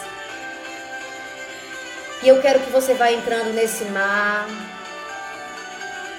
E 2.23 2.29
eu 2.29 2.41
quero 2.41 2.61
que 2.61 2.71
você 2.71 2.95
vá 2.95 3.11
entrando 3.11 3.53
nesse 3.53 3.83
mar. 3.85 4.47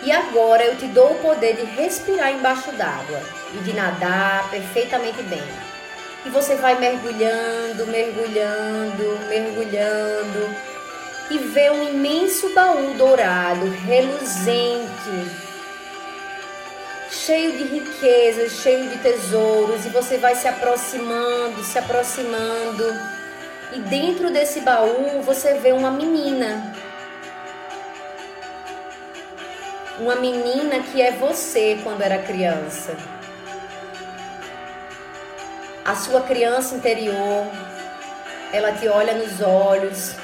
E 0.05 0.12
agora 0.12 0.64
eu 0.64 0.76
te 0.76 0.86
dou 0.86 1.12
o 1.12 1.18
poder 1.20 1.57
de 1.57 1.64
respirar 1.64 2.30
embaixo 2.30 2.70
d'água 2.72 3.20
e 3.55 3.59
de 3.59 3.72
nadar 3.72 4.50
perfeitamente 4.50 5.22
bem. 5.22 5.42
E 6.26 6.30
você 6.30 6.55
vai 6.57 6.78
mergulhando, 6.78 7.86
mergulhando, 7.86 9.18
mergulhando 9.28 10.74
e 11.30 11.38
vê 11.38 11.70
um 11.70 11.82
imenso 11.82 12.52
baú 12.55 12.94
dourado, 12.94 13.70
reluzente, 13.86 15.30
cheio 17.11 17.52
de 17.52 17.64
riquezas, 17.64 18.52
cheio 18.52 18.90
de 18.90 18.98
tesouros, 18.98 19.86
e 19.86 19.88
você 19.88 20.18
vai 20.18 20.34
se 20.34 20.46
aproximando, 20.46 21.64
se 21.64 21.78
aproximando. 21.78 22.84
E 23.72 23.78
dentro 23.80 24.30
desse 24.30 24.61
baú 24.61 25.22
você 25.22 25.55
vê 25.55 25.72
uma 25.72 25.90
menina. 25.90 26.74
Uma 29.99 30.16
menina 30.16 30.80
que 30.82 31.01
é 31.01 31.12
você 31.12 31.78
quando 31.84 32.03
era 32.03 32.18
criança. 32.18 32.97
A 35.84 35.95
sua 35.95 36.22
criança 36.22 36.74
interior, 36.74 37.47
ela 38.53 38.72
te 38.72 38.88
olha 38.88 39.14
nos 39.14 39.40
olhos, 39.40 40.16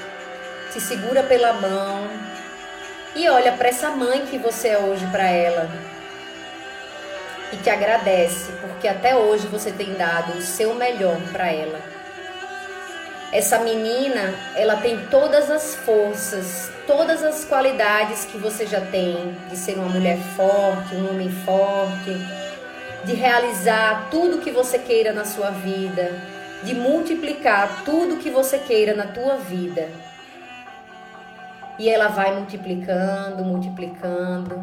te 0.72 0.80
segura 0.80 1.22
pela 1.22 1.52
mão 1.52 2.08
e 3.14 3.28
olha 3.28 3.52
para 3.52 3.68
essa 3.68 3.90
mãe 3.90 4.26
que 4.26 4.38
você 4.38 4.68
é 4.68 4.78
hoje 4.78 5.06
para 5.06 5.28
ela 5.28 5.70
e 7.52 7.56
te 7.56 7.70
agradece 7.70 8.50
porque 8.60 8.88
até 8.88 9.14
hoje 9.14 9.46
você 9.46 9.70
tem 9.70 9.94
dado 9.94 10.32
o 10.36 10.42
seu 10.42 10.74
melhor 10.74 11.20
para 11.30 11.52
ela. 11.52 11.99
Essa 13.32 13.60
menina, 13.60 14.34
ela 14.56 14.76
tem 14.78 15.06
todas 15.06 15.50
as 15.52 15.76
forças, 15.76 16.68
todas 16.84 17.22
as 17.22 17.44
qualidades 17.44 18.24
que 18.24 18.36
você 18.36 18.66
já 18.66 18.80
tem 18.80 19.36
de 19.48 19.56
ser 19.56 19.76
uma 19.76 19.88
mulher 19.88 20.18
forte, 20.34 20.96
um 20.96 21.10
homem 21.10 21.30
forte, 21.44 22.10
de 23.04 23.14
realizar 23.14 24.08
tudo 24.10 24.40
que 24.40 24.50
você 24.50 24.80
queira 24.80 25.12
na 25.12 25.24
sua 25.24 25.50
vida, 25.50 26.10
de 26.64 26.74
multiplicar 26.74 27.84
tudo 27.84 28.16
que 28.16 28.30
você 28.30 28.58
queira 28.58 28.96
na 28.96 29.06
tua 29.06 29.36
vida. 29.36 29.88
E 31.78 31.88
ela 31.88 32.08
vai 32.08 32.34
multiplicando, 32.34 33.44
multiplicando. 33.44 34.60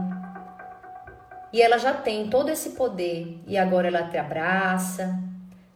E 1.53 1.61
ela 1.61 1.78
já 1.78 1.93
tem 1.93 2.28
todo 2.28 2.49
esse 2.49 2.72
poder. 2.72 3.41
E 3.47 3.57
agora 3.57 3.88
ela 3.88 4.03
te 4.03 4.18
abraça, 4.18 5.18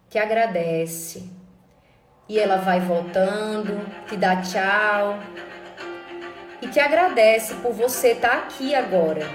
te 0.09 0.19
agradece. 0.19 1.40
E 2.27 2.39
ela 2.39 2.57
vai 2.57 2.79
voltando, 2.79 3.85
te 4.07 4.15
dá 4.15 4.37
tchau. 4.41 5.19
E 6.61 6.67
te 6.67 6.79
agradece 6.79 7.55
por 7.55 7.73
você 7.73 8.09
estar 8.09 8.29
tá 8.29 8.37
aqui 8.37 8.73
agora. 8.73 9.27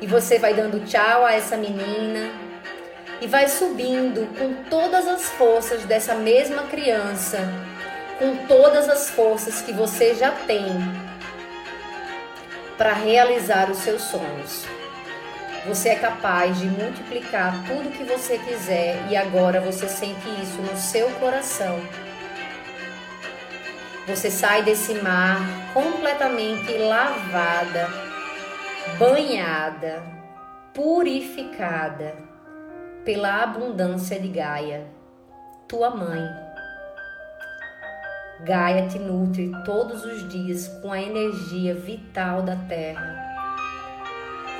E 0.00 0.06
você 0.06 0.38
vai 0.38 0.54
dando 0.54 0.84
tchau 0.84 1.24
a 1.24 1.32
essa 1.32 1.56
menina 1.56 2.30
e 3.20 3.26
vai 3.26 3.48
subindo 3.48 4.26
com 4.38 4.68
todas 4.68 5.06
as 5.06 5.30
forças 5.30 5.84
dessa 5.84 6.14
mesma 6.14 6.64
criança 6.64 7.38
com 8.18 8.46
todas 8.46 8.88
as 8.88 9.10
forças 9.10 9.60
que 9.60 9.72
você 9.72 10.14
já 10.14 10.30
tem 10.30 10.64
para 12.76 12.92
realizar 12.92 13.70
os 13.70 13.78
seus 13.78 14.02
sonhos. 14.02 14.75
Você 15.66 15.90
é 15.90 15.96
capaz 15.96 16.58
de 16.58 16.66
multiplicar 16.66 17.64
tudo 17.66 17.90
que 17.90 18.04
você 18.04 18.38
quiser 18.38 19.06
e 19.10 19.16
agora 19.16 19.60
você 19.60 19.88
sente 19.88 20.28
isso 20.40 20.60
no 20.62 20.76
seu 20.76 21.10
coração. 21.12 21.80
Você 24.06 24.30
sai 24.30 24.62
desse 24.62 24.94
mar 24.94 25.40
completamente 25.74 26.78
lavada, 26.78 27.88
banhada, 28.98 30.02
purificada 30.72 32.14
pela 33.04 33.42
abundância 33.42 34.20
de 34.20 34.28
Gaia, 34.28 34.86
tua 35.66 35.90
mãe 35.90 36.46
Gaia 38.40 38.86
te 38.86 38.98
nutre 38.98 39.50
todos 39.64 40.04
os 40.04 40.28
dias 40.28 40.68
com 40.82 40.92
a 40.92 41.00
energia 41.00 41.74
vital 41.74 42.42
da 42.42 42.54
terra, 42.54 43.15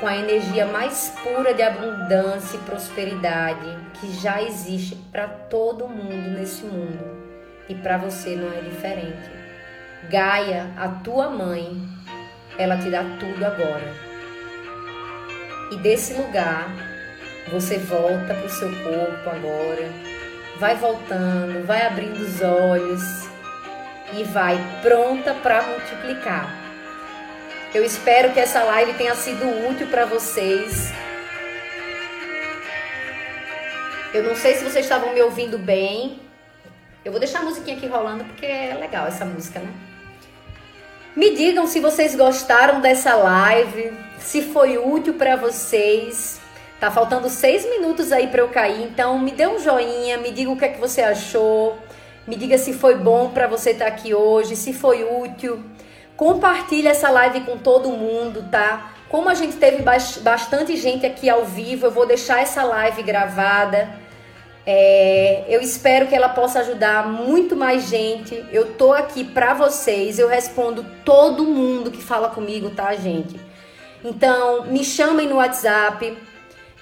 com 0.00 0.06
a 0.06 0.16
energia 0.16 0.66
mais 0.66 1.12
pura 1.22 1.54
de 1.54 1.62
abundância 1.62 2.56
e 2.56 2.60
prosperidade 2.60 3.78
que 3.94 4.12
já 4.14 4.42
existe 4.42 4.94
para 5.10 5.26
todo 5.26 5.88
mundo 5.88 6.30
nesse 6.30 6.64
mundo 6.64 7.04
e 7.68 7.74
para 7.74 7.96
você 7.96 8.36
não 8.36 8.52
é 8.52 8.60
diferente. 8.60 9.30
Gaia, 10.10 10.70
a 10.76 10.88
tua 10.88 11.30
mãe, 11.30 11.82
ela 12.58 12.76
te 12.76 12.90
dá 12.90 13.02
tudo 13.18 13.44
agora. 13.44 13.92
E 15.72 15.76
desse 15.78 16.14
lugar, 16.14 16.70
você 17.50 17.78
volta 17.78 18.34
para 18.34 18.46
o 18.46 18.50
seu 18.50 18.68
corpo 18.68 19.30
agora, 19.30 19.90
vai 20.58 20.76
voltando, 20.76 21.66
vai 21.66 21.86
abrindo 21.86 22.20
os 22.20 22.40
olhos 22.40 23.28
e 24.12 24.22
vai 24.24 24.58
pronta 24.82 25.34
para 25.34 25.62
multiplicar. 25.62 26.65
Eu 27.74 27.84
espero 27.84 28.32
que 28.32 28.40
essa 28.40 28.62
live 28.62 28.94
tenha 28.94 29.14
sido 29.14 29.44
útil 29.68 29.86
para 29.88 30.04
vocês. 30.04 30.90
Eu 34.14 34.22
não 34.22 34.34
sei 34.34 34.54
se 34.54 34.64
vocês 34.64 34.84
estavam 34.84 35.12
me 35.12 35.20
ouvindo 35.20 35.58
bem. 35.58 36.20
Eu 37.04 37.12
vou 37.12 37.18
deixar 37.20 37.40
a 37.40 37.42
musiquinha 37.42 37.76
aqui 37.76 37.86
rolando 37.86 38.24
porque 38.24 38.46
é 38.46 38.76
legal 38.80 39.06
essa 39.06 39.24
música, 39.24 39.58
né? 39.60 39.72
Me 41.14 41.34
digam 41.34 41.66
se 41.66 41.80
vocês 41.80 42.14
gostaram 42.14 42.80
dessa 42.80 43.14
live, 43.14 43.92
se 44.18 44.42
foi 44.42 44.78
útil 44.78 45.14
para 45.14 45.36
vocês. 45.36 46.40
Tá 46.78 46.90
faltando 46.90 47.30
seis 47.30 47.64
minutos 47.64 48.12
aí 48.12 48.26
para 48.26 48.42
eu 48.42 48.48
cair, 48.48 48.82
então 48.82 49.18
me 49.18 49.30
dê 49.30 49.46
um 49.46 49.58
joinha, 49.58 50.18
me 50.18 50.30
diga 50.30 50.50
o 50.50 50.56
que 50.56 50.66
é 50.66 50.68
que 50.68 50.80
você 50.80 51.00
achou. 51.00 51.78
Me 52.26 52.36
diga 52.36 52.58
se 52.58 52.72
foi 52.72 52.96
bom 52.96 53.30
para 53.30 53.46
você 53.46 53.70
estar 53.70 53.86
tá 53.86 53.90
aqui 53.90 54.14
hoje, 54.14 54.56
se 54.56 54.72
foi 54.72 55.04
útil. 55.04 55.62
Compartilhe 56.16 56.88
essa 56.88 57.10
live 57.10 57.42
com 57.42 57.58
todo 57.58 57.90
mundo, 57.90 58.48
tá? 58.50 58.92
Como 59.08 59.28
a 59.28 59.34
gente 59.34 59.56
teve 59.56 59.82
bastante 60.22 60.76
gente 60.76 61.06
aqui 61.06 61.28
ao 61.28 61.44
vivo, 61.44 61.86
eu 61.86 61.90
vou 61.90 62.06
deixar 62.06 62.40
essa 62.40 62.62
live 62.64 63.02
gravada. 63.02 63.88
É, 64.66 65.44
eu 65.48 65.60
espero 65.60 66.06
que 66.06 66.14
ela 66.14 66.28
possa 66.30 66.60
ajudar 66.60 67.06
muito 67.06 67.54
mais 67.54 67.88
gente. 67.88 68.44
Eu 68.50 68.74
tô 68.74 68.92
aqui 68.92 69.22
para 69.22 69.54
vocês. 69.54 70.18
Eu 70.18 70.28
respondo 70.28 70.84
todo 71.04 71.44
mundo 71.44 71.90
que 71.90 72.02
fala 72.02 72.30
comigo, 72.30 72.70
tá, 72.70 72.94
gente? 72.94 73.38
Então, 74.04 74.64
me 74.64 74.82
chamem 74.82 75.28
no 75.28 75.36
WhatsApp. 75.36 76.16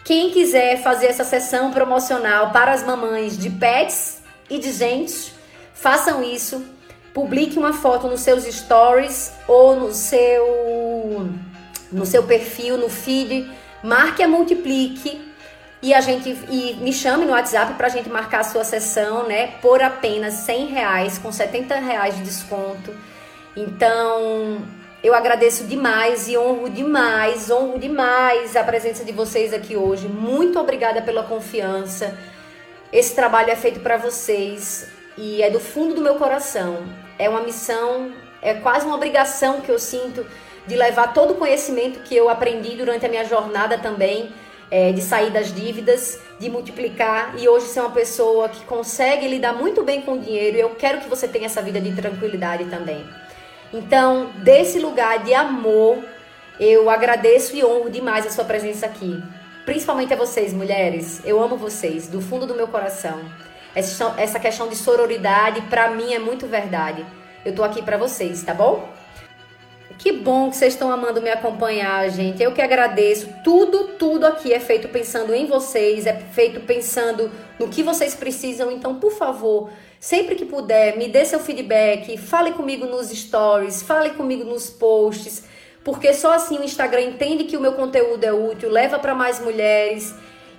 Quem 0.05 0.31
quiser 0.31 0.83
fazer 0.83 1.07
essa 1.07 1.25
sessão 1.25 1.71
promocional 1.73 2.51
para 2.51 2.73
as 2.73 2.83
mamães 2.83 3.37
de 3.37 3.51
pets 3.51 4.23
e 4.49 4.59
de 4.59 4.73
gente, 4.73 5.35
Façam 5.75 6.23
isso. 6.23 6.65
Publique 7.15 7.57
uma 7.57 7.73
foto 7.73 8.09
nos 8.09 8.21
seus 8.21 8.43
stories 8.45 9.33
ou 9.47 9.77
no 9.77 9.95
seu 9.95 11.31
no 11.93 12.05
seu 12.05 12.25
perfil, 12.25 12.77
no 12.77 12.89
feed, 12.89 13.49
marque 13.85 14.21
a 14.21 14.27
multiplique 14.27 15.33
e 15.81 15.95
a 15.95 16.01
gente 16.01 16.37
e 16.51 16.75
me 16.81 16.93
chame 16.93 17.25
no 17.25 17.31
WhatsApp 17.31 17.75
para 17.75 17.87
a 17.87 17.91
gente 17.91 18.09
marcar 18.09 18.41
a 18.41 18.45
sua 18.45 18.65
sessão, 18.65 19.29
né? 19.29 19.47
Por 19.63 19.81
apenas 19.81 20.35
100 20.35 20.67
reais, 20.67 21.19
com 21.19 21.31
70 21.31 21.77
reais 21.77 22.17
de 22.17 22.25
desconto. 22.25 22.93
Então, 23.57 24.63
eu 25.05 25.15
agradeço 25.15 25.65
demais 25.65 26.27
e 26.27 26.37
honro 26.37 26.69
demais, 26.69 27.49
honro 27.49 27.79
demais 27.79 28.57
a 28.57 28.65
presença 28.65 29.05
de 29.05 29.13
vocês 29.13 29.53
aqui 29.53 29.77
hoje. 29.77 30.09
Muito 30.09 30.59
obrigada 30.59 31.01
pela 31.01 31.23
confiança. 31.23 32.19
Esse 32.93 33.15
trabalho 33.15 33.51
é 33.51 33.57
feito 33.57 33.79
para 33.81 33.99
vocês 33.99 34.89
e 35.17 35.43
é 35.43 35.51
do 35.51 35.61
fundo 35.61 35.95
do 35.95 36.01
meu 36.01 36.17
coração. 36.17 37.04
É 37.19 37.29
uma 37.29 37.41
missão, 37.41 38.13
é 38.43 38.55
quase 38.55 38.87
uma 38.87 38.97
obrigação 38.97 39.61
que 39.61 39.71
eu 39.71 39.79
sinto 39.79 40.27
de 40.67 40.77
levar 40.77 41.13
todo 41.13 41.33
o 41.33 41.35
conhecimento 41.37 42.01
que 42.01 42.17
eu 42.17 42.29
aprendi 42.29 42.77
durante 42.77 43.05
a 43.05 43.09
minha 43.09 43.25
jornada 43.25 43.79
também, 43.79 44.33
é, 44.71 44.93
de 44.93 45.03
sair 45.03 45.31
das 45.31 45.53
dívidas, 45.53 46.19
de 46.39 46.51
multiplicar 46.51 47.35
e 47.39 47.49
hoje 47.49 47.67
ser 47.67 47.81
uma 47.81 47.91
pessoa 47.91 48.49
que 48.49 48.65
consegue 48.65 49.29
lidar 49.29 49.53
muito 49.53 49.83
bem 49.83 50.01
com 50.01 50.15
o 50.15 50.19
dinheiro. 50.19 50.57
E 50.57 50.61
eu 50.61 50.71
quero 50.71 51.01
que 51.01 51.09
você 51.09 51.29
tenha 51.29 51.47
essa 51.47 51.63
vida 51.63 51.81
de 51.81 51.95
tranquilidade 51.95 52.65
também. 52.65 53.05
Então, 53.73 54.31
desse 54.37 54.79
lugar 54.79 55.23
de 55.23 55.35
amor, 55.35 55.99
eu 56.59 56.89
agradeço 56.89 57.57
e 57.57 57.65
honro 57.65 57.91
demais 57.91 58.27
a 58.27 58.31
sua 58.31 58.45
presença 58.45 58.87
aqui. 58.87 59.23
Principalmente 59.65 60.13
a 60.13 60.17
vocês, 60.17 60.53
mulheres. 60.53 61.21
Eu 61.25 61.43
amo 61.43 61.57
vocês, 61.57 62.07
do 62.07 62.21
fundo 62.21 62.47
do 62.47 62.55
meu 62.55 62.69
coração. 62.69 63.21
Essa 63.75 64.39
questão 64.39 64.69
de 64.69 64.77
sororidade, 64.77 65.61
para 65.63 65.91
mim, 65.91 66.13
é 66.13 66.19
muito 66.19 66.47
verdade. 66.47 67.05
Eu 67.45 67.55
tô 67.55 67.65
aqui 67.65 67.83
para 67.83 67.97
vocês, 67.97 68.43
tá 68.43 68.55
bom? 68.55 68.89
Que 69.99 70.13
bom 70.13 70.51
que 70.51 70.57
vocês 70.57 70.75
estão 70.75 70.91
amando 70.91 71.23
me 71.23 71.31
acompanhar, 71.31 72.09
gente. 72.11 72.43
Eu 72.43 72.53
que 72.53 72.61
agradeço. 72.61 73.29
Tudo, 73.45 73.89
tudo 73.99 74.27
aqui 74.27 74.53
é 74.53 74.59
feito 74.59 74.89
pensando 74.89 75.33
em 75.35 75.47
vocês, 75.47 76.07
é 76.07 76.15
feito 76.15 76.61
pensando 76.61 77.31
no 77.59 77.69
que 77.69 77.83
vocês 77.83 78.15
precisam. 78.15 78.71
Então, 78.71 78.97
por 78.97 79.13
favor, 79.13 79.71
sempre 80.01 80.35
que 80.35 80.45
puder, 80.45 80.97
me 80.97 81.09
dê 81.09 81.25
seu 81.25 81.39
feedback, 81.39 82.17
fale 82.17 82.53
comigo 82.53 82.87
nos 82.87 83.11
stories, 83.11 83.83
fale 83.83 84.11
comigo 84.11 84.45
nos 84.45 84.69
posts, 84.69 85.45
porque 85.85 86.13
só 86.13 86.33
assim 86.33 86.59
o 86.59 86.65
Instagram 86.65 87.03
entende 87.03 87.45
que 87.45 87.57
o 87.57 87.61
meu 87.61 87.73
conteúdo 87.73 88.25
é 88.25 88.33
útil, 88.33 88.71
leva 88.71 88.99
para 88.99 89.15
mais 89.15 89.41
mulheres. 89.41 90.15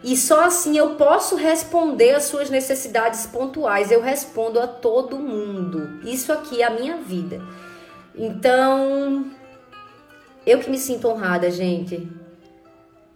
E 0.06 0.16
só 0.16 0.44
assim 0.44 0.78
eu 0.78 0.92
posso 0.92 1.36
responder 1.36 2.14
às 2.14 2.26
suas 2.26 2.48
necessidades 2.52 3.26
pontuais. 3.26 3.92
Eu 3.92 4.02
respondo 4.02 4.60
a 4.60 4.68
todo 4.68 5.18
mundo. 5.18 6.00
Isso 6.04 6.32
aqui 6.32 6.62
é 6.62 6.66
a 6.66 6.70
minha 6.70 6.98
vida. 6.98 7.42
Então, 8.14 9.26
eu 10.46 10.60
que 10.60 10.70
me 10.70 10.78
sinto 10.78 11.08
honrada, 11.08 11.50
gente. 11.50 12.08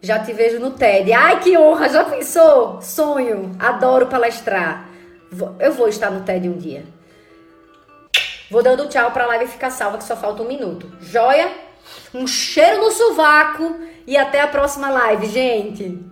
Já 0.02 0.18
te 0.18 0.34
vejo 0.34 0.60
no 0.60 0.72
TED. 0.72 1.14
Ai, 1.14 1.40
que 1.40 1.56
honra! 1.56 1.90
Já 1.90 2.04
pensou? 2.06 2.82
Sonho. 2.82 3.56
Adoro 3.60 4.08
palestrar. 4.08 4.90
Eu 5.60 5.74
vou 5.74 5.88
estar 5.88 6.10
no 6.10 6.22
TED 6.22 6.50
um 6.50 6.58
dia. 6.58 6.84
Vou 8.50 8.64
dando 8.64 8.88
tchau 8.88 9.12
pra 9.12 9.28
live 9.28 9.46
ficar 9.46 9.70
salva, 9.70 10.00
que 10.00 10.04
só 10.04 10.18
falta 10.18 10.42
um 10.42 10.48
minuto. 10.48 10.92
Joia? 11.00 11.52
Um 12.16 12.26
cheiro 12.26 12.80
no 12.80 12.90
sovaco 12.90 13.76
e 14.08 14.18
até 14.18 14.42
a 14.42 14.48
próxima 14.48 14.90
live, 14.90 15.28
gente. 15.28 16.09